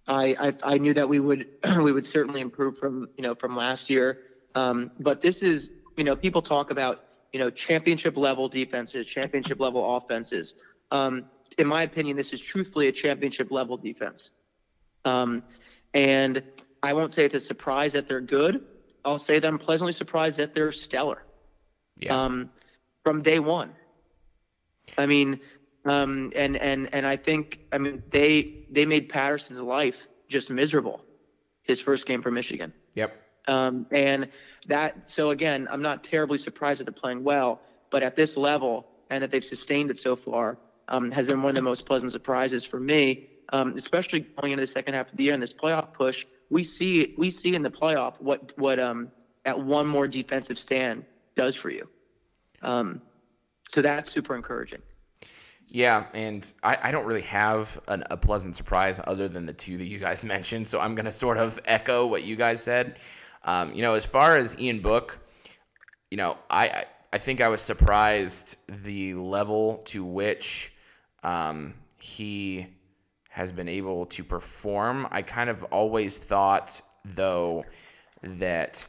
I, 0.06 0.36
I, 0.38 0.74
I 0.74 0.78
knew 0.78 0.94
that 0.94 1.08
we 1.08 1.18
would 1.18 1.46
we 1.82 1.92
would 1.92 2.06
certainly 2.06 2.40
improve 2.40 2.76
from 2.76 3.08
you 3.16 3.22
know 3.22 3.34
from 3.34 3.56
last 3.56 3.90
year. 3.90 4.18
Um, 4.54 4.90
but 4.98 5.20
this 5.20 5.42
is 5.42 5.70
you 5.96 6.04
know 6.04 6.14
people 6.16 6.42
talk 6.42 6.70
about 6.70 6.98
you 7.32 7.40
know 7.40 7.50
championship 7.50 8.16
level 8.16 8.48
defenses, 8.48 9.06
championship 9.06 9.58
level 9.60 9.96
offenses. 9.96 10.54
Um, 10.90 11.24
in 11.58 11.66
my 11.66 11.82
opinion, 11.82 12.16
this 12.16 12.32
is 12.32 12.40
truthfully 12.40 12.88
a 12.88 12.92
championship 12.92 13.50
level 13.50 13.76
defense. 13.76 14.32
Um, 15.04 15.42
and 15.92 16.42
I 16.82 16.92
won't 16.92 17.12
say 17.12 17.24
it's 17.24 17.34
a 17.34 17.40
surprise 17.40 17.92
that 17.92 18.08
they're 18.08 18.20
good. 18.20 18.64
I'll 19.04 19.18
say 19.18 19.38
that 19.38 19.46
I'm 19.46 19.58
pleasantly 19.58 19.92
surprised 19.92 20.38
that 20.38 20.54
they're 20.54 20.72
stellar. 20.72 21.22
Yeah. 21.98 22.18
Um, 22.18 22.50
from 23.04 23.22
day 23.22 23.38
one. 23.38 23.72
I 24.98 25.06
mean, 25.06 25.40
um, 25.84 26.32
and 26.34 26.56
and 26.56 26.92
and 26.92 27.06
I 27.06 27.16
think 27.16 27.60
I 27.72 27.78
mean 27.78 28.02
they 28.10 28.66
they 28.70 28.86
made 28.86 29.08
Patterson's 29.08 29.60
life 29.60 30.06
just 30.28 30.50
miserable. 30.50 31.04
His 31.62 31.80
first 31.80 32.06
game 32.06 32.20
for 32.20 32.30
Michigan. 32.30 32.72
Yep. 32.94 33.16
Um, 33.46 33.86
and 33.90 34.28
that 34.66 35.08
so 35.08 35.30
again, 35.30 35.68
I'm 35.70 35.82
not 35.82 36.02
terribly 36.04 36.38
surprised 36.38 36.80
that 36.80 36.84
they're 36.84 36.92
playing 36.92 37.24
well, 37.24 37.60
but 37.90 38.02
at 38.02 38.16
this 38.16 38.36
level 38.36 38.86
and 39.10 39.22
that 39.22 39.30
they've 39.30 39.44
sustained 39.44 39.90
it 39.90 39.98
so 39.98 40.16
far 40.16 40.58
um, 40.88 41.10
has 41.10 41.26
been 41.26 41.42
one 41.42 41.50
of 41.50 41.54
the 41.56 41.62
most 41.62 41.86
pleasant 41.86 42.12
surprises 42.12 42.64
for 42.64 42.80
me, 42.80 43.28
um, 43.50 43.74
especially 43.76 44.20
going 44.20 44.52
into 44.52 44.62
the 44.62 44.66
second 44.66 44.94
half 44.94 45.10
of 45.10 45.16
the 45.16 45.24
year 45.24 45.34
and 45.34 45.42
this 45.42 45.54
playoff 45.54 45.92
push. 45.92 46.26
We 46.50 46.62
see 46.62 47.14
we 47.16 47.30
see 47.30 47.54
in 47.54 47.62
the 47.62 47.70
playoff 47.70 48.20
what 48.20 48.56
what 48.58 48.78
um, 48.78 49.10
at 49.44 49.58
one 49.58 49.86
more 49.86 50.06
defensive 50.08 50.58
stand 50.58 51.04
does 51.36 51.56
for 51.56 51.70
you. 51.70 51.88
Um, 52.62 53.02
so 53.68 53.82
that's 53.82 54.10
super 54.10 54.36
encouraging. 54.36 54.82
Yeah, 55.68 56.06
and 56.14 56.50
I, 56.62 56.78
I 56.84 56.90
don't 56.92 57.04
really 57.04 57.22
have 57.22 57.80
an, 57.88 58.04
a 58.10 58.16
pleasant 58.16 58.54
surprise 58.54 59.00
other 59.02 59.28
than 59.28 59.46
the 59.46 59.52
two 59.52 59.76
that 59.78 59.86
you 59.86 59.98
guys 59.98 60.22
mentioned. 60.36 60.68
So 60.68 60.80
I'm 60.80 60.94
going 60.94 61.06
to 61.06 61.12
sort 61.12 61.36
of 61.36 61.58
echo 61.64 62.06
what 62.06 62.22
you 62.22 62.36
guys 62.36 62.62
said. 62.62 62.96
Um, 63.42 63.74
you 63.74 63.82
know, 63.82 63.94
as 63.94 64.06
far 64.06 64.38
as 64.38 64.58
Ian 64.58 64.80
Book, 64.80 65.18
you 66.10 66.16
know, 66.16 66.38
I, 66.48 66.84
I 67.12 67.18
think 67.18 67.40
I 67.40 67.48
was 67.48 67.60
surprised 67.60 68.56
the 68.68 69.14
level 69.14 69.78
to 69.86 70.04
which 70.04 70.73
um, 71.24 71.74
he 71.98 72.66
has 73.30 73.50
been 73.50 73.68
able 73.68 74.06
to 74.06 74.22
perform. 74.22 75.08
I 75.10 75.22
kind 75.22 75.50
of 75.50 75.64
always 75.64 76.18
thought, 76.18 76.80
though, 77.04 77.64
that 78.22 78.86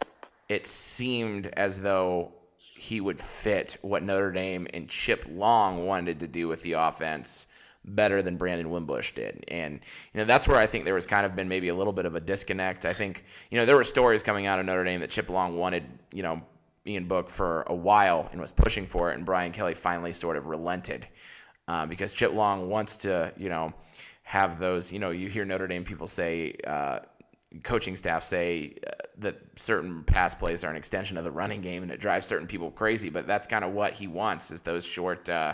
it 0.47 0.67
seemed 0.67 1.47
as 1.47 1.79
though 1.79 2.31
he 2.77 3.01
would 3.01 3.19
fit 3.19 3.77
what 3.81 4.03
Notre 4.03 4.31
Dame 4.31 4.67
and 4.73 4.87
Chip 4.87 5.25
Long 5.31 5.85
wanted 5.87 6.19
to 6.19 6.27
do 6.27 6.47
with 6.47 6.61
the 6.61 6.73
offense 6.73 7.47
better 7.83 8.21
than 8.21 8.35
Brandon 8.35 8.69
Wimbush 8.69 9.11
did. 9.11 9.45
And, 9.47 9.79
you 10.13 10.19
know, 10.19 10.25
that's 10.25 10.47
where 10.47 10.57
I 10.57 10.67
think 10.67 10.85
there 10.85 10.93
was 10.93 11.05
kind 11.05 11.25
of 11.25 11.35
been 11.35 11.47
maybe 11.47 11.69
a 11.69 11.75
little 11.75 11.93
bit 11.93 12.05
of 12.05 12.15
a 12.15 12.19
disconnect. 12.19 12.85
I 12.85 12.93
think, 12.93 13.23
you 13.49 13.57
know, 13.57 13.65
there 13.65 13.75
were 13.75 13.83
stories 13.83 14.23
coming 14.23 14.45
out 14.45 14.59
of 14.59 14.65
Notre 14.65 14.83
Dame 14.83 14.99
that 14.99 15.11
Chip 15.11 15.29
Long 15.29 15.57
wanted, 15.57 15.85
you 16.11 16.23
know, 16.23 16.41
Ian 16.85 17.07
Book 17.07 17.29
for 17.29 17.63
a 17.67 17.75
while 17.75 18.27
and 18.31 18.39
was 18.39 18.51
pushing 18.51 18.85
for 18.85 19.11
it, 19.11 19.15
and 19.15 19.25
Brian 19.25 19.51
Kelly 19.51 19.73
finally 19.73 20.13
sort 20.13 20.37
of 20.37 20.45
relented 20.45 21.07
uh, 21.67 21.85
because 21.85 22.13
Chip 22.13 22.33
Long 22.33 22.69
wants 22.69 22.97
to, 22.97 23.33
you 23.37 23.49
know, 23.49 23.73
have 24.23 24.59
those, 24.59 24.91
you 24.91 24.99
know, 24.99 25.11
you 25.11 25.29
hear 25.29 25.45
Notre 25.45 25.67
Dame 25.67 25.83
people 25.83 26.07
say, 26.07 26.55
uh, 26.65 26.99
coaching 27.63 27.95
staff 27.95 28.23
say 28.23 28.75
uh, 28.85 28.91
that 29.19 29.39
certain 29.55 30.03
pass 30.03 30.35
plays 30.35 30.63
are 30.63 30.69
an 30.69 30.75
extension 30.75 31.17
of 31.17 31.23
the 31.23 31.31
running 31.31 31.61
game 31.61 31.83
and 31.83 31.91
it 31.91 31.99
drives 31.99 32.25
certain 32.25 32.47
people 32.47 32.71
crazy, 32.71 33.09
but 33.09 33.27
that's 33.27 33.47
kind 33.47 33.63
of 33.63 33.71
what 33.71 33.93
he 33.93 34.07
wants 34.07 34.51
is 34.51 34.61
those 34.61 34.85
short, 34.85 35.29
uh, 35.29 35.53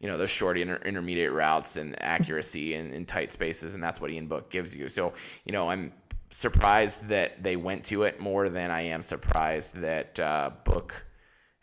you 0.00 0.08
know, 0.08 0.18
those 0.18 0.30
short 0.30 0.58
inter- 0.58 0.80
intermediate 0.84 1.32
routes 1.32 1.76
and 1.76 2.00
accuracy 2.02 2.74
in, 2.74 2.90
in 2.92 3.06
tight 3.06 3.32
spaces, 3.32 3.74
and 3.74 3.82
that's 3.82 4.00
what 4.00 4.10
Ian 4.10 4.26
Book 4.26 4.50
gives 4.50 4.74
you. 4.74 4.88
So, 4.88 5.12
you 5.44 5.52
know, 5.52 5.70
I'm 5.70 5.92
surprised 6.30 7.08
that 7.08 7.42
they 7.42 7.56
went 7.56 7.84
to 7.84 8.02
it 8.02 8.18
more 8.18 8.48
than 8.48 8.70
I 8.70 8.82
am 8.82 9.02
surprised 9.02 9.76
that 9.76 10.18
uh, 10.18 10.50
Book 10.64 11.06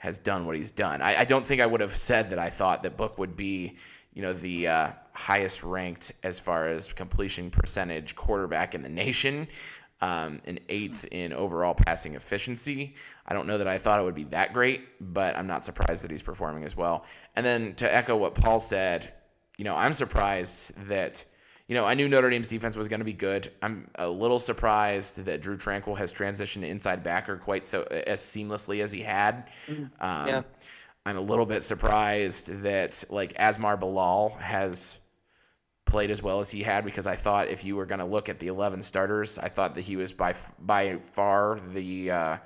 has 0.02 0.18
done 0.18 0.48
what 0.48 0.56
he's 0.56 0.72
done. 0.72 1.00
I, 1.00 1.20
I, 1.20 1.26
don't 1.26 1.46
think 1.46 1.62
I 1.62 1.66
would 1.68 1.80
have 1.80 1.96
said 1.96 2.32
that 2.32 2.40
I 2.40 2.50
thought 2.50 2.82
that 2.82 2.98
Book 2.98 3.20
would 3.20 3.36
be, 3.36 3.78
you 4.16 4.24
know, 4.24 4.34
the 4.34 4.68
uh, 4.68 4.92
highest 5.14 5.64
ranked 5.64 6.12
as 6.24 6.40
far 6.40 6.70
as 6.70 6.92
completion 6.92 7.52
percentage 7.52 8.16
quarterback 8.16 8.74
in 8.74 8.82
the 8.82 8.90
nation, 8.90 9.48
um, 10.02 10.42
an 10.46 10.58
eighth 10.70 11.06
in 11.12 11.34
overall 11.34 11.76
passing 11.76 12.16
efficiency. 12.16 12.96
I 13.28 13.36
don't 13.36 13.46
know 13.46 13.60
that 13.60 13.68
I 13.68 13.78
thought 13.78 14.00
it 14.00 14.04
would 14.04 14.16
be 14.16 14.24
that 14.24 14.54
great, 14.54 14.82
but 15.00 15.38
I'm 15.38 15.46
not 15.46 15.64
surprised 15.64 16.04
that 16.04 16.10
he's 16.10 16.24
performing 16.24 16.64
as 16.64 16.76
well. 16.76 17.06
And 17.36 17.46
then 17.46 17.76
to 17.76 17.96
echo 17.96 18.18
what 18.18 18.34
Paul 18.34 18.60
said, 18.60 19.14
you 19.60 19.66
know, 19.66 19.76
I'm 19.76 19.94
surprised 19.94 20.76
that. 20.88 21.24
You 21.72 21.78
know, 21.78 21.86
I 21.86 21.94
knew 21.94 22.10
Notre 22.10 22.30
Dame's 22.30 22.50
defense 22.50 22.76
was 22.76 22.90
going 22.90 23.00
to 23.00 23.06
be 23.06 23.14
good. 23.14 23.50
I'm 23.62 23.88
a 23.96 24.10
little 24.10 24.40
surprised 24.40 25.24
that 25.24 25.42
Drew 25.42 25.56
Tranquill 25.56 25.98
has 25.98 26.12
transitioned 26.12 26.64
to 26.64 26.68
inside 26.68 27.02
backer 27.02 27.38
quite 27.38 27.66
so 27.66 27.84
as 27.84 28.20
seamlessly 28.20 28.84
as 28.84 28.92
he 28.92 29.00
had. 29.04 29.48
Mm-hmm. 29.68 29.84
Um, 30.04 30.28
Yeah. 30.28 30.42
I'm 31.06 31.16
a 31.16 31.22
little 31.22 31.46
bit 31.46 31.64
surprised 31.64 32.64
that 32.64 33.06
like 33.10 33.36
Asmar 33.36 33.80
Bilal 33.80 34.32
has 34.42 35.00
played 35.86 36.12
as 36.12 36.22
well 36.22 36.42
as 36.42 36.52
he 36.52 36.62
had 36.62 36.84
because 36.84 37.08
I 37.08 37.16
thought 37.16 37.48
if 37.48 37.64
you 37.64 37.78
were 37.78 37.86
going 37.86 38.00
to 38.00 38.06
look 38.06 38.28
at 38.28 38.40
the 38.40 38.48
11 38.48 38.82
starters, 38.82 39.40
I 39.40 39.48
thought 39.48 39.76
that 39.76 39.82
he 39.86 39.96
was 39.96 40.12
by 40.12 40.36
by 40.60 40.98
far 41.14 41.58
the 41.70 42.12
uh, 42.12 42.38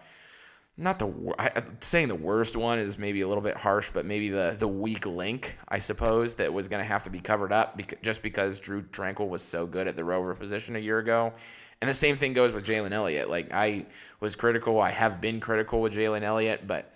not 0.78 1.00
the 1.00 1.34
I, 1.40 1.64
saying 1.80 2.10
the 2.10 2.16
worst 2.16 2.58
one 2.58 2.80
is 2.80 2.98
maybe 2.98 3.22
a 3.22 3.28
little 3.28 3.44
bit 3.44 3.56
harsh, 3.56 3.92
but 3.94 4.06
maybe 4.06 4.30
the 4.30 4.56
the 4.58 4.68
weak 4.68 5.06
link, 5.06 5.58
I 5.70 5.80
suppose, 5.80 6.36
that 6.36 6.54
was 6.54 6.68
going 6.68 6.82
to 6.82 6.88
have 6.88 7.04
to 7.04 7.10
be 7.10 7.20
covered 7.20 7.54
up 7.54 7.78
because, 7.78 8.00
just 8.02 8.22
because 8.22 8.60
Drew 8.60 8.82
Tranquill 8.82 9.30
was 9.30 9.42
so 9.42 9.66
good 9.66 9.88
at 9.88 9.96
the 9.96 10.04
rover 10.04 10.34
position 10.36 10.76
a 10.76 10.80
year 10.80 11.00
ago. 11.00 11.34
And 11.82 11.90
the 11.90 11.94
same 11.94 12.16
thing 12.16 12.34
goes 12.34 12.52
with 12.52 12.66
Jalen 12.66 12.92
Elliott. 12.92 13.30
Like 13.30 13.54
I 13.54 13.86
was 14.20 14.36
critical, 14.36 14.82
I 14.82 14.92
have 14.92 15.22
been 15.22 15.40
critical 15.40 15.82
with 15.82 15.94
Jalen 15.94 16.24
Elliott, 16.24 16.68
but 16.68 16.94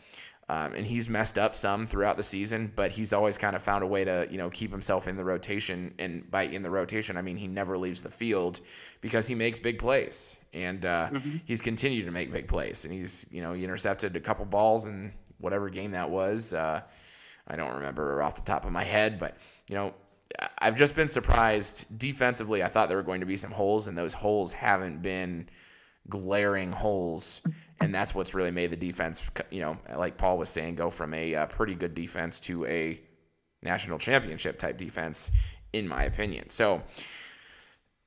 um, 0.50 0.74
and 0.74 0.84
he's 0.84 1.08
messed 1.08 1.38
up 1.38 1.56
some 1.56 1.86
throughout 1.86 2.18
the 2.18 2.24
season, 2.24 2.74
but 2.76 2.92
he's 2.92 3.14
always 3.14 3.38
kind 3.38 3.56
of 3.56 3.62
found 3.62 3.84
a 3.84 3.88
way 3.88 4.04
to, 4.04 4.28
you 4.32 4.40
know, 4.40 4.50
keep 4.50 4.72
himself 4.72 5.08
in 5.08 5.16
the 5.16 5.24
rotation. 5.24 5.94
And 6.00 6.30
by 6.30 6.44
in 6.44 6.64
the 6.64 6.72
rotation, 6.72 7.18
I 7.18 7.22
mean 7.22 7.38
he 7.38 7.48
never 7.48 7.78
leaves 7.78 8.02
the 8.02 8.10
field 8.10 8.60
because 9.00 9.28
he 9.28 9.36
makes 9.36 9.60
big 9.60 9.78
plays, 9.78 10.40
and 10.52 10.84
uh, 10.86 11.12
he's 11.46 11.62
continued 11.62 12.06
to 12.06 12.12
make 12.12 12.32
big 12.32 12.48
plays. 12.48 12.84
And 12.84 12.94
he's, 12.94 13.28
you 13.30 13.44
know, 13.44 13.54
he 13.54 13.64
intercepted 13.64 14.16
a 14.16 14.20
couple 14.20 14.44
balls 14.46 14.88
in 14.88 15.14
whatever 15.38 15.70
game 15.70 15.92
that 15.92 16.10
was. 16.10 16.52
Uh, 16.52 16.82
I 17.48 17.56
don't 17.56 17.76
remember 17.76 18.22
off 18.24 18.36
the 18.36 18.42
top 18.42 18.66
of 18.66 18.72
my 18.72 18.84
head, 18.84 19.20
but 19.20 19.38
you 19.70 19.76
know, 19.76 19.94
I've 20.58 20.76
just 20.76 20.96
been 20.96 21.08
surprised 21.08 21.98
defensively. 21.98 22.64
I 22.64 22.68
thought 22.68 22.90
there 22.90 22.98
were 22.98 23.04
going 23.04 23.20
to 23.20 23.28
be 23.28 23.36
some 23.36 23.52
holes, 23.52 23.88
and 23.88 23.96
those 23.96 24.14
holes 24.14 24.54
haven't 24.54 25.04
been 25.04 25.48
glaring 26.08 26.72
holes, 26.72 27.44
and 27.82 27.94
that's 27.94 28.14
what's 28.14 28.34
really 28.34 28.52
made 28.52 28.72
the 28.72 28.78
defense, 28.78 29.24
you 29.52 29.62
know, 29.62 29.78
like 29.96 30.18
Paul 30.18 30.38
was 30.38 30.50
saying, 30.50 30.76
go 30.76 30.90
from 30.90 31.14
a 31.14 31.36
uh, 31.36 31.46
pretty 31.48 31.76
good 31.76 31.96
defense 31.96 32.40
to 32.42 32.66
a 32.66 33.00
national 33.62 34.00
championship 34.00 34.58
type 34.58 34.78
defense, 34.78 35.32
in 35.74 35.88
my 35.88 36.04
opinion. 36.04 36.50
So, 36.50 36.82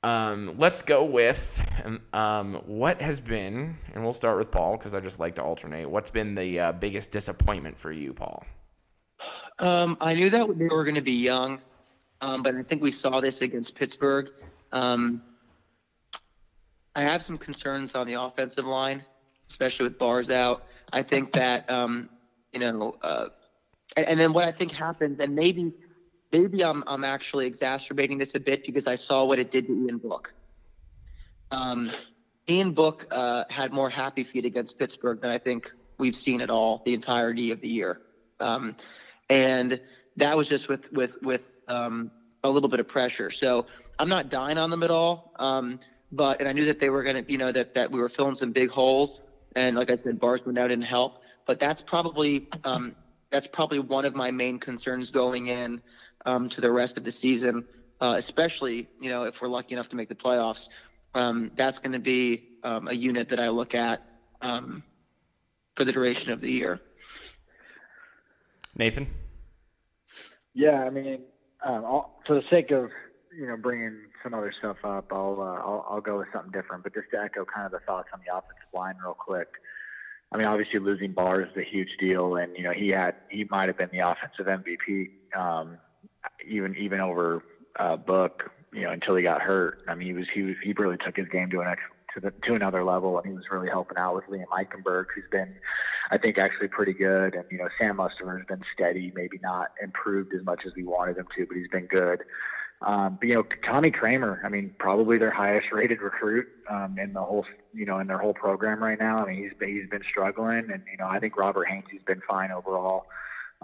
um, 0.05 0.57
let's 0.59 0.83
go 0.83 1.05
with 1.05 1.65
um, 2.13 2.55
what 2.67 3.01
has 3.01 3.21
been, 3.21 3.79
and 3.95 4.03
we'll 4.03 4.13
start 4.13 4.37
with 4.37 4.51
Paul 4.51 4.77
because 4.77 4.95
I 4.95 5.01
just 5.01 5.21
like 5.21 5.37
to 5.37 5.43
alternate. 5.43 5.89
What's 5.89 6.11
been 6.11 6.35
the 6.35 6.59
uh, 6.59 6.73
biggest 6.73 7.13
disappointment 7.13 7.79
for 7.79 7.93
you, 7.93 8.13
Paul? 8.13 8.45
Um, 9.61 9.97
I 10.01 10.15
knew 10.15 10.29
that 10.29 10.59
they 10.59 10.67
were 10.67 10.83
going 10.83 10.97
to 10.97 11.01
be 11.01 11.13
young, 11.13 11.61
um, 12.21 12.43
but 12.43 12.57
I 12.57 12.63
think 12.65 12.83
we 12.83 12.91
saw 12.91 13.21
this 13.21 13.43
against 13.43 13.77
Pittsburgh. 13.77 14.31
Um, 14.73 15.23
I 16.97 17.03
have 17.03 17.23
some 17.23 17.39
concerns 17.39 17.95
on 17.95 18.07
the 18.07 18.21
offensive 18.21 18.67
line, 18.67 19.05
especially 19.53 19.85
with 19.85 19.99
Bars 19.99 20.31
out. 20.31 20.63
I 20.93 21.03
think 21.03 21.33
that 21.33 21.69
um, 21.71 22.09
you 22.53 22.61
know, 22.61 22.97
uh, 23.03 23.29
and, 23.97 24.07
and 24.07 24.21
then 24.21 24.33
what 24.33 24.45
I 24.49 24.53
think 24.53 24.73
happens, 24.73 25.21
and 25.21 25.35
maybe 25.35 25.73
maybe 26.33 26.65
I'm 26.65 26.83
I'm 26.87 27.05
actually 27.05 27.47
exacerbating 27.47 28.19
this 28.19 28.35
a 28.35 28.41
bit 28.41 28.65
because 28.65 28.87
I 28.87 28.97
saw 28.97 29.25
what 29.25 29.39
it 29.39 29.51
did 29.51 29.67
to 29.67 29.73
Ian 29.73 29.99
Book. 29.99 30.35
Um, 31.51 31.93
Ian 32.49 32.73
Book 32.73 33.07
uh, 33.11 33.45
had 33.51 33.73
more 33.73 33.91
happy 33.91 34.25
feet 34.25 34.45
against 34.45 34.79
Pittsburgh 34.79 35.21
than 35.21 35.31
I 35.31 35.39
think 35.39 35.71
we've 35.99 36.17
seen 36.17 36.41
at 36.41 36.51
all 36.51 36.83
the 36.85 36.95
entirety 36.95 37.53
of 37.53 37.61
the 37.61 37.69
year, 37.69 38.01
um, 38.41 38.75
and 39.29 39.81
that 40.17 40.37
was 40.37 40.49
just 40.49 40.69
with 40.69 40.91
with 40.93 41.21
with 41.23 41.43
um, 41.69 42.11
a 42.43 42.51
little 42.51 42.69
bit 42.69 42.81
of 42.81 42.89
pressure. 42.89 43.31
So 43.31 43.67
I'm 43.99 44.09
not 44.09 44.31
dying 44.31 44.59
on 44.59 44.71
them 44.71 44.83
at 44.83 44.91
all. 44.91 45.33
Um, 45.39 45.79
but 46.13 46.41
and 46.41 46.49
I 46.49 46.53
knew 46.53 46.67
that 46.67 46.79
they 46.79 46.91
were 46.91 47.03
going 47.03 47.25
to, 47.25 47.33
you 47.33 47.39
know, 47.39 47.51
that 47.51 47.75
that 47.75 47.91
we 47.91 47.99
were 47.99 48.09
filling 48.09 48.35
some 48.35 48.53
big 48.53 48.69
holes, 48.69 49.23
and 49.57 49.77
like 49.77 49.91
I 49.91 49.97
said, 49.97 50.21
Barsman 50.21 50.55
now 50.55 50.67
didn't 50.67 50.85
help. 50.85 51.23
But 51.47 51.59
that's 51.59 51.83
probably 51.83 52.49
um, 52.65 52.95
that's 53.31 53.47
probably 53.47 53.79
one 53.79 54.05
of 54.05 54.15
my 54.15 54.31
main 54.31 54.59
concerns 54.59 55.11
going 55.11 55.49
in 55.49 55.81
um, 56.25 56.49
to 56.51 56.61
the 56.61 56.71
rest 56.71 56.97
of 56.97 57.05
the 57.05 57.11
season, 57.11 57.65
uh, 58.01 58.15
especially 58.17 58.89
you 59.01 59.11
know 59.11 59.25
if 59.25 59.41
we're 59.41 59.49
lucky 59.49 59.75
enough 59.75 59.89
to 59.91 59.97
make 59.97 60.09
the 60.09 60.15
playoffs. 60.15 60.69
Um, 61.15 61.51
that's 61.57 61.79
going 61.79 61.93
to 61.93 61.99
be 61.99 62.49
um, 62.63 62.89
a 62.89 62.95
unit 62.95 63.29
that 63.31 63.41
I 63.41 63.49
look 63.49 63.75
at 63.75 64.03
um, 64.41 64.83
for 65.75 65.85
the 65.85 65.93
duration 65.93 66.33
of 66.33 66.41
the 66.41 66.51
year. 66.51 66.81
Nathan. 68.77 69.09
Yeah, 70.55 70.85
I 70.85 70.91
mean, 70.91 71.23
um, 71.65 71.85
I'll, 71.85 72.21
for 72.27 72.35
the 72.35 72.43
sake 72.49 72.71
of 72.71 72.91
you 73.37 73.47
know 73.47 73.57
bringing 73.57 73.97
some 74.23 74.35
other 74.35 74.53
stuff 74.53 74.79
up, 74.85 75.13
I'll, 75.13 75.39
uh, 75.41 75.61
I'll 75.61 75.87
I'll 75.89 76.01
go 76.01 76.19
with 76.19 76.29
something 76.33 76.53
different. 76.53 76.85
But 76.85 76.95
just 76.95 77.11
to 77.13 77.21
echo 77.21 77.45
kind 77.45 77.67
of 77.67 77.73
the 77.73 77.81
thoughts 77.81 78.09
on 78.13 78.21
the 78.27 78.35
offensive 78.35 78.73
line 78.73 78.95
real 79.03 79.15
quick. 79.15 79.49
I 80.31 80.39
mean, 80.39 80.47
obviously 80.47 80.79
losing 80.79 81.13
Barr 81.13 81.43
is 81.43 81.57
a 81.57 81.63
huge 81.63 81.97
deal, 81.99 82.37
and 82.37 82.57
you 82.57 82.63
know 82.63 82.73
he 82.73 82.89
had 82.89 83.17
he 83.29 83.47
might 83.51 83.69
have 83.69 83.77
been 83.77 83.91
the 83.93 83.99
offensive 83.99 84.47
MVP, 84.47 85.11
um, 85.37 85.79
even 86.47 86.77
even 86.77 87.01
over 87.03 87.43
uh, 87.77 87.97
Book, 87.97 88.51
you 88.73 88.83
know, 88.83 88.91
until 88.91 89.15
he 89.17 89.23
got 89.23 89.43
hurt. 89.43 89.81
I 89.89 89.95
mean, 89.95 90.09
he 90.09 90.15
was 90.15 90.29
he 90.29 90.55
he 90.63 90.73
really 90.73 90.97
took 90.97 91.17
his 91.17 91.29
game 91.29 91.51
to 91.51 91.61
an 91.61 91.69
ex, 91.69 91.83
to 92.15 92.21
the 92.21 92.31
to 92.31 92.55
another 92.55 92.85
level, 92.85 93.19
and 93.19 93.27
he 93.27 93.35
was 93.35 93.51
really 93.51 93.69
helping 93.69 93.99
out 93.99 94.15
with 94.15 94.25
Liam 94.27 94.47
Eichenberg, 94.47 95.07
who's 95.15 95.25
been, 95.31 95.55
I 96.11 96.19
think, 96.19 96.39
actually 96.39 96.69
pretty 96.69 96.93
good, 96.93 97.35
and 97.35 97.45
you 97.51 97.59
know, 97.59 97.69
Sam 97.79 97.97
Mustipher 97.97 98.39
has 98.39 98.47
been 98.47 98.63
steady, 98.73 99.13
maybe 99.15 99.39
not 99.43 99.73
improved 99.83 100.33
as 100.35 100.45
much 100.45 100.65
as 100.67 100.75
we 100.75 100.85
wanted 100.85 101.19
him 101.19 101.27
to, 101.37 101.47
but 101.47 101.57
he's 101.57 101.69
been 101.69 101.87
good. 101.87 102.23
Um, 102.85 103.19
but 103.21 103.29
you 103.29 103.35
know, 103.37 103.47
Tommy 103.65 103.91
Kraemer, 103.91 104.45
I 104.45 104.49
mean, 104.49 104.75
probably 104.79 105.17
their 105.17 105.31
highest 105.31 105.71
rated 105.71 106.01
recruit 106.01 106.49
um, 106.69 106.99
in 106.99 107.13
the 107.13 107.23
whole, 107.23 107.47
you 107.73 107.87
know, 107.87 107.99
in 108.01 108.09
their 108.09 108.19
whole 108.19 108.35
program 108.35 108.83
right 108.83 108.99
now. 108.99 109.19
I 109.19 109.27
mean, 109.27 109.43
he's 109.43 109.55
been, 109.55 109.69
he's 109.69 109.89
been 109.89 110.03
struggling, 110.03 110.71
and 110.71 110.83
you 110.91 110.97
know, 110.99 111.07
I 111.07 111.21
think 111.21 111.37
Robert 111.37 111.69
Hainsey's 111.69 112.03
been 112.05 112.23
fine 112.29 112.51
overall. 112.51 113.07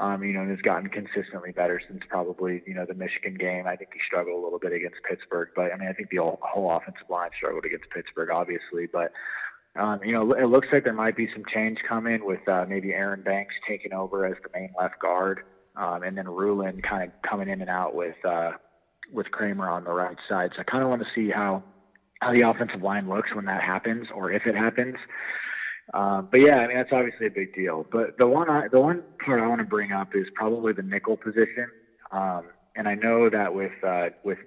Um, 0.00 0.22
you 0.22 0.32
know, 0.32 0.42
and 0.42 0.50
has 0.50 0.60
gotten 0.60 0.88
consistently 0.88 1.50
better 1.50 1.80
since 1.88 2.04
probably 2.08 2.62
you 2.64 2.74
know 2.74 2.86
the 2.86 2.94
Michigan 2.94 3.34
game. 3.34 3.66
I 3.66 3.74
think 3.74 3.90
he 3.92 3.98
struggled 3.98 4.40
a 4.40 4.44
little 4.44 4.60
bit 4.60 4.72
against 4.72 5.02
Pittsburgh, 5.02 5.48
but 5.56 5.72
I 5.72 5.76
mean, 5.76 5.88
I 5.88 5.92
think 5.92 6.10
the 6.10 6.18
whole, 6.18 6.38
whole 6.40 6.70
offensive 6.70 7.10
line 7.10 7.30
struggled 7.36 7.64
against 7.64 7.90
Pittsburgh, 7.90 8.30
obviously, 8.30 8.86
but. 8.86 9.12
Um, 9.76 10.00
you 10.02 10.10
know, 10.10 10.32
it 10.32 10.46
looks 10.46 10.66
like 10.72 10.82
there 10.82 10.92
might 10.94 11.14
be 11.14 11.30
some 11.32 11.44
change 11.44 11.84
coming 11.86 12.24
with 12.24 12.40
uh, 12.48 12.64
maybe 12.66 12.92
Aaron 12.92 13.22
Banks 13.22 13.54
taking 13.64 13.92
over 13.92 14.26
as 14.26 14.34
the 14.42 14.48
main 14.52 14.70
left 14.76 14.98
guard, 14.98 15.42
um, 15.76 16.02
and 16.02 16.18
then 16.18 16.24
Ruhland 16.24 16.82
kind 16.82 17.04
of 17.04 17.22
coming 17.22 17.48
in 17.48 17.60
and 17.60 17.70
out 17.70 17.94
with 17.94 18.16
uh, 18.24 18.52
with 19.12 19.30
Kraemer 19.30 19.70
on 19.70 19.84
the 19.84 19.92
right 19.92 20.16
side. 20.28 20.52
So 20.54 20.60
I 20.60 20.64
kind 20.64 20.82
of 20.82 20.90
want 20.90 21.02
to 21.02 21.08
see 21.14 21.30
how 21.30 21.62
how 22.20 22.32
the 22.32 22.42
offensive 22.42 22.82
line 22.82 23.08
looks 23.08 23.34
when 23.34 23.44
that 23.44 23.62
happens, 23.62 24.08
or 24.12 24.32
if 24.32 24.46
it 24.46 24.56
happens. 24.56 24.96
Um, 25.94 26.28
but 26.30 26.40
yeah, 26.40 26.58
I 26.58 26.66
mean 26.66 26.76
that's 26.76 26.92
obviously 26.92 27.26
a 27.26 27.30
big 27.30 27.54
deal. 27.54 27.86
But 27.90 28.18
the 28.18 28.26
one 28.26 28.50
I, 28.50 28.68
the 28.68 28.80
one 28.80 29.02
part 29.24 29.40
I 29.40 29.46
want 29.46 29.60
to 29.60 29.66
bring 29.66 29.92
up 29.92 30.14
is 30.14 30.26
probably 30.34 30.72
the 30.72 30.82
nickel 30.82 31.16
position. 31.16 31.70
Um, 32.10 32.44
and 32.76 32.88
I 32.88 32.94
know 32.94 33.30
that 33.30 33.54
with 33.54 33.72
uh, 33.84 34.10
with 34.24 34.38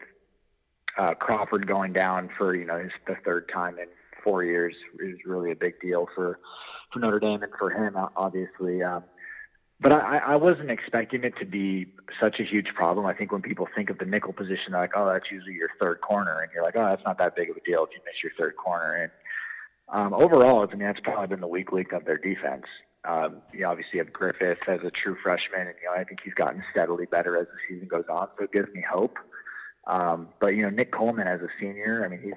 uh, 0.98 1.14
Crawford 1.16 1.66
going 1.68 1.94
down 1.94 2.30
for 2.38 2.56
you 2.56 2.66
know 2.66 2.78
his 2.78 2.92
the 3.08 3.16
third 3.26 3.50
time 3.50 3.80
in 3.80 3.88
four 4.24 4.44
years 4.44 4.76
is 5.00 5.18
really 5.26 5.52
a 5.52 5.56
big 5.56 5.80
deal 5.82 6.08
for 6.14 6.40
for 6.92 7.00
Notre 7.00 7.20
Dame 7.20 7.44
and 7.44 7.52
for 7.58 7.70
him 7.70 7.96
obviously. 8.16 8.84
Um, 8.84 9.04
but 9.82 9.92
I, 9.92 10.18
I 10.20 10.36
wasn't 10.36 10.70
expecting 10.70 11.24
it 11.24 11.36
to 11.38 11.46
be 11.46 11.88
such 12.20 12.40
a 12.40 12.44
huge 12.44 12.74
problem. 12.76 13.06
I 13.08 13.14
think 13.14 13.32
when 13.32 13.42
people 13.42 13.68
think 13.76 13.90
of 13.90 13.98
the 13.98 14.06
nickel 14.06 14.32
position, 14.32 14.74
they're 14.74 14.82
like, 14.82 14.96
oh, 14.96 15.12
that's 15.12 15.32
usually 15.32 15.56
your 15.56 15.70
third 15.82 16.02
corner, 16.02 16.40
and 16.40 16.52
you're 16.54 16.64
like, 16.64 16.76
oh, 16.76 16.86
that's 16.86 17.04
not 17.04 17.18
that 17.18 17.36
big 17.36 17.50
of 17.50 17.58
a 17.58 17.62
deal 17.62 17.84
if 17.84 17.90
you 17.92 18.00
miss 18.06 18.22
your 18.22 18.32
third 18.38 18.56
corner. 18.58 18.94
And 18.94 19.12
um, 19.90 20.14
overall, 20.14 20.62
I 20.62 20.76
mean, 20.76 20.86
that's 20.86 21.00
probably 21.00 21.28
been 21.28 21.42
the 21.42 21.48
weak 21.48 21.72
link 21.72 21.94
of 21.94 22.06
their 22.06 22.18
defense. 22.18 22.66
Um, 23.04 23.42
you 23.52 23.66
obviously 23.66 23.98
have 23.98 24.14
Griffith 24.14 24.60
as 24.68 24.82
a 24.84 24.92
true 24.92 25.18
freshman, 25.24 25.62
and 25.62 25.76
you 25.82 25.90
know 25.90 26.00
I 26.00 26.04
think 26.04 26.20
he's 26.24 26.36
gotten 26.36 26.64
steadily 26.72 27.08
better 27.08 27.36
as 27.36 27.48
the 27.48 27.58
season 27.68 27.88
goes 27.88 28.06
on, 28.08 28.28
so 28.38 28.44
it 28.44 28.52
gives 28.52 28.72
me 28.74 28.84
hope. 28.88 29.18
Um, 29.88 30.30
but 30.40 30.54
you 30.54 30.62
know, 30.62 30.70
Nick 30.70 30.92
Coleman 30.92 31.28
as 31.28 31.42
a 31.42 31.48
senior, 31.60 32.06
I 32.06 32.08
mean, 32.08 32.22
he's 32.22 32.34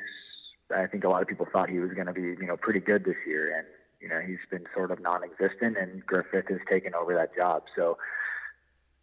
I 0.75 0.87
think 0.87 1.05
a 1.05 1.09
lot 1.11 1.21
of 1.21 1.29
people 1.29 1.47
thought 1.53 1.69
he 1.69 1.79
was 1.79 1.93
going 1.93 2.07
to 2.07 2.15
be 2.15 2.23
you 2.23 2.47
know 2.47 2.57
pretty 2.57 2.81
good 2.81 3.05
this 3.05 3.17
year, 3.27 3.55
and 3.59 3.67
you 4.05 4.11
know, 4.11 4.21
he's 4.21 4.45
been 4.51 4.67
sort 4.75 4.91
of 4.91 5.01
non-existent, 5.01 5.79
and 5.79 6.05
Griffith 6.05 6.49
has 6.49 6.61
taken 6.71 6.95
over 6.95 7.15
that 7.15 7.35
job. 7.35 7.63
So 7.75 7.97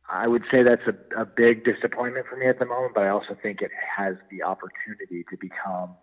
I 0.08 0.28
would 0.28 0.44
say 0.52 0.62
that's 0.62 0.86
a, 0.86 0.96
a 1.20 1.26
big 1.26 1.64
disappointment 1.64 2.28
for 2.28 2.38
me 2.38 2.46
at 2.46 2.60
the 2.60 2.68
moment, 2.68 2.94
but 2.94 3.06
I 3.06 3.10
also 3.10 3.36
think 3.42 3.64
it 3.64 3.72
has 3.98 4.18
the 4.30 4.44
opportunity 4.44 5.26
to 5.32 5.38
become 5.38 5.96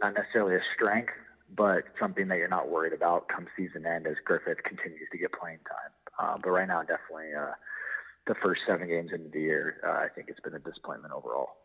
not 0.00 0.14
necessarily 0.14 0.56
a 0.56 0.62
strength, 0.74 1.12
but 1.54 1.84
something 1.98 2.28
that 2.28 2.38
you're 2.38 2.48
not 2.48 2.70
worried 2.70 2.94
about 2.94 3.28
come 3.28 3.46
season 3.58 3.84
end 3.84 4.06
as 4.06 4.16
Griffith 4.24 4.62
continues 4.62 5.10
to 5.12 5.18
get 5.18 5.32
playing 5.32 5.58
time. 5.68 5.92
Um, 6.18 6.40
but 6.42 6.50
right 6.50 6.66
now, 6.66 6.80
definitely 6.80 7.34
uh, 7.38 7.52
the 8.26 8.34
first 8.36 8.62
seven 8.66 8.88
games 8.88 9.12
into 9.12 9.28
the 9.28 9.40
year, 9.40 9.82
uh, 9.86 10.02
I 10.02 10.08
think 10.08 10.28
it's 10.30 10.40
been 10.40 10.54
a 10.54 10.58
disappointment 10.58 11.12
overall. 11.12 11.56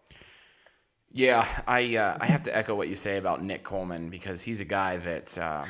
Yeah, 1.10 1.48
I 1.66 1.96
uh, 1.96 2.18
I 2.20 2.26
have 2.26 2.44
to 2.44 2.58
echo 2.58 2.76
what 2.76 2.90
you 2.90 2.96
say 2.96 3.16
about 3.16 3.42
Nick 3.42 3.64
Coleman 3.64 4.10
because 4.10 4.42
he's 4.42 4.60
a 4.60 4.66
guy 4.66 4.98
that 4.98 5.38
uh, 5.38 5.64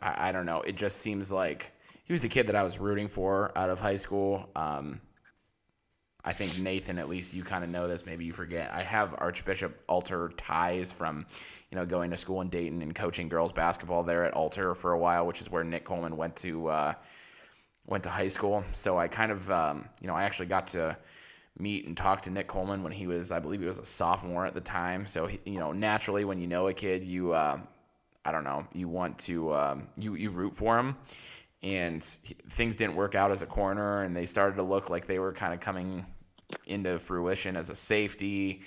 I, 0.00 0.28
I, 0.28 0.32
don't 0.32 0.46
know. 0.46 0.60
It 0.60 0.76
just 0.76 0.98
seems 0.98 1.32
like 1.32 1.72
he 2.04 2.12
was 2.12 2.22
the 2.22 2.28
kid 2.28 2.48
that 2.48 2.56
I 2.56 2.62
was 2.62 2.78
rooting 2.78 3.08
for 3.08 3.56
out 3.56 3.70
of 3.70 3.80
high 3.80 3.96
school. 3.96 4.48
Um, 4.54 5.00
I 6.24 6.32
think 6.32 6.58
Nathan, 6.58 6.98
at 6.98 7.08
least 7.08 7.34
you 7.34 7.44
kind 7.44 7.62
of 7.62 7.70
know 7.70 7.86
this. 7.86 8.06
Maybe 8.06 8.24
you 8.24 8.32
forget. 8.32 8.70
I 8.72 8.82
have 8.82 9.14
Archbishop 9.18 9.78
Alter 9.88 10.32
ties 10.36 10.90
from, 10.90 11.26
you 11.70 11.76
know, 11.76 11.84
going 11.84 12.10
to 12.12 12.16
school 12.16 12.40
in 12.40 12.48
Dayton 12.48 12.80
and 12.80 12.94
coaching 12.94 13.28
girls 13.28 13.52
basketball 13.52 14.04
there 14.04 14.24
at 14.24 14.32
Alter 14.32 14.74
for 14.74 14.92
a 14.92 14.98
while, 14.98 15.26
which 15.26 15.42
is 15.42 15.50
where 15.50 15.64
Nick 15.64 15.84
Coleman 15.84 16.16
went 16.16 16.36
to 16.36 16.68
uh, 16.68 16.94
went 17.86 18.04
to 18.04 18.10
high 18.10 18.28
school. 18.28 18.64
So 18.72 18.98
I 18.98 19.08
kind 19.08 19.30
of, 19.30 19.50
um, 19.50 19.88
you 20.00 20.06
know, 20.06 20.14
I 20.14 20.22
actually 20.22 20.46
got 20.46 20.68
to 20.68 20.96
meet 21.58 21.86
and 21.86 21.96
talk 21.96 22.22
to 22.22 22.30
Nick 22.30 22.48
Coleman 22.48 22.82
when 22.82 22.92
he 22.92 23.06
was, 23.06 23.30
I 23.30 23.38
believe 23.38 23.60
he 23.60 23.66
was 23.66 23.78
a 23.78 23.84
sophomore 23.84 24.46
at 24.46 24.54
the 24.54 24.60
time. 24.62 25.06
So 25.06 25.26
he, 25.26 25.40
you 25.44 25.58
know, 25.58 25.72
naturally, 25.72 26.24
when 26.24 26.40
you 26.40 26.46
know 26.46 26.68
a 26.68 26.74
kid, 26.74 27.04
you 27.04 27.32
uh, 27.32 27.58
I 28.24 28.32
don't 28.32 28.44
know, 28.44 28.66
you 28.72 28.88
want 28.88 29.18
to 29.20 29.54
um, 29.54 29.88
you 29.96 30.14
you 30.14 30.30
root 30.30 30.56
for 30.56 30.78
him, 30.78 30.96
and 31.62 32.02
things 32.02 32.76
didn't 32.76 32.96
work 32.96 33.14
out 33.14 33.30
as 33.30 33.42
a 33.42 33.46
corner, 33.46 34.02
and 34.02 34.16
they 34.16 34.26
started 34.26 34.56
to 34.56 34.62
look 34.62 34.90
like 34.90 35.06
they 35.06 35.18
were 35.18 35.32
kind 35.32 35.52
of 35.52 35.60
coming 35.60 36.06
into 36.66 36.98
fruition 36.98 37.56
as 37.56 37.70
a 37.70 37.74
safety. 37.74 38.62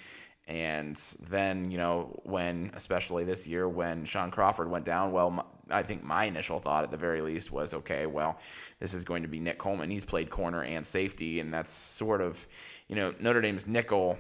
And 0.47 0.95
then, 1.29 1.69
you 1.71 1.77
know, 1.77 2.21
when, 2.23 2.71
especially 2.73 3.25
this 3.25 3.49
year, 3.49 3.67
when 3.67 4.05
Shaun 4.05 4.31
Crawford 4.31 4.69
went 4.69 4.85
down, 4.85 5.11
well, 5.11 5.45
I 5.69 5.83
think 5.83 6.05
my 6.05 6.23
initial 6.23 6.59
thought 6.59 6.85
at 6.85 6.91
the 6.91 6.95
very 6.95 7.19
least 7.19 7.51
was, 7.51 7.73
okay, 7.73 8.05
well, 8.05 8.39
this 8.79 8.93
is 8.93 9.03
going 9.03 9.23
to 9.23 9.27
be 9.27 9.41
Nick 9.41 9.57
Coleman. 9.57 9.91
He's 9.91 10.05
played 10.05 10.29
corner 10.29 10.63
and 10.63 10.85
safety, 10.85 11.41
and 11.41 11.53
that's 11.53 11.69
sort 11.69 12.21
of, 12.21 12.47
you 12.87 12.95
know, 12.95 13.13
Notre 13.19 13.41
Dame's 13.41 13.67
nickel. 13.67 14.17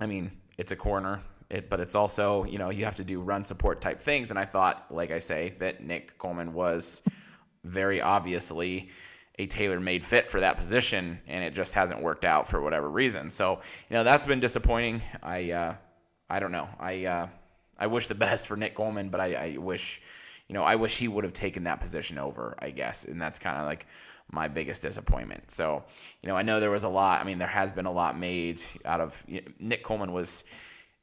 I 0.00 0.06
mean, 0.06 0.32
it's 0.58 0.72
a 0.72 0.76
corner. 0.76 1.22
It, 1.50 1.68
but 1.68 1.80
it's 1.80 1.96
also, 1.96 2.44
you 2.44 2.58
know, 2.58 2.70
you 2.70 2.84
have 2.84 2.94
to 2.96 3.04
do 3.04 3.20
run 3.20 3.42
support 3.42 3.80
type 3.80 4.00
things. 4.00 4.30
And 4.30 4.38
I 4.38 4.44
thought, 4.44 4.86
like 4.90 5.10
I 5.10 5.18
say, 5.18 5.54
that 5.58 5.82
Nick 5.82 6.16
Coleman 6.16 6.54
was 6.54 7.02
very 7.64 8.00
obviously 8.00 8.88
a 9.38 9.46
tailor 9.46 9.80
made 9.80 10.04
fit 10.04 10.26
for 10.26 10.40
that 10.40 10.56
position, 10.56 11.18
and 11.26 11.42
it 11.42 11.54
just 11.54 11.74
hasn't 11.74 12.02
worked 12.02 12.24
out 12.24 12.46
for 12.46 12.60
whatever 12.60 12.88
reason. 12.88 13.30
So, 13.30 13.60
you 13.88 13.94
know, 13.94 14.04
that's 14.04 14.26
been 14.26 14.40
disappointing. 14.40 15.02
I, 15.22 15.50
uh, 15.50 15.74
I 16.28 16.40
don't 16.40 16.52
know. 16.52 16.68
I, 16.78 17.06
uh, 17.06 17.28
I 17.78 17.86
wish 17.86 18.06
the 18.06 18.14
best 18.14 18.46
for 18.46 18.56
Nick 18.56 18.74
Coleman, 18.74 19.08
but 19.08 19.20
I, 19.20 19.34
I 19.34 19.56
wish, 19.56 20.02
you 20.46 20.54
know, 20.54 20.62
I 20.62 20.76
wish 20.76 20.98
he 20.98 21.08
would 21.08 21.24
have 21.24 21.32
taken 21.32 21.64
that 21.64 21.80
position 21.80 22.18
over, 22.18 22.54
I 22.58 22.70
guess. 22.70 23.06
And 23.06 23.20
that's 23.20 23.38
kind 23.38 23.56
of 23.56 23.66
like 23.66 23.86
my 24.30 24.46
biggest 24.48 24.82
disappointment. 24.82 25.50
So, 25.50 25.84
you 26.20 26.28
know, 26.28 26.36
I 26.36 26.42
know 26.42 26.60
there 26.60 26.70
was 26.70 26.84
a 26.84 26.88
lot. 26.88 27.20
I 27.20 27.24
mean, 27.24 27.38
there 27.38 27.48
has 27.48 27.72
been 27.72 27.86
a 27.86 27.92
lot 27.92 28.18
made 28.18 28.62
out 28.84 29.00
of 29.00 29.24
you 29.26 29.40
know, 29.40 29.48
Nick 29.58 29.82
Coleman 29.82 30.12
was 30.12 30.44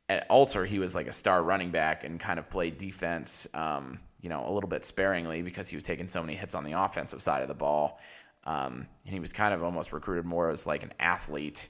at 0.10 0.26
Alter, 0.30 0.66
he 0.66 0.80
was 0.80 0.96
like 0.96 1.08
a 1.08 1.12
star 1.12 1.44
running 1.44 1.72
back 1.72 2.04
and 2.04 2.20
kind 2.20 2.40
of 2.40 2.50
played 2.50 2.78
defense, 2.78 3.48
um, 3.54 4.00
you 4.22 4.30
know, 4.30 4.48
a 4.48 4.52
little 4.52 4.70
bit 4.70 4.86
sparingly 4.86 5.42
because 5.42 5.70
he 5.70 5.76
was 5.76 5.84
taking 5.84 6.08
so 6.08 6.22
many 6.22 6.36
hits 6.36 6.56
on 6.56 6.64
the 6.64 6.74
offensive 6.74 7.22
side 7.22 7.42
of 7.42 7.48
the 7.48 7.54
ball. 7.54 8.00
Um, 8.46 8.88
and 9.04 9.14
he 9.14 9.20
was 9.20 9.34
kind 9.34 9.54
of 9.54 9.64
almost 9.64 9.92
recruited 9.92 10.26
more 10.26 10.50
as 10.50 10.66
like 10.66 10.84
an 10.84 10.94
athlete 11.00 11.68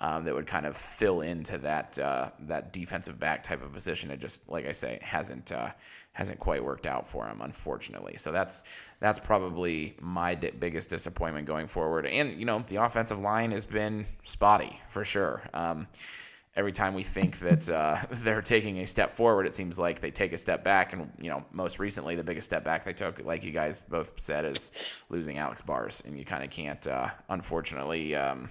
um, 0.00 0.24
that 0.24 0.34
would 0.34 0.46
kind 0.46 0.64
of 0.64 0.76
fill 0.76 1.20
into 1.20 1.58
that 1.58 1.98
uh, 1.98 2.30
that 2.40 2.72
defensive 2.72 3.18
back 3.18 3.42
type 3.42 3.62
of 3.62 3.72
position. 3.72 4.10
It 4.10 4.18
just, 4.18 4.48
like 4.48 4.66
I 4.66 4.72
say, 4.72 4.98
hasn't 5.02 5.52
uh, 5.52 5.70
hasn't 6.12 6.38
quite 6.38 6.64
worked 6.64 6.86
out 6.86 7.06
for 7.06 7.26
him, 7.26 7.40
unfortunately. 7.42 8.16
So 8.16 8.32
that's 8.32 8.64
that's 9.00 9.20
probably 9.20 9.96
my 10.00 10.36
di- 10.36 10.52
biggest 10.52 10.88
disappointment 10.88 11.46
going 11.46 11.66
forward. 11.66 12.06
And 12.06 12.38
you 12.38 12.46
know, 12.46 12.64
the 12.66 12.76
offensive 12.76 13.18
line 13.18 13.50
has 13.50 13.66
been 13.66 14.06
spotty 14.22 14.80
for 14.88 15.04
sure. 15.04 15.42
Um, 15.52 15.86
every 16.56 16.72
time 16.72 16.94
we 16.94 17.02
think 17.02 17.38
that 17.38 17.68
uh, 17.68 17.98
they're 18.10 18.42
taking 18.42 18.78
a 18.78 18.86
step 18.86 19.12
forward, 19.12 19.46
it 19.46 19.54
seems 19.54 19.78
like 19.78 20.00
they 20.00 20.10
take 20.10 20.32
a 20.32 20.36
step 20.36 20.64
back. 20.64 20.92
And 20.92 21.10
you 21.20 21.30
know, 21.30 21.44
most 21.52 21.78
recently, 21.78 22.16
the 22.16 22.24
biggest 22.24 22.46
step 22.46 22.64
back 22.64 22.84
they 22.84 22.92
took, 22.92 23.24
like 23.24 23.44
you 23.44 23.52
guys 23.52 23.80
both 23.80 24.12
said, 24.20 24.44
is 24.44 24.72
losing 25.08 25.38
Alex 25.38 25.62
Bars, 25.62 26.02
and 26.06 26.18
you 26.18 26.24
kind 26.24 26.44
of 26.44 26.50
can't, 26.50 26.86
uh, 26.86 27.08
unfortunately. 27.28 28.14
Um, 28.14 28.48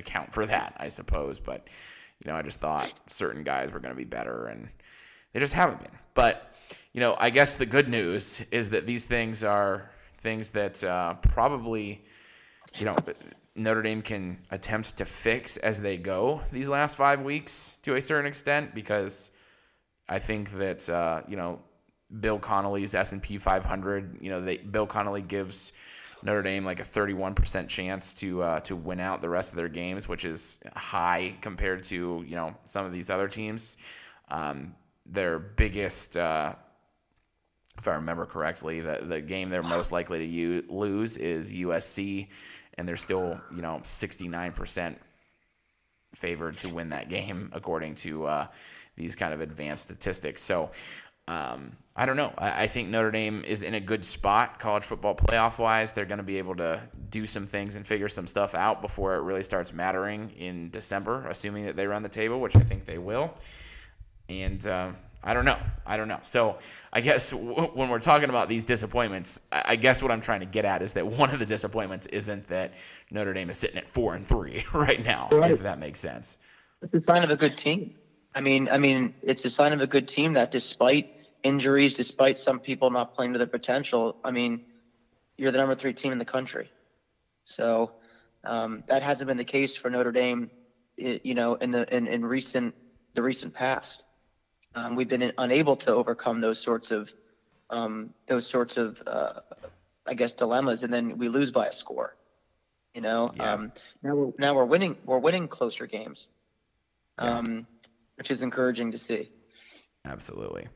account 0.00 0.32
for 0.32 0.44
that, 0.46 0.74
I 0.78 0.88
suppose. 0.88 1.38
But 1.38 1.68
you 2.24 2.30
know, 2.30 2.36
I 2.36 2.42
just 2.42 2.58
thought 2.58 2.92
certain 3.06 3.44
guys 3.44 3.72
were 3.72 3.78
going 3.78 3.94
to 3.94 3.98
be 3.98 4.04
better, 4.04 4.46
and 4.46 4.68
they 5.32 5.38
just 5.38 5.54
haven't 5.54 5.80
been. 5.80 5.98
But 6.14 6.54
you 6.92 7.00
know, 7.00 7.14
I 7.18 7.30
guess 7.30 7.54
the 7.54 7.66
good 7.66 7.88
news 7.88 8.44
is 8.50 8.70
that 8.70 8.86
these 8.86 9.04
things 9.04 9.44
are 9.44 9.90
things 10.18 10.50
that 10.50 10.82
uh, 10.82 11.14
probably, 11.14 12.04
you 12.76 12.84
know, 12.84 12.96
Notre 13.60 13.82
Dame 13.82 14.02
can 14.02 14.38
attempt 14.50 14.96
to 14.96 15.04
fix 15.04 15.56
as 15.56 15.80
they 15.80 15.96
go 15.96 16.40
these 16.50 16.68
last 16.68 16.96
five 16.96 17.22
weeks 17.22 17.78
to 17.82 17.96
a 17.96 18.00
certain 18.00 18.26
extent 18.26 18.74
because 18.74 19.30
I 20.08 20.18
think 20.18 20.52
that 20.52 20.88
uh, 20.88 21.22
you 21.28 21.36
know 21.36 21.60
Bill 22.18 22.38
Connelly's 22.38 22.94
S 22.94 23.12
and 23.12 23.22
P 23.22 23.38
500. 23.38 24.18
You 24.20 24.30
know, 24.30 24.40
they, 24.40 24.56
Bill 24.56 24.86
Connelly 24.86 25.22
gives 25.22 25.72
Notre 26.22 26.42
Dame 26.42 26.64
like 26.64 26.80
a 26.80 26.84
31% 26.84 27.68
chance 27.68 28.14
to 28.14 28.42
uh, 28.42 28.60
to 28.60 28.74
win 28.74 29.00
out 29.00 29.20
the 29.20 29.28
rest 29.28 29.52
of 29.52 29.56
their 29.56 29.68
games, 29.68 30.08
which 30.08 30.24
is 30.24 30.60
high 30.74 31.34
compared 31.40 31.84
to 31.84 32.24
you 32.26 32.34
know 32.34 32.54
some 32.64 32.84
of 32.84 32.92
these 32.92 33.10
other 33.10 33.28
teams. 33.28 33.78
Um, 34.28 34.74
their 35.06 35.38
biggest, 35.38 36.16
uh, 36.16 36.54
if 37.78 37.88
I 37.88 37.94
remember 37.94 38.26
correctly, 38.26 38.80
the 38.80 39.00
the 39.02 39.20
game 39.20 39.50
they're 39.50 39.62
most 39.62 39.92
likely 39.92 40.26
to 40.26 40.64
lose 40.72 41.16
is 41.16 41.52
USC, 41.52 42.28
and 42.80 42.88
they're 42.88 42.96
still 42.96 43.38
you 43.54 43.60
know 43.60 43.80
69% 43.84 44.96
favored 46.14 46.56
to 46.58 46.68
win 46.70 46.88
that 46.88 47.08
game 47.10 47.50
according 47.52 47.94
to 47.94 48.26
uh, 48.26 48.46
these 48.96 49.14
kind 49.14 49.32
of 49.32 49.40
advanced 49.40 49.84
statistics. 49.84 50.42
So 50.42 50.70
um, 51.28 51.76
I 51.94 52.06
don't 52.06 52.16
know. 52.16 52.32
I, 52.38 52.62
I, 52.62 52.66
think 52.66 52.88
Notre 52.88 53.10
Dame 53.10 53.44
is 53.44 53.62
in 53.62 53.74
a 53.74 53.80
good 53.80 54.04
spot 54.04 54.58
college 54.58 54.82
football 54.82 55.14
playoff 55.14 55.58
wise. 55.58 55.92
They're 55.92 56.06
going 56.06 56.18
to 56.18 56.24
be 56.24 56.38
able 56.38 56.56
to 56.56 56.80
do 57.10 57.26
some 57.26 57.46
things 57.46 57.76
and 57.76 57.86
figure 57.86 58.08
some 58.08 58.26
stuff 58.26 58.54
out 58.54 58.80
before 58.80 59.14
it 59.14 59.20
really 59.20 59.42
starts 59.42 59.72
mattering 59.72 60.30
in 60.30 60.70
December, 60.70 61.26
assuming 61.28 61.66
that 61.66 61.76
they 61.76 61.86
run 61.86 62.02
the 62.02 62.08
table, 62.08 62.40
which 62.40 62.56
I 62.56 62.60
think 62.60 62.86
they 62.86 62.98
will. 62.98 63.34
And 64.28 64.66
uh, 64.66 64.90
I 65.22 65.34
don't 65.34 65.44
know. 65.44 65.58
I 65.84 65.96
don't 65.96 66.08
know. 66.08 66.18
So 66.22 66.58
I 66.92 67.00
guess 67.00 67.30
w- 67.30 67.54
when 67.74 67.90
we're 67.90 67.98
talking 67.98 68.30
about 68.30 68.48
these 68.48 68.64
disappointments, 68.64 69.40
I-, 69.52 69.64
I 69.68 69.76
guess 69.76 70.02
what 70.02 70.10
I'm 70.10 70.20
trying 70.20 70.40
to 70.40 70.46
get 70.46 70.64
at 70.64 70.82
is 70.82 70.94
that 70.94 71.06
one 71.06 71.30
of 71.30 71.38
the 71.38 71.46
disappointments 71.46 72.06
isn't 72.06 72.46
that 72.48 72.72
Notre 73.10 73.34
Dame 73.34 73.50
is 73.50 73.58
sitting 73.58 73.76
at 73.76 73.88
four 73.88 74.14
and 74.14 74.26
three 74.26 74.64
right 74.72 75.04
now, 75.04 75.28
right. 75.32 75.50
if 75.50 75.60
that 75.60 75.78
makes 75.78 76.00
sense. 76.00 76.38
It's 76.82 76.94
a 76.94 77.00
sign 77.00 77.22
of 77.22 77.30
a 77.30 77.36
good 77.36 77.56
team. 77.56 77.94
I 78.34 78.40
mean, 78.40 78.68
I 78.70 78.78
mean, 78.78 79.14
it's 79.22 79.44
a 79.44 79.50
sign 79.50 79.72
of 79.72 79.80
a 79.80 79.86
good 79.86 80.06
team 80.08 80.32
that 80.34 80.50
despite 80.50 81.12
injuries, 81.42 81.94
despite 81.94 82.38
some 82.38 82.60
people 82.60 82.90
not 82.90 83.14
playing 83.14 83.32
to 83.32 83.38
their 83.38 83.48
potential, 83.48 84.16
I 84.24 84.30
mean, 84.30 84.64
you're 85.36 85.50
the 85.50 85.58
number 85.58 85.74
three 85.74 85.92
team 85.92 86.12
in 86.12 86.18
the 86.18 86.24
country. 86.24 86.70
So 87.44 87.92
um, 88.44 88.84
that 88.86 89.02
hasn't 89.02 89.26
been 89.26 89.36
the 89.36 89.44
case 89.44 89.76
for 89.76 89.90
Notre 89.90 90.12
Dame, 90.12 90.50
you 90.96 91.34
know, 91.34 91.54
in 91.54 91.70
the 91.70 91.92
in, 91.94 92.06
in 92.06 92.24
recent 92.24 92.74
the 93.14 93.22
recent 93.22 93.52
past. 93.52 94.04
Um, 94.74 94.94
we've 94.94 95.08
been 95.08 95.32
unable 95.38 95.76
to 95.76 95.92
overcome 95.92 96.40
those 96.40 96.58
sorts 96.58 96.90
of 96.90 97.12
um, 97.70 98.12
those 98.26 98.46
sorts 98.46 98.76
of 98.76 99.02
uh, 99.06 99.40
I 100.06 100.14
guess 100.14 100.34
dilemmas, 100.34 100.82
and 100.82 100.92
then 100.92 101.18
we 101.18 101.28
lose 101.28 101.50
by 101.50 101.66
a 101.66 101.72
score. 101.72 102.16
You 102.94 103.00
know, 103.00 103.32
yeah. 103.36 103.52
um, 103.52 103.72
now 104.02 104.14
we're 104.14 104.32
now 104.38 104.54
we're 104.54 104.64
winning 104.64 104.96
we're 105.04 105.18
winning 105.18 105.48
closer 105.48 105.86
games, 105.86 106.28
um, 107.18 107.66
which 108.16 108.30
is 108.30 108.42
encouraging 108.42 108.90
to 108.92 108.98
see. 108.98 109.30
Absolutely. 110.04 110.66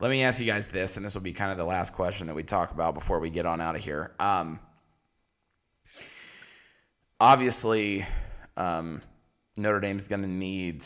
Let 0.00 0.10
me 0.10 0.24
ask 0.24 0.40
you 0.40 0.46
guys 0.46 0.66
this, 0.68 0.96
and 0.96 1.06
this 1.06 1.14
will 1.14 1.20
be 1.20 1.32
kind 1.32 1.52
of 1.52 1.58
the 1.58 1.64
last 1.64 1.92
question 1.92 2.26
that 2.26 2.34
we 2.34 2.42
talk 2.42 2.72
about 2.72 2.94
before 2.94 3.20
we 3.20 3.30
get 3.30 3.46
on 3.46 3.60
out 3.60 3.76
of 3.76 3.84
here. 3.84 4.12
Um, 4.18 4.58
obviously, 7.20 8.04
um, 8.56 9.00
Notre 9.56 9.78
Dame's 9.78 10.08
going 10.08 10.22
to 10.22 10.28
need 10.28 10.84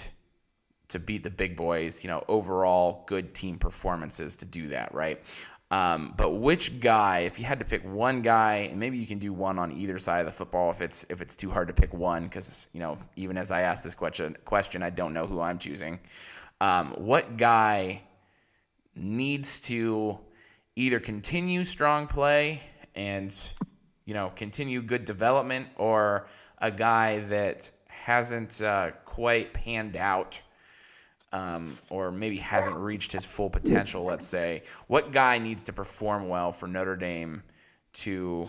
to 0.88 0.98
beat 0.98 1.22
the 1.22 1.30
big 1.30 1.56
boys. 1.56 2.04
You 2.04 2.10
know, 2.10 2.24
overall 2.28 3.04
good 3.06 3.34
team 3.34 3.58
performances 3.58 4.36
to 4.36 4.44
do 4.44 4.68
that, 4.68 4.94
right? 4.94 5.20
Um, 5.70 6.14
but 6.16 6.30
which 6.30 6.78
guy, 6.78 7.20
if 7.20 7.40
you 7.40 7.44
had 7.44 7.58
to 7.58 7.64
pick 7.64 7.84
one 7.84 8.22
guy, 8.22 8.68
and 8.70 8.78
maybe 8.78 8.98
you 8.98 9.06
can 9.06 9.18
do 9.18 9.32
one 9.32 9.58
on 9.58 9.72
either 9.72 9.98
side 9.98 10.20
of 10.20 10.26
the 10.26 10.32
football 10.32 10.70
if 10.70 10.80
it's 10.80 11.04
if 11.10 11.20
it's 11.20 11.34
too 11.34 11.50
hard 11.50 11.68
to 11.68 11.74
pick 11.74 11.92
one, 11.92 12.24
because 12.24 12.68
you 12.72 12.78
know 12.78 12.96
even 13.16 13.36
as 13.36 13.50
I 13.50 13.62
ask 13.62 13.82
this 13.82 13.94
question, 13.94 14.36
question 14.44 14.82
I 14.82 14.90
don't 14.90 15.12
know 15.12 15.26
who 15.26 15.40
I'm 15.40 15.58
choosing. 15.58 15.98
Um, 16.60 16.92
what 16.92 17.36
guy 17.36 18.02
needs 18.94 19.60
to 19.62 20.18
either 20.76 21.00
continue 21.00 21.64
strong 21.64 22.06
play 22.06 22.60
and 22.94 23.36
you 24.04 24.14
know 24.14 24.32
continue 24.36 24.82
good 24.82 25.04
development, 25.04 25.66
or 25.76 26.28
a 26.58 26.70
guy 26.70 27.18
that 27.18 27.72
hasn't 27.88 28.62
uh, 28.62 28.92
quite 29.04 29.52
panned 29.52 29.96
out. 29.96 30.40
Um, 31.36 31.76
or 31.90 32.10
maybe 32.10 32.38
hasn't 32.38 32.76
reached 32.76 33.12
his 33.12 33.26
full 33.26 33.50
potential, 33.50 34.04
let's 34.04 34.26
say. 34.26 34.62
What 34.86 35.12
guy 35.12 35.36
needs 35.36 35.64
to 35.64 35.72
perform 35.72 36.30
well 36.30 36.50
for 36.50 36.66
Notre 36.66 36.96
Dame 36.96 37.42
to 38.04 38.48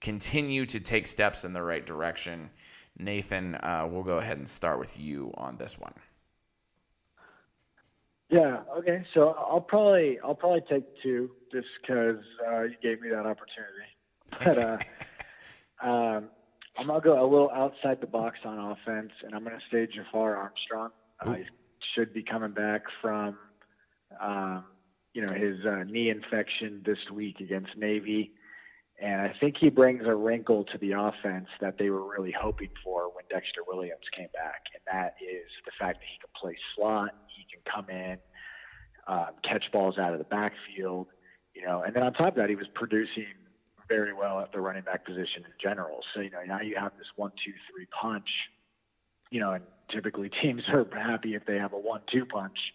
continue 0.00 0.64
to 0.66 0.78
take 0.78 1.08
steps 1.08 1.44
in 1.44 1.52
the 1.52 1.62
right 1.62 1.84
direction? 1.84 2.50
Nathan, 2.96 3.56
uh, 3.56 3.88
we'll 3.90 4.04
go 4.04 4.18
ahead 4.18 4.38
and 4.38 4.48
start 4.48 4.78
with 4.78 5.00
you 5.00 5.32
on 5.36 5.56
this 5.56 5.80
one. 5.80 5.94
Yeah. 8.30 8.60
Okay. 8.78 9.04
So 9.14 9.30
I'll 9.30 9.60
probably 9.60 10.20
I'll 10.22 10.34
probably 10.34 10.60
take 10.68 10.84
two 11.02 11.30
just 11.50 11.66
because 11.80 12.22
uh, 12.46 12.62
you 12.62 12.76
gave 12.80 13.00
me 13.00 13.08
that 13.08 13.26
opportunity. 13.26 13.88
But 14.44 14.58
uh, 14.58 15.88
um, 15.88 16.28
I'm 16.76 16.86
gonna 16.86 17.00
go 17.00 17.20
a 17.20 17.24
little 17.24 17.50
outside 17.50 18.00
the 18.00 18.06
box 18.06 18.40
on 18.44 18.58
offense, 18.58 19.12
and 19.24 19.34
I'm 19.34 19.42
gonna 19.42 19.58
say 19.72 19.86
Jafar 19.86 20.36
Armstrong. 20.36 20.90
Uh, 21.20 21.32
he 21.32 21.44
should 21.94 22.12
be 22.12 22.22
coming 22.22 22.52
back 22.52 22.82
from 23.00 23.38
um, 24.20 24.64
you 25.12 25.24
know 25.24 25.32
his 25.32 25.64
uh, 25.64 25.84
knee 25.84 26.10
infection 26.10 26.82
this 26.84 27.10
week 27.12 27.40
against 27.40 27.76
Navy. 27.76 28.32
And 29.00 29.20
I 29.20 29.32
think 29.38 29.56
he 29.56 29.70
brings 29.70 30.06
a 30.06 30.14
wrinkle 30.14 30.64
to 30.64 30.78
the 30.78 30.92
offense 30.92 31.46
that 31.60 31.78
they 31.78 31.88
were 31.88 32.02
really 32.10 32.32
hoping 32.32 32.70
for 32.82 33.14
when 33.14 33.24
Dexter 33.30 33.60
Williams 33.66 34.06
came 34.10 34.26
back, 34.34 34.64
and 34.74 34.82
that 34.92 35.14
is 35.22 35.50
the 35.64 35.70
fact 35.78 36.00
that 36.00 36.06
he 36.06 36.18
can 36.18 36.30
play 36.34 36.56
slot, 36.74 37.14
he 37.28 37.46
can 37.48 37.60
come 37.64 37.88
in, 37.90 38.18
um, 39.06 39.34
catch 39.42 39.70
balls 39.70 39.98
out 39.98 40.12
of 40.12 40.18
the 40.18 40.24
backfield, 40.24 41.06
you 41.54 41.64
know, 41.64 41.82
and 41.82 41.94
then 41.94 42.02
on 42.02 42.12
top 42.12 42.28
of 42.28 42.34
that, 42.34 42.48
he 42.48 42.56
was 42.56 42.66
producing 42.74 43.26
very 43.88 44.12
well 44.12 44.40
at 44.40 44.52
the 44.52 44.60
running 44.60 44.82
back 44.82 45.04
position 45.04 45.44
in 45.44 45.52
general. 45.60 46.00
So 46.14 46.20
you 46.20 46.30
know 46.30 46.42
now 46.46 46.60
you 46.60 46.76
have 46.76 46.92
this 46.98 47.08
one, 47.16 47.32
two, 47.44 47.52
three 47.72 47.86
punch, 47.86 48.28
you 49.30 49.40
know, 49.40 49.52
and 49.52 49.64
typically 49.88 50.28
teams 50.42 50.68
are 50.68 50.86
happy 50.92 51.34
if 51.34 51.44
they 51.46 51.58
have 51.58 51.72
a 51.72 51.78
one-two 51.78 52.26
punch. 52.26 52.74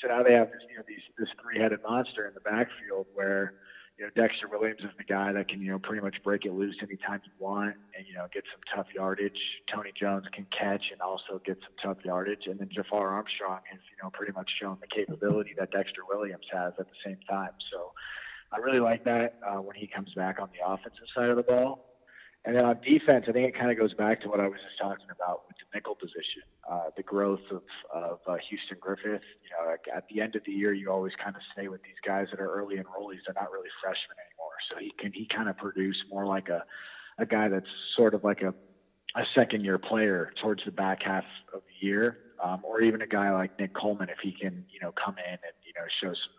So 0.00 0.08
now 0.08 0.22
they 0.22 0.32
have 0.32 0.50
this, 0.50 0.62
you 0.70 0.76
know, 0.76 0.82
these 0.88 1.02
this 1.18 1.28
three-headed 1.42 1.80
monster 1.82 2.26
in 2.26 2.34
the 2.34 2.40
backfield 2.40 3.06
where 3.14 3.54
you 3.98 4.04
know, 4.04 4.10
Dexter 4.16 4.48
Williams 4.48 4.80
is 4.80 4.90
the 4.96 5.04
guy 5.04 5.32
that 5.32 5.48
can, 5.48 5.60
you 5.60 5.70
know, 5.70 5.78
pretty 5.78 6.02
much 6.02 6.22
break 6.24 6.44
it 6.44 6.52
loose 6.52 6.76
anytime 6.82 7.20
you 7.24 7.32
want 7.38 7.76
and, 7.96 8.06
you 8.06 8.14
know, 8.14 8.26
get 8.32 8.44
some 8.50 8.60
tough 8.74 8.86
yardage. 8.94 9.38
Tony 9.66 9.92
Jones 9.94 10.26
can 10.32 10.46
catch 10.50 10.90
and 10.90 11.00
also 11.00 11.40
get 11.44 11.58
some 11.60 11.72
tough 11.80 12.04
yardage. 12.04 12.46
And 12.46 12.58
then 12.58 12.68
Jafar 12.72 13.10
Armstrong 13.10 13.60
has, 13.70 13.80
you 13.90 14.02
know, 14.02 14.10
pretty 14.10 14.32
much 14.32 14.50
shown 14.58 14.78
the 14.80 14.86
capability 14.86 15.54
that 15.58 15.70
Dexter 15.70 16.02
Williams 16.08 16.46
has 16.50 16.72
at 16.78 16.86
the 16.86 16.96
same 17.04 17.18
time. 17.28 17.50
So 17.70 17.92
I 18.50 18.58
really 18.58 18.80
like 18.80 19.04
that 19.04 19.38
uh, 19.46 19.60
when 19.60 19.76
he 19.76 19.86
comes 19.86 20.14
back 20.14 20.40
on 20.40 20.48
the 20.58 20.66
offensive 20.66 21.06
side 21.14 21.28
of 21.28 21.36
the 21.36 21.42
ball. 21.42 21.91
And 22.44 22.56
then 22.56 22.64
on 22.64 22.80
defense, 22.82 23.26
I 23.28 23.32
think 23.32 23.48
it 23.48 23.56
kind 23.56 23.70
of 23.70 23.78
goes 23.78 23.94
back 23.94 24.20
to 24.22 24.28
what 24.28 24.40
I 24.40 24.48
was 24.48 24.58
just 24.64 24.76
talking 24.76 25.06
about 25.14 25.42
with 25.46 25.56
the 25.58 25.64
nickel 25.72 25.94
position, 25.94 26.42
uh, 26.68 26.90
the 26.96 27.02
growth 27.04 27.42
of, 27.52 27.62
of 27.94 28.18
uh, 28.26 28.36
Houston 28.48 28.78
Griffith. 28.80 29.22
You 29.44 29.50
know, 29.52 29.70
like 29.70 29.86
at 29.94 30.08
the 30.08 30.20
end 30.20 30.34
of 30.34 30.42
the 30.44 30.50
year, 30.50 30.72
you 30.72 30.90
always 30.90 31.14
kind 31.14 31.36
of 31.36 31.42
stay 31.52 31.68
with 31.68 31.82
these 31.82 32.00
guys 32.04 32.28
that 32.32 32.40
are 32.40 32.50
early 32.50 32.76
enrollees. 32.76 33.20
They're 33.26 33.34
not 33.34 33.52
really 33.52 33.68
freshmen 33.80 34.16
anymore, 34.18 34.54
so 34.70 34.78
he 34.78 34.90
can 34.98 35.12
he 35.12 35.24
kind 35.24 35.48
of 35.48 35.56
produce 35.56 36.04
more 36.10 36.26
like 36.26 36.48
a 36.48 36.64
a 37.18 37.26
guy 37.26 37.48
that's 37.48 37.70
sort 37.94 38.12
of 38.12 38.24
like 38.24 38.42
a 38.42 38.52
a 39.14 39.24
second 39.34 39.62
year 39.64 39.78
player 39.78 40.32
towards 40.40 40.64
the 40.64 40.72
back 40.72 41.04
half 41.04 41.24
of 41.54 41.62
the 41.68 41.86
year, 41.86 42.18
um, 42.42 42.60
or 42.64 42.80
even 42.80 43.02
a 43.02 43.06
guy 43.06 43.30
like 43.30 43.56
Nick 43.60 43.72
Coleman 43.72 44.08
if 44.08 44.18
he 44.18 44.32
can 44.32 44.64
you 44.68 44.80
know 44.80 44.90
come 44.90 45.16
in 45.18 45.32
and 45.32 45.54
you 45.64 45.72
know 45.76 45.86
show 45.88 46.12
some 46.12 46.32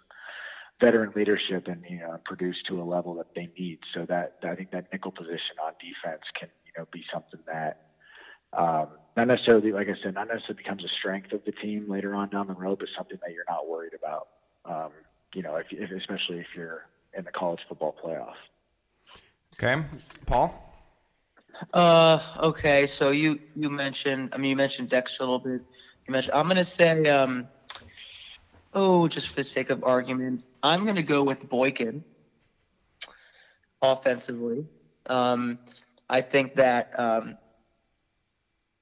veteran 0.80 1.12
leadership 1.16 1.68
and 1.68 1.84
you 1.90 2.00
know 2.00 2.20
produce 2.26 2.62
to 2.64 2.82
a 2.82 2.84
level 2.84 3.16
that 3.16 3.34
they 3.36 3.50
need. 3.58 3.80
So 3.94 4.06
that 4.06 4.38
I 4.44 4.56
think 4.56 4.72
that 4.72 4.88
nickel 4.92 5.12
position 5.12 5.56
on 5.64 5.74
defense 5.80 6.24
can 6.34 6.50
you 6.66 6.72
know 6.78 6.88
be 6.92 7.04
something 7.12 7.40
that 7.48 7.94
um, 8.58 8.88
not 9.16 9.28
necessarily, 9.28 9.72
like 9.72 9.90
I 9.90 9.96
said, 10.02 10.14
not 10.14 10.28
necessarily 10.28 10.64
becomes 10.64 10.84
a 10.84 10.88
strength 10.88 11.34
of 11.34 11.44
the 11.46 11.52
team 11.52 11.90
later 11.90 12.16
on 12.16 12.30
down 12.30 12.48
the 12.48 12.54
road, 12.54 12.80
but 12.80 12.90
something 12.96 13.18
that 13.22 13.34
you're 13.34 13.46
not 13.48 13.68
worried 13.68 13.94
about. 13.94 14.28
Um, 14.66 14.92
you 15.34 15.42
know, 15.42 15.56
if, 15.56 15.68
if, 15.72 15.92
especially 15.92 16.40
if 16.40 16.48
you're 16.56 16.88
in 17.18 17.26
the 17.26 17.32
college 17.32 17.62
football 17.68 17.96
playoff. 18.04 18.36
Okay, 19.56 19.84
Paul. 20.26 20.74
Uh, 21.74 22.20
okay. 22.40 22.88
So 22.88 23.12
you 23.12 23.40
you 23.56 23.70
mentioned, 23.70 24.30
I 24.34 24.38
mean, 24.38 24.50
you 24.50 24.56
mentioned 24.56 24.90
Dexter 24.90 25.24
a 25.24 25.26
little 25.26 25.40
bit. 25.40 25.62
You 26.08 26.12
mentioned. 26.12 26.34
I'm 26.34 26.48
gonna 26.48 26.64
say, 26.64 27.08
um, 27.10 27.48
oh, 28.74 29.08
just 29.08 29.30
for 29.30 29.36
the 29.36 29.44
sake 29.44 29.70
of 29.70 29.84
argument, 29.84 30.44
I'm 30.64 30.86
gonna 30.86 31.04
go 31.04 31.24
with 31.24 31.48
Boykin 31.48 32.04
offensively. 33.82 34.66
Um, 35.08 35.60
I 36.10 36.22
think 36.22 36.56
that 36.56 36.88
um, 36.98 37.38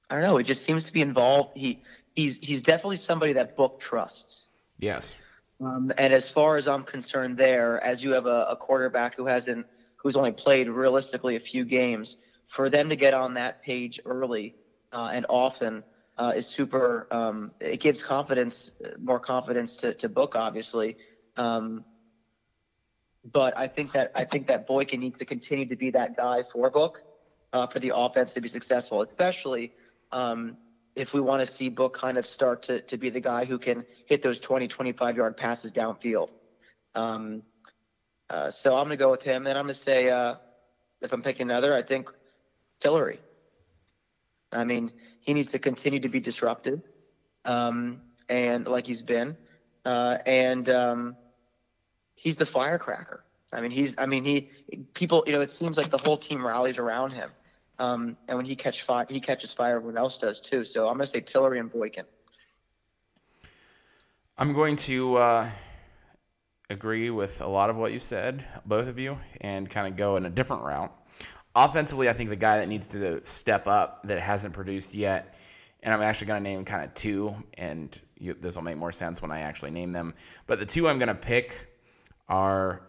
I 0.08 0.14
don't 0.14 0.24
know. 0.24 0.36
It 0.36 0.44
just 0.44 0.62
seems 0.62 0.84
to 0.84 0.92
be 0.92 1.00
involved. 1.00 1.50
He 1.54 1.80
he's 2.14 2.38
he's 2.40 2.62
definitely 2.62 2.96
somebody 2.96 3.32
that 3.34 3.56
Book 3.56 3.78
trusts. 3.78 4.48
Yes. 4.78 5.18
Um, 5.60 5.92
and 5.98 6.12
as 6.12 6.28
far 6.28 6.56
as 6.56 6.66
I'm 6.66 6.84
concerned, 6.84 7.36
there, 7.36 7.82
as 7.84 8.02
you 8.02 8.12
have 8.12 8.26
a, 8.26 8.46
a 8.50 8.56
quarterback 8.56 9.14
who 9.16 9.26
hasn't, 9.26 9.66
who's 9.96 10.16
only 10.16 10.32
played 10.32 10.68
realistically 10.68 11.36
a 11.36 11.40
few 11.40 11.64
games, 11.64 12.16
for 12.46 12.68
them 12.68 12.88
to 12.90 12.96
get 12.96 13.14
on 13.14 13.34
that 13.34 13.60
page 13.62 14.00
early 14.04 14.54
uh, 14.92 15.10
and 15.12 15.24
often 15.28 15.84
uh, 16.18 16.32
is 16.36 16.46
super. 16.46 17.06
Um, 17.10 17.52
it 17.60 17.80
gives 17.80 18.02
confidence, 18.02 18.70
more 18.98 19.20
confidence 19.20 19.76
to, 19.76 19.94
to 19.94 20.08
Book, 20.08 20.34
obviously. 20.36 20.96
Um, 21.36 21.84
but 23.24 23.56
I 23.56 23.68
think 23.68 23.92
that 23.92 24.10
I 24.14 24.24
think 24.24 24.48
that 24.48 24.66
Boykin 24.66 25.00
needs 25.00 25.18
to 25.18 25.24
continue 25.24 25.66
to 25.66 25.76
be 25.76 25.90
that 25.90 26.16
guy 26.16 26.42
for 26.42 26.70
Book 26.70 27.02
uh, 27.52 27.66
for 27.66 27.78
the 27.78 27.92
offense 27.94 28.34
to 28.34 28.40
be 28.40 28.48
successful, 28.48 29.02
especially 29.02 29.72
um, 30.10 30.56
if 30.96 31.12
we 31.12 31.20
want 31.20 31.44
to 31.44 31.50
see 31.50 31.68
Book 31.68 31.96
kind 31.96 32.18
of 32.18 32.26
start 32.26 32.62
to, 32.62 32.80
to 32.82 32.96
be 32.96 33.10
the 33.10 33.20
guy 33.20 33.44
who 33.44 33.58
can 33.58 33.84
hit 34.06 34.22
those 34.22 34.40
20, 34.40 34.68
25 34.68 35.16
yard 35.16 35.36
passes 35.36 35.72
downfield. 35.72 36.28
Um, 36.94 37.42
uh, 38.28 38.50
so 38.50 38.76
I'm 38.76 38.84
going 38.84 38.90
to 38.90 38.96
go 38.96 39.10
with 39.10 39.22
him. 39.22 39.44
Then 39.44 39.56
I'm 39.56 39.64
going 39.64 39.74
to 39.74 39.80
say, 39.80 40.10
uh, 40.10 40.34
if 41.00 41.12
I'm 41.12 41.22
picking 41.22 41.50
another, 41.50 41.74
I 41.74 41.82
think 41.82 42.08
Tillery. 42.80 43.20
I 44.50 44.64
mean, 44.64 44.92
he 45.20 45.34
needs 45.34 45.52
to 45.52 45.58
continue 45.58 46.00
to 46.00 46.08
be 46.08 46.20
disruptive, 46.20 46.80
um, 47.46 48.02
and 48.28 48.66
like 48.66 48.86
he's 48.86 49.02
been, 49.02 49.38
uh, 49.86 50.18
and 50.26 50.68
um, 50.68 51.16
he's 52.22 52.36
the 52.36 52.46
firecracker. 52.46 53.24
I 53.52 53.60
mean, 53.60 53.72
he's. 53.72 53.94
I 53.98 54.06
mean, 54.06 54.24
he. 54.24 54.48
People, 54.94 55.24
you 55.26 55.32
know, 55.32 55.40
it 55.40 55.50
seems 55.50 55.76
like 55.76 55.90
the 55.90 55.98
whole 55.98 56.16
team 56.16 56.46
rallies 56.46 56.78
around 56.78 57.10
him. 57.10 57.30
Um, 57.78 58.16
and 58.28 58.36
when 58.36 58.46
he 58.46 58.54
catch 58.54 58.82
fire, 58.82 59.06
he 59.08 59.20
catches 59.20 59.52
fire. 59.52 59.76
Everyone 59.76 59.98
else 59.98 60.16
does 60.18 60.40
too. 60.40 60.62
So 60.64 60.88
I'm 60.88 60.94
going 60.94 61.06
to 61.06 61.10
say 61.10 61.20
Tillery 61.20 61.58
and 61.58 61.70
Boykin. 61.70 62.04
I'm 64.38 64.52
going 64.52 64.76
to 64.76 65.16
uh, 65.16 65.50
agree 66.70 67.10
with 67.10 67.40
a 67.40 67.46
lot 67.46 67.70
of 67.70 67.76
what 67.76 67.92
you 67.92 67.98
said, 67.98 68.46
both 68.64 68.86
of 68.86 68.98
you, 68.98 69.18
and 69.40 69.68
kind 69.68 69.88
of 69.88 69.96
go 69.96 70.16
in 70.16 70.24
a 70.24 70.30
different 70.30 70.62
route. 70.62 70.92
Offensively, 71.54 72.08
I 72.08 72.12
think 72.14 72.30
the 72.30 72.36
guy 72.36 72.58
that 72.58 72.68
needs 72.68 72.88
to 72.88 73.22
step 73.24 73.66
up 73.68 74.04
that 74.04 74.20
hasn't 74.20 74.54
produced 74.54 74.94
yet, 74.94 75.34
and 75.82 75.92
I'm 75.92 76.02
actually 76.02 76.28
going 76.28 76.42
to 76.42 76.50
name 76.50 76.64
kind 76.64 76.84
of 76.84 76.94
two, 76.94 77.34
and 77.54 77.98
this 78.18 78.54
will 78.54 78.62
make 78.62 78.78
more 78.78 78.92
sense 78.92 79.20
when 79.20 79.30
I 79.30 79.40
actually 79.40 79.72
name 79.72 79.92
them. 79.92 80.14
But 80.46 80.60
the 80.60 80.66
two 80.66 80.88
I'm 80.88 80.98
going 80.98 81.08
to 81.08 81.14
pick 81.14 81.71
are 82.32 82.80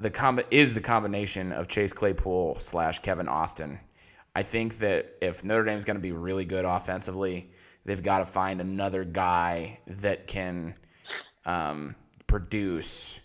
the 0.00 0.10
comb- 0.10 0.40
is 0.50 0.72
the 0.72 0.80
combination 0.80 1.52
of 1.52 1.68
Chase 1.68 1.92
Claypool 1.92 2.56
slash 2.58 3.00
Kevin 3.00 3.28
Austin. 3.28 3.78
I 4.34 4.42
think 4.42 4.78
that 4.78 5.14
if 5.20 5.44
Notre 5.44 5.64
Dame's 5.64 5.84
going 5.84 5.98
to 5.98 6.02
be 6.02 6.12
really 6.12 6.46
good 6.46 6.64
offensively, 6.64 7.50
they've 7.84 8.02
got 8.02 8.20
to 8.20 8.24
find 8.24 8.60
another 8.60 9.04
guy 9.04 9.80
that 9.86 10.26
can 10.26 10.74
um, 11.44 11.94
produce 12.26 13.20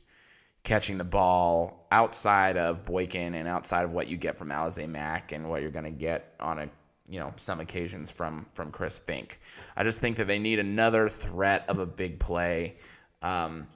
catching 0.64 0.98
the 0.98 1.06
ball 1.06 1.88
outside 1.92 2.58
of 2.58 2.84
Boykin 2.84 3.34
and 3.34 3.48
outside 3.48 3.86
of 3.86 3.94
what 3.94 4.10
you 4.10 4.18
get 4.18 4.38
from 4.38 4.50
Alize 4.50 4.86
Mack 4.90 5.32
and 5.32 5.50
what 5.50 5.62
you're 5.62 5.72
going 5.72 5.86
to 5.86 5.92
get 5.92 6.36
on 6.42 6.60
a 6.60 6.70
you 7.08 7.22
know 7.22 7.32
some 7.38 7.62
occasions 7.62 8.12
from 8.12 8.48
from 8.52 8.70
Chris 8.70 9.00
Finke. 9.00 9.38
I 9.78 9.86
just 9.86 10.02
think 10.02 10.18
that 10.18 10.28
they 10.28 10.40
need 10.40 10.60
another 10.60 11.08
threat 11.08 11.64
of 11.70 11.80
a 11.80 11.86
big 11.86 12.20
play. 12.20 12.76
Um, 13.22 13.68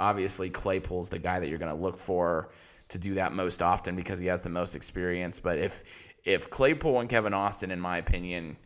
obviously, 0.00 0.50
Claypool's 0.50 1.10
the 1.10 1.18
guy 1.18 1.40
that 1.40 1.48
you're 1.48 1.58
going 1.58 1.74
to 1.74 1.80
look 1.80 1.96
for 1.96 2.50
to 2.88 2.98
do 2.98 3.14
that 3.14 3.32
most 3.32 3.62
often 3.62 3.94
because 3.94 4.18
he 4.18 4.26
has 4.26 4.42
the 4.42 4.48
most 4.48 4.74
experience. 4.74 5.40
But 5.40 5.58
if 5.58 5.84
if 6.24 6.50
Claypool 6.50 7.00
and 7.00 7.08
Kevin 7.08 7.34
Austin, 7.34 7.70
in 7.70 7.80
my 7.80 7.98
opinion, 7.98 8.56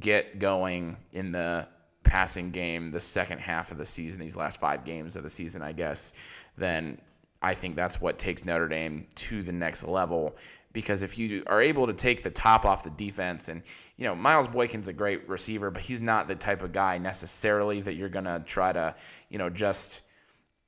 get 0.00 0.38
going 0.38 0.96
in 1.12 1.32
the 1.32 1.66
passing 2.02 2.50
game 2.50 2.90
the 2.90 3.00
second 3.00 3.38
half 3.38 3.70
of 3.70 3.78
the 3.78 3.84
season, 3.84 4.20
these 4.20 4.36
last 4.36 4.60
five 4.60 4.84
games 4.84 5.16
of 5.16 5.22
the 5.22 5.28
season, 5.28 5.62
I 5.62 5.72
guess, 5.72 6.12
then 6.56 7.00
I 7.42 7.54
think 7.54 7.76
that's 7.76 8.00
what 8.00 8.18
takes 8.18 8.44
Notre 8.44 8.68
Dame 8.68 9.06
to 9.14 9.42
the 9.42 9.52
next 9.52 9.84
level. 9.84 10.36
Because 10.72 11.02
if 11.02 11.18
you 11.18 11.42
are 11.46 11.60
able 11.60 11.86
to 11.88 11.92
take 11.92 12.22
the 12.22 12.30
top 12.30 12.64
off 12.64 12.84
the 12.84 12.90
defense, 12.90 13.48
and 13.48 13.62
you 13.96 14.04
know 14.04 14.14
Miles 14.14 14.46
Boykin's 14.46 14.88
a 14.88 14.92
great 14.92 15.28
receiver, 15.28 15.70
but 15.70 15.82
he's 15.82 16.00
not 16.00 16.28
the 16.28 16.36
type 16.36 16.62
of 16.62 16.72
guy 16.72 16.98
necessarily 16.98 17.80
that 17.80 17.94
you're 17.94 18.08
gonna 18.08 18.42
try 18.46 18.72
to, 18.72 18.94
you 19.28 19.38
know, 19.38 19.50
just, 19.50 20.02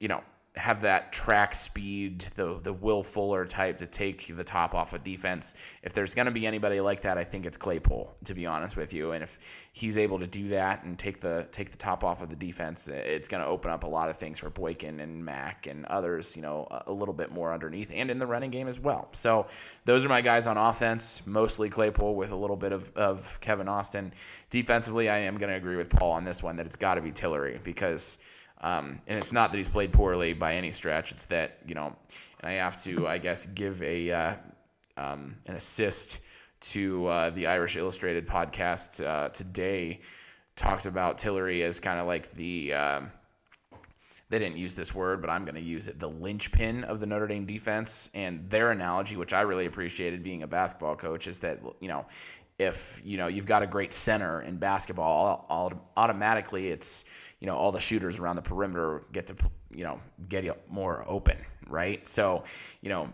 you 0.03 0.09
know, 0.09 0.21
have 0.55 0.83
that 0.83 1.13
track 1.13 1.55
speed, 1.55 2.27
the 2.35 2.59
the 2.63 2.73
Will 2.73 3.03
Fuller 3.03 3.47
type 3.47 3.79
to 3.79 3.87
take 3.87 4.37
the 4.37 4.45
top 4.45 4.75
off 4.75 4.93
of 4.93 5.03
defense. 5.03 5.55
If 5.83 5.95
there's 5.95 6.15
going 6.15 6.27
to 6.27 6.33
be 6.33 6.47
anybody 6.47 6.81
like 6.81 7.03
that, 7.03 7.17
I 7.17 7.25
think 7.25 7.47
it's 7.47 7.57
Claypool, 7.57 8.15
to 8.25 8.35
be 8.35 8.45
honest 8.45 8.77
with 8.77 8.93
you. 8.93 9.13
And 9.13 9.23
if 9.23 9.39
he's 9.73 9.97
able 9.97 10.19
to 10.19 10.27
do 10.27 10.49
that 10.49 10.83
and 10.83 10.99
take 10.99 11.21
the 11.21 11.47
take 11.53 11.71
the 11.71 11.79
top 11.79 12.05
off 12.05 12.21
of 12.21 12.29
the 12.29 12.37
defense, 12.37 12.89
it's 12.89 13.29
going 13.29 13.43
to 13.43 13.49
open 13.49 13.71
up 13.71 13.85
a 13.85 13.87
lot 13.87 14.11
of 14.11 14.17
things 14.17 14.41
for 14.41 14.51
Boykin 14.51 15.01
and 15.01 15.25
Mack 15.25 15.69
and 15.69 15.87
others, 15.87 16.37
you 16.37 16.43
know, 16.43 16.67
a 16.87 16.93
little 16.93 17.15
bit 17.15 17.31
more 17.31 17.55
underneath 17.55 17.91
and 17.95 18.11
in 18.11 18.19
the 18.19 18.27
running 18.27 18.51
game 18.51 18.69
as 18.69 18.79
well. 18.79 19.09
So 19.13 19.47
those 19.85 20.05
are 20.05 20.09
my 20.09 20.21
guys 20.21 20.49
on 20.49 20.59
offense, 20.59 21.23
mostly 21.25 21.71
Claypool 21.71 22.17
with 22.17 22.33
a 22.33 22.37
little 22.37 22.57
bit 22.57 22.73
of, 22.73 22.95
of 22.95 23.41
Kevin 23.41 23.69
Austin. 23.69 24.13
Defensively, 24.51 25.09
I 25.09 25.19
am 25.19 25.39
going 25.39 25.51
to 25.51 25.57
agree 25.57 25.77
with 25.77 25.89
Paul 25.89 26.11
on 26.11 26.25
this 26.25 26.43
one 26.43 26.57
that 26.57 26.67
it's 26.67 26.77
got 26.77 26.97
to 26.97 27.01
be 27.01 27.13
Tillery 27.13 27.59
because– 27.63 28.19
um, 28.63 29.01
and 29.07 29.19
it's 29.19 29.33
not 29.33 29.51
that 29.51 29.59
he's 29.59 29.69
played 29.69 29.93
poorly 29.93 30.33
by 30.33 30.55
any 30.55 30.71
stretch. 30.71 31.13
It's 31.13 31.27
that 31.27 31.59
you 31.67 31.75
know, 31.75 31.97
and 32.41 32.51
I 32.51 32.53
have 32.55 32.83
to, 32.85 33.09
I 33.09 33.19
guess, 33.19 33.47
give 33.47 33.83
a 33.83 34.11
uh, 34.11 34.35
um, 34.97 35.37
an 35.47 35.55
assist 35.55 36.21
to 36.61 37.07
uh, 37.07 37.31
the 37.31 37.49
Irish 37.49 37.77
Illustrated 37.77 38.27
podcast 38.27 39.05
uh, 39.05 39.31
today. 39.31 40.01
Talked 40.55 40.87
about 40.87 41.19
Tillery 41.19 41.63
as 41.63 41.81
kind 41.81 41.99
of 41.99 42.07
like 42.07 42.33
the. 42.33 42.75
Um, 42.75 43.11
they 44.29 44.39
didn't 44.39 44.57
use 44.57 44.75
this 44.75 44.95
word, 44.95 45.21
but 45.21 45.29
I'm 45.29 45.45
going 45.45 45.57
to 45.57 45.61
use 45.61 45.89
it 45.89 45.99
the 45.99 46.09
linchpin 46.09 46.85
of 46.85 47.01
the 47.01 47.07
Notre 47.07 47.27
Dame 47.27 47.45
defense. 47.45 48.09
And 48.15 48.49
their 48.49 48.71
analogy, 48.71 49.15
which 49.15 49.35
I 49.35 49.43
really 49.43 49.67
appreciated 49.67 50.23
being 50.23 50.43
a 50.43 50.47
basketball 50.47 50.97
coach, 50.97 51.27
is 51.27 51.41
that, 51.41 51.61
you 51.81 51.89
know, 51.89 52.07
if 52.63 53.01
you 53.05 53.17
know 53.17 53.27
you've 53.27 53.47
got 53.47 53.63
a 53.63 53.67
great 53.67 53.93
center 53.93 54.41
in 54.41 54.57
basketball, 54.57 55.81
automatically 55.97 56.69
it's 56.69 57.05
you 57.41 57.47
know 57.47 57.57
all 57.57 57.73
the 57.73 57.81
shooters 57.81 58.19
around 58.19 58.37
the 58.37 58.43
perimeter 58.43 59.03
get 59.13 59.27
to 59.29 59.37
you 59.71 59.85
know 59.85 60.01
get 60.29 60.71
more 60.71 61.05
open, 61.09 61.39
right? 61.69 62.07
So 62.07 62.45
you 62.81 62.89
know 62.89 63.13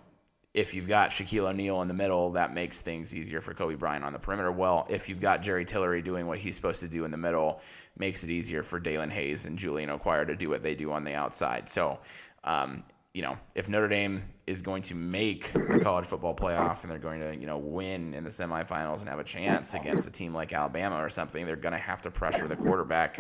if 0.55 0.75
you've 0.75 0.89
got 0.89 1.11
Shaquille 1.11 1.49
O'Neal 1.49 1.83
in 1.83 1.89
the 1.89 1.95
middle, 1.95 2.31
that 2.31 2.53
makes 2.53 2.81
things 2.81 3.15
easier 3.15 3.41
for 3.41 3.55
Kobe 3.55 3.75
Bryant 3.75 4.05
on 4.05 4.13
the 4.13 4.19
perimeter. 4.19 4.51
Well, 4.51 4.87
if 4.91 5.09
you've 5.09 5.21
got 5.21 5.43
Jerry 5.43 5.65
Tillery 5.65 6.03
doing 6.03 6.27
what 6.27 6.39
he's 6.39 6.57
supposed 6.57 6.81
to 6.81 6.89
do 6.89 7.05
in 7.05 7.11
the 7.11 7.17
middle, 7.17 7.61
makes 7.97 8.25
it 8.25 8.31
easier 8.31 8.63
for 8.63 8.81
Daelin 8.81 9.11
Hayes 9.11 9.47
and 9.47 9.59
Julian 9.59 9.91
Okwara 9.91 10.27
to 10.27 10.35
do 10.35 10.49
what 10.49 10.63
they 10.63 10.75
do 10.75 10.91
on 10.91 11.05
the 11.05 11.15
outside. 11.15 11.69
So 11.69 12.01
um, 12.45 12.83
you 13.15 13.23
know, 13.23 13.39
if 13.55 13.69
Notre 13.69 13.89
Dame 13.89 14.23
is 14.47 14.63
going 14.63 14.83
to 14.83 14.95
make 14.95 15.53
the 15.53 15.81
college 15.83 16.07
football 16.07 16.35
playoff 16.35 16.83
and 16.83 16.91
they're 16.91 16.99
going 16.99 17.21
to, 17.21 17.35
you 17.35 17.47
know, 17.47 17.59
win 17.59 18.15
in 18.15 18.23
the 18.23 18.31
semifinals 18.31 19.01
and 19.01 19.09
have 19.09 19.19
a 19.19 19.25
chance 19.25 19.75
against 19.75 20.07
a 20.07 20.11
team 20.11 20.35
like 20.35 20.53
Alabama 20.53 21.03
or 21.03 21.09
something, 21.09 21.47
they're 21.47 21.57
going 21.57 21.73
to 21.73 21.79
have 21.79 22.03
to 22.03 22.11
pressure 22.11 22.47
the 22.47 22.57
quarterback. 22.57 23.19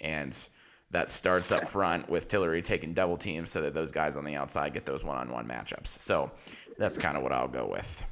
And 0.00 0.36
that 0.90 1.10
starts 1.10 1.50
up 1.50 1.66
front 1.66 2.08
with 2.08 2.28
Tillery 2.28 2.62
taking 2.62 2.94
double 2.94 3.16
teams 3.16 3.50
so 3.50 3.60
that 3.62 3.74
those 3.74 3.90
guys 3.90 4.16
on 4.16 4.24
the 4.24 4.36
outside 4.36 4.72
get 4.72 4.86
those 4.86 5.02
one 5.02 5.16
on 5.16 5.30
one 5.30 5.46
matchups. 5.46 5.88
So 5.88 6.30
that's 6.78 6.96
kind 6.96 7.16
of 7.16 7.22
what 7.22 7.32
I'll 7.32 7.48
go 7.48 7.66
with. 7.66 8.04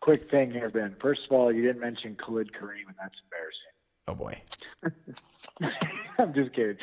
Quick 0.00 0.30
thing 0.30 0.50
here, 0.50 0.70
Ben. 0.70 0.96
First 1.00 1.26
of 1.26 1.32
all, 1.32 1.52
you 1.52 1.62
didn't 1.62 1.80
mention 1.80 2.16
Khalid 2.16 2.52
Kareem, 2.52 2.86
and 2.86 2.96
that's 2.98 3.20
embarrassing. 3.24 3.70
Oh, 4.08 4.14
boy. 4.14 4.40
I'm 6.18 6.34
just 6.34 6.52
kidding. 6.52 6.76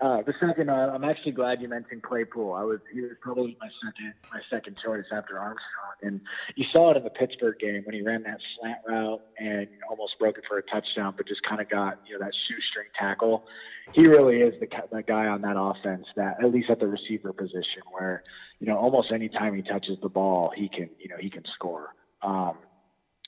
Uh, 0.00 0.22
the 0.22 0.34
second, 0.40 0.70
uh, 0.70 0.90
I'm 0.92 1.04
actually 1.04 1.32
glad 1.32 1.62
you 1.62 1.68
mentioned 1.68 2.02
Claypool. 2.02 2.52
I 2.52 2.62
was 2.62 2.80
he 2.92 3.00
was 3.00 3.12
probably 3.20 3.56
my 3.60 3.68
second 3.82 4.14
my 4.32 4.40
second 4.50 4.76
choice 4.82 5.04
after 5.12 5.38
Armstrong, 5.38 5.94
and 6.02 6.20
you 6.56 6.64
saw 6.64 6.90
it 6.90 6.96
in 6.96 7.04
the 7.04 7.10
Pittsburgh 7.10 7.58
game 7.58 7.82
when 7.84 7.94
he 7.94 8.02
ran 8.02 8.22
that 8.24 8.40
slant 8.58 8.78
route 8.86 9.20
and 9.38 9.68
almost 9.88 10.18
broke 10.18 10.38
it 10.38 10.44
for 10.48 10.58
a 10.58 10.62
touchdown, 10.62 11.14
but 11.16 11.26
just 11.26 11.42
kind 11.42 11.60
of 11.60 11.68
got 11.68 12.00
you 12.06 12.18
know 12.18 12.24
that 12.24 12.34
shoestring 12.34 12.86
tackle. 12.94 13.46
He 13.92 14.06
really 14.06 14.40
is 14.40 14.58
the 14.60 14.68
the 14.90 15.02
guy 15.02 15.26
on 15.26 15.42
that 15.42 15.56
offense 15.56 16.06
that 16.16 16.42
at 16.42 16.52
least 16.52 16.70
at 16.70 16.80
the 16.80 16.88
receiver 16.88 17.32
position 17.32 17.82
where 17.92 18.24
you 18.58 18.66
know 18.66 18.76
almost 18.76 19.12
any 19.12 19.28
time 19.28 19.54
he 19.54 19.62
touches 19.62 19.98
the 20.02 20.08
ball, 20.08 20.52
he 20.54 20.68
can 20.68 20.90
you 20.98 21.08
know 21.08 21.16
he 21.18 21.30
can 21.30 21.44
score. 21.46 21.94
Um, 22.22 22.58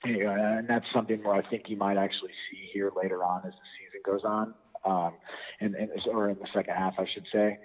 and 0.03 0.69
that's 0.69 0.91
something 0.93 1.23
where 1.23 1.35
I 1.35 1.43
think 1.43 1.69
you 1.69 1.77
might 1.77 1.97
actually 1.97 2.33
see 2.51 2.69
here 2.73 2.93
later 2.95 3.25
on 3.25 3.43
as 3.47 3.53
the 3.53 3.59
season 3.79 4.01
goes 4.05 4.25
on, 4.25 4.55
um, 4.87 5.15
or 6.07 6.31
in 6.31 6.39
the 6.41 6.49
second 6.53 6.75
half, 6.75 6.95
I 6.99 7.07
should 7.07 7.27
say. 7.31 7.59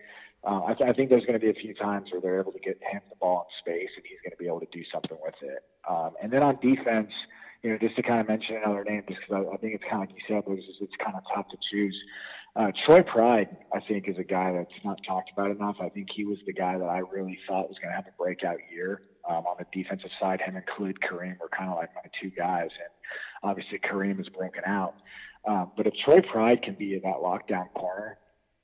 Uh, 0.44 0.64
I, 0.66 0.74
th- 0.74 0.90
I, 0.90 0.94
think 0.94 1.12
there's 1.12 1.26
going 1.26 1.40
to 1.40 1.46
be 1.46 1.52
a 1.52 1.54
few 1.54 1.76
times 1.76 2.12
where 2.12 2.20
they're 2.20 2.40
able 2.40 2.52
to 2.52 2.60
get 2.60 2.80
him 2.82 3.02
the 3.10 3.16
ball 3.18 3.48
in 3.48 3.60
space, 3.60 3.92
and 3.96 4.04
he's 4.04 4.18
going 4.24 4.32
to 4.32 4.38
be 4.38 4.48
able 4.48 4.60
to 4.60 4.68
do 4.72 4.84
something 4.92 5.18
with 5.22 5.36
it. 5.44 5.64
Um, 5.88 6.14
and 6.22 6.32
then 6.34 6.42
on 6.42 6.58
defense, 6.60 7.12
you 7.62 7.70
know, 7.70 7.78
just 7.78 7.96
to 7.98 8.02
kind 8.02 8.20
of 8.20 8.28
mention 8.28 8.56
another 8.56 8.84
name, 8.84 9.04
just 9.08 9.20
because 9.22 9.46
I, 9.46 9.54
I, 9.54 9.58
think 9.58 9.76
it's 9.76 9.84
kind 9.84 10.02
of 10.02 10.10
like 10.10 10.18
you 10.18 10.24
said, 10.28 10.44
it's, 10.48 10.80
it's 10.82 10.96
kind 10.96 11.16
of 11.16 11.22
tough 11.34 11.48
to 11.50 11.58
choose. 11.70 11.96
Uh, 12.56 12.72
Troy 12.76 13.04
Pride, 13.04 13.56
I 13.72 13.80
think, 13.80 14.08
is 14.08 14.18
a 14.18 14.24
guy 14.24 14.52
that's 14.52 14.84
not 14.84 15.00
talked 15.08 15.32
about 15.32 15.52
enough. 15.52 15.78
I 15.80 15.90
think 15.90 16.10
he 16.10 16.26
was 16.26 16.40
the 16.48 16.54
guy 16.54 16.78
that 16.78 16.86
I 16.86 17.00
really 17.00 17.38
thought 17.48 17.70
was 17.70 17.78
going 17.78 17.92
to 17.92 17.96
have 17.96 18.08
a 18.08 18.22
breakout 18.22 18.58
year 18.74 19.04
um, 19.30 19.46
on 19.46 19.58
the 19.60 19.66
defensive 19.72 20.10
side. 20.20 20.42
Him 20.42 20.56
and 20.56 20.66
Khalid 20.66 21.00
Kareem 21.02 21.40
were 21.40 21.50
kind 21.50 21.70
of 21.70 21.78
like 21.78 21.94
my 21.94 22.10
two 22.20 22.32
guys, 22.32 22.72
and 22.72 22.90
obviously 23.44 23.78
Kareem 23.78 24.20
is 24.20 24.28
broken 24.28 24.64
out. 24.66 24.96
Um, 25.46 25.72
but 25.76 25.88
if 25.88 25.96
Troy 25.96 26.22
Pride 26.22 26.62
can 26.62 26.76
be 26.76 26.94
in 26.94 27.02
that 27.02 27.18
lockdown 27.18 27.72
corner, 27.74 28.18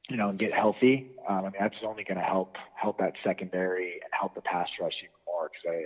you 0.10 0.18
know, 0.18 0.30
and 0.30 0.38
get 0.38 0.54
healthy, 0.54 1.12
um, 1.28 1.40
I 1.40 1.42
mean, 1.44 1.54
that's 1.60 1.78
only 1.84 2.04
going 2.04 2.18
to 2.18 2.24
help 2.24 2.58
help 2.76 3.00
that 3.00 3.14
secondary 3.24 3.94
and 3.94 4.12
help 4.12 4.36
the 4.36 4.42
pass 4.42 4.70
rush 4.80 4.98
even 5.00 5.10
more. 5.26 5.50
Because 5.52 5.78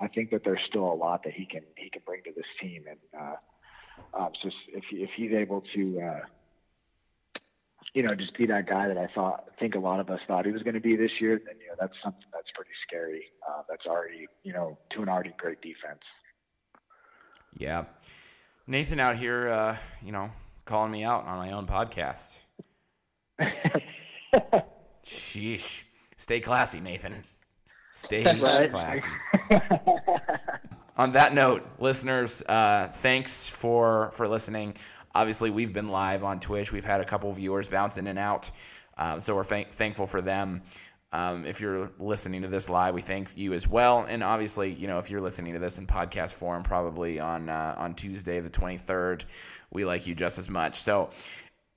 I, 0.00 0.04
I 0.04 0.08
think 0.08 0.30
that 0.30 0.44
there's 0.44 0.62
still 0.62 0.90
a 0.92 0.94
lot 0.94 1.24
that 1.24 1.32
he 1.32 1.46
can 1.46 1.62
he 1.76 1.90
can 1.90 2.02
bring 2.04 2.22
to 2.24 2.32
this 2.36 2.46
team, 2.60 2.84
and 2.88 2.98
uh, 3.18 4.22
um, 4.22 4.30
so 4.40 4.50
if 4.68 4.84
if 4.90 5.10
he's 5.10 5.32
able 5.32 5.62
to. 5.74 6.00
Uh, 6.00 6.20
you 7.94 8.02
know, 8.02 8.14
just 8.14 8.34
be 8.36 8.46
that 8.46 8.66
guy 8.66 8.88
that 8.88 8.96
I 8.96 9.06
thought, 9.06 9.44
think 9.58 9.74
a 9.74 9.78
lot 9.78 10.00
of 10.00 10.08
us 10.08 10.20
thought 10.26 10.46
he 10.46 10.52
was 10.52 10.62
going 10.62 10.74
to 10.74 10.80
be 10.80 10.96
this 10.96 11.20
year, 11.20 11.40
then, 11.44 11.56
you 11.60 11.66
know, 11.66 11.74
that's 11.78 12.00
something 12.02 12.24
that's 12.32 12.50
pretty 12.54 12.70
scary. 12.86 13.24
Uh, 13.46 13.62
that's 13.68 13.86
already, 13.86 14.26
you 14.44 14.52
know, 14.54 14.78
to 14.90 15.02
an 15.02 15.10
already 15.10 15.34
great 15.36 15.60
defense. 15.60 16.00
Yeah. 17.56 17.84
Nathan 18.66 19.00
out 19.00 19.16
here, 19.16 19.48
uh, 19.48 19.76
you 20.04 20.12
know, 20.12 20.30
calling 20.64 20.90
me 20.90 21.04
out 21.04 21.26
on 21.26 21.38
my 21.38 21.52
own 21.52 21.66
podcast. 21.66 22.38
Sheesh. 25.04 25.84
Stay 26.16 26.40
classy, 26.40 26.80
Nathan. 26.80 27.14
Stay 27.90 28.22
classy. 28.68 29.08
on 30.96 31.12
that 31.12 31.34
note, 31.34 31.66
listeners, 31.78 32.42
uh, 32.48 32.88
thanks 32.92 33.48
for 33.48 34.10
for 34.12 34.28
listening 34.28 34.74
obviously 35.14 35.50
we've 35.50 35.72
been 35.72 35.88
live 35.88 36.24
on 36.24 36.40
Twitch. 36.40 36.72
We've 36.72 36.84
had 36.84 37.00
a 37.00 37.04
couple 37.04 37.32
viewers 37.32 37.68
bounce 37.68 37.98
in 37.98 38.06
and 38.06 38.18
out, 38.18 38.50
um, 38.96 39.20
so 39.20 39.34
we're 39.34 39.44
th- 39.44 39.68
thankful 39.68 40.06
for 40.06 40.20
them. 40.20 40.62
Um, 41.12 41.44
if 41.44 41.60
you're 41.60 41.90
listening 41.98 42.42
to 42.42 42.48
this 42.48 42.70
live, 42.70 42.94
we 42.94 43.02
thank 43.02 43.36
you 43.36 43.52
as 43.52 43.68
well. 43.68 44.06
And 44.08 44.22
obviously, 44.22 44.70
you 44.70 44.86
know, 44.86 44.98
if 44.98 45.10
you're 45.10 45.20
listening 45.20 45.52
to 45.52 45.58
this 45.58 45.78
in 45.78 45.86
podcast 45.86 46.34
form, 46.34 46.62
probably 46.62 47.20
on 47.20 47.48
uh, 47.48 47.74
on 47.76 47.94
Tuesday 47.94 48.40
the 48.40 48.50
23rd, 48.50 49.24
we 49.70 49.84
like 49.84 50.06
you 50.06 50.14
just 50.14 50.38
as 50.38 50.48
much. 50.48 50.76
So 50.76 51.10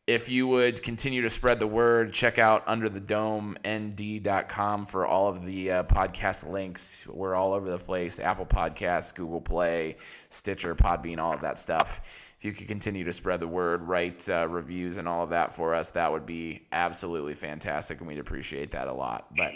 if 0.08 0.30
you 0.30 0.48
would 0.48 0.82
continue 0.84 1.24
to 1.24 1.32
spread 1.32 1.60
the 1.60 1.66
word, 1.66 2.14
check 2.14 2.38
out 2.38 2.68
underthedomeND.com 2.68 4.86
for 4.86 5.08
all 5.08 5.28
of 5.28 5.44
the 5.44 5.72
uh, 5.72 5.82
podcast 5.84 6.48
links. 6.48 7.08
We're 7.08 7.34
all 7.34 7.54
over 7.54 7.68
the 7.70 7.80
place 7.80 8.20
Apple 8.20 8.46
Podcasts, 8.46 9.16
Google 9.16 9.42
Play, 9.42 9.98
Stitcher, 10.30 10.76
Podbean, 10.76 11.18
all 11.18 11.34
of 11.34 11.42
that 11.42 11.58
stuff. 11.58 12.02
You 12.46 12.54
could 12.54 12.68
continue 12.68 13.04
to 13.04 13.12
spread 13.12 13.40
the 13.40 13.48
word, 13.48 13.88
write 13.88 14.30
uh, 14.30 14.48
reviews 14.48 14.98
and 14.98 15.08
all 15.08 15.24
of 15.24 15.32
that 15.32 15.54
for 15.54 15.74
us, 15.74 15.90
that 15.92 16.12
would 16.12 16.26
be 16.26 16.62
absolutely 16.72 17.34
fantastic, 17.34 18.00
and 18.00 18.08
we'd 18.08 18.20
appreciate 18.20 18.72
that 18.72 18.88
a 18.88 18.94
lot. 18.94 19.34
But 19.36 19.54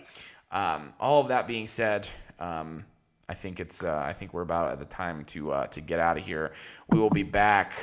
um, 0.51 0.93
all 0.99 1.21
of 1.21 1.27
that 1.27 1.47
being 1.47 1.67
said, 1.67 2.07
um, 2.39 2.85
I 3.29 3.35
think 3.35 3.59
it's 3.59 3.83
uh, 3.83 4.03
I 4.03 4.13
think 4.13 4.33
we're 4.33 4.41
about 4.41 4.71
at 4.71 4.79
the 4.79 4.85
time 4.85 5.23
to 5.25 5.51
uh, 5.51 5.67
to 5.67 5.81
get 5.81 5.99
out 5.99 6.17
of 6.17 6.25
here. 6.25 6.51
We 6.89 6.97
will 6.97 7.11
be 7.11 7.21
back 7.23 7.73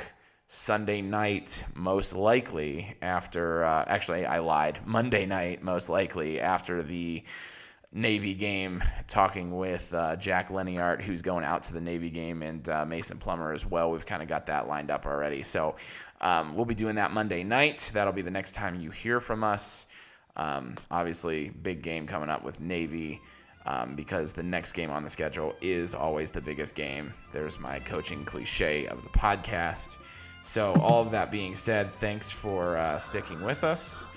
Sunday 0.45 1.01
night, 1.01 1.63
most 1.73 2.13
likely 2.13 2.95
after. 3.01 3.63
Uh, 3.63 3.85
actually, 3.87 4.25
I 4.25 4.39
lied. 4.39 4.79
Monday 4.85 5.25
night, 5.25 5.63
most 5.63 5.87
likely 5.87 6.41
after 6.41 6.83
the 6.83 7.23
Navy 7.93 8.33
game, 8.33 8.83
talking 9.07 9.55
with 9.55 9.93
uh, 9.93 10.17
Jack 10.17 10.49
Leniart, 10.49 11.01
who's 11.01 11.21
going 11.21 11.45
out 11.45 11.63
to 11.63 11.73
the 11.73 11.81
Navy 11.81 12.09
game, 12.09 12.43
and 12.43 12.67
uh, 12.69 12.85
Mason 12.85 13.17
Plummer 13.17 13.53
as 13.53 13.65
well. 13.65 13.91
We've 13.91 14.05
kind 14.05 14.21
of 14.21 14.27
got 14.27 14.47
that 14.47 14.67
lined 14.67 14.91
up 14.91 15.05
already. 15.05 15.41
So 15.43 15.75
um, 16.19 16.55
we'll 16.55 16.65
be 16.65 16.75
doing 16.75 16.95
that 16.95 17.11
Monday 17.11 17.43
night. 17.43 17.91
That'll 17.93 18.13
be 18.13 18.21
the 18.21 18.31
next 18.31 18.53
time 18.53 18.79
you 18.79 18.91
hear 18.91 19.19
from 19.19 19.43
us. 19.43 19.87
Um, 20.35 20.77
obviously, 20.91 21.49
big 21.49 21.81
game 21.81 22.07
coming 22.07 22.29
up 22.29 22.43
with 22.43 22.59
Navy. 22.59 23.21
Um, 23.65 23.95
because 23.95 24.31
the 24.31 24.43
next 24.43 24.71
game 24.71 24.89
on 24.91 25.03
the 25.03 25.09
schedule 25.09 25.53
is 25.61 25.93
always 25.93 26.31
the 26.31 26.39
biggest 26.39 26.73
game. 26.73 27.13
There's 27.33 27.59
my 27.59 27.79
coaching 27.79 28.23
cliche 28.23 28.87
of 28.87 29.03
the 29.03 29.09
podcast. 29.09 29.97
So, 30.41 30.71
all 30.75 31.01
of 31.01 31.11
that 31.11 31.31
being 31.31 31.53
said, 31.53 31.91
thanks 31.91 32.31
for 32.31 32.77
uh, 32.77 32.97
sticking 32.97 33.43
with 33.43 33.65
us. 33.65 34.07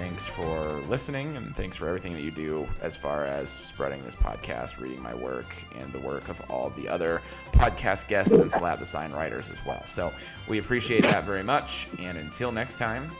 Thanks 0.00 0.26
for 0.26 0.80
listening, 0.88 1.36
and 1.36 1.56
thanks 1.56 1.76
for 1.76 1.88
everything 1.88 2.12
that 2.12 2.22
you 2.22 2.30
do 2.30 2.68
as 2.80 2.96
far 2.96 3.24
as 3.24 3.50
spreading 3.50 4.00
this 4.04 4.14
podcast, 4.14 4.80
reading 4.80 5.02
my 5.02 5.12
work, 5.12 5.46
and 5.76 5.92
the 5.92 5.98
work 5.98 6.28
of 6.28 6.40
all 6.48 6.70
the 6.70 6.88
other 6.88 7.20
podcast 7.50 8.06
guests 8.06 8.38
and 8.38 8.50
Slab 8.50 8.78
design 8.78 9.10
writers 9.10 9.50
as 9.50 9.58
well. 9.66 9.84
So, 9.86 10.12
we 10.48 10.60
appreciate 10.60 11.02
that 11.02 11.24
very 11.24 11.42
much. 11.42 11.88
And 11.98 12.16
until 12.16 12.52
next 12.52 12.78
time, 12.78 13.10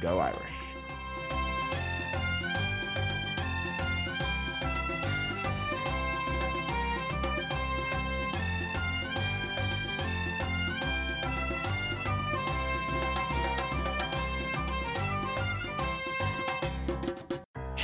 go 0.00 0.20
Irish. 0.20 0.67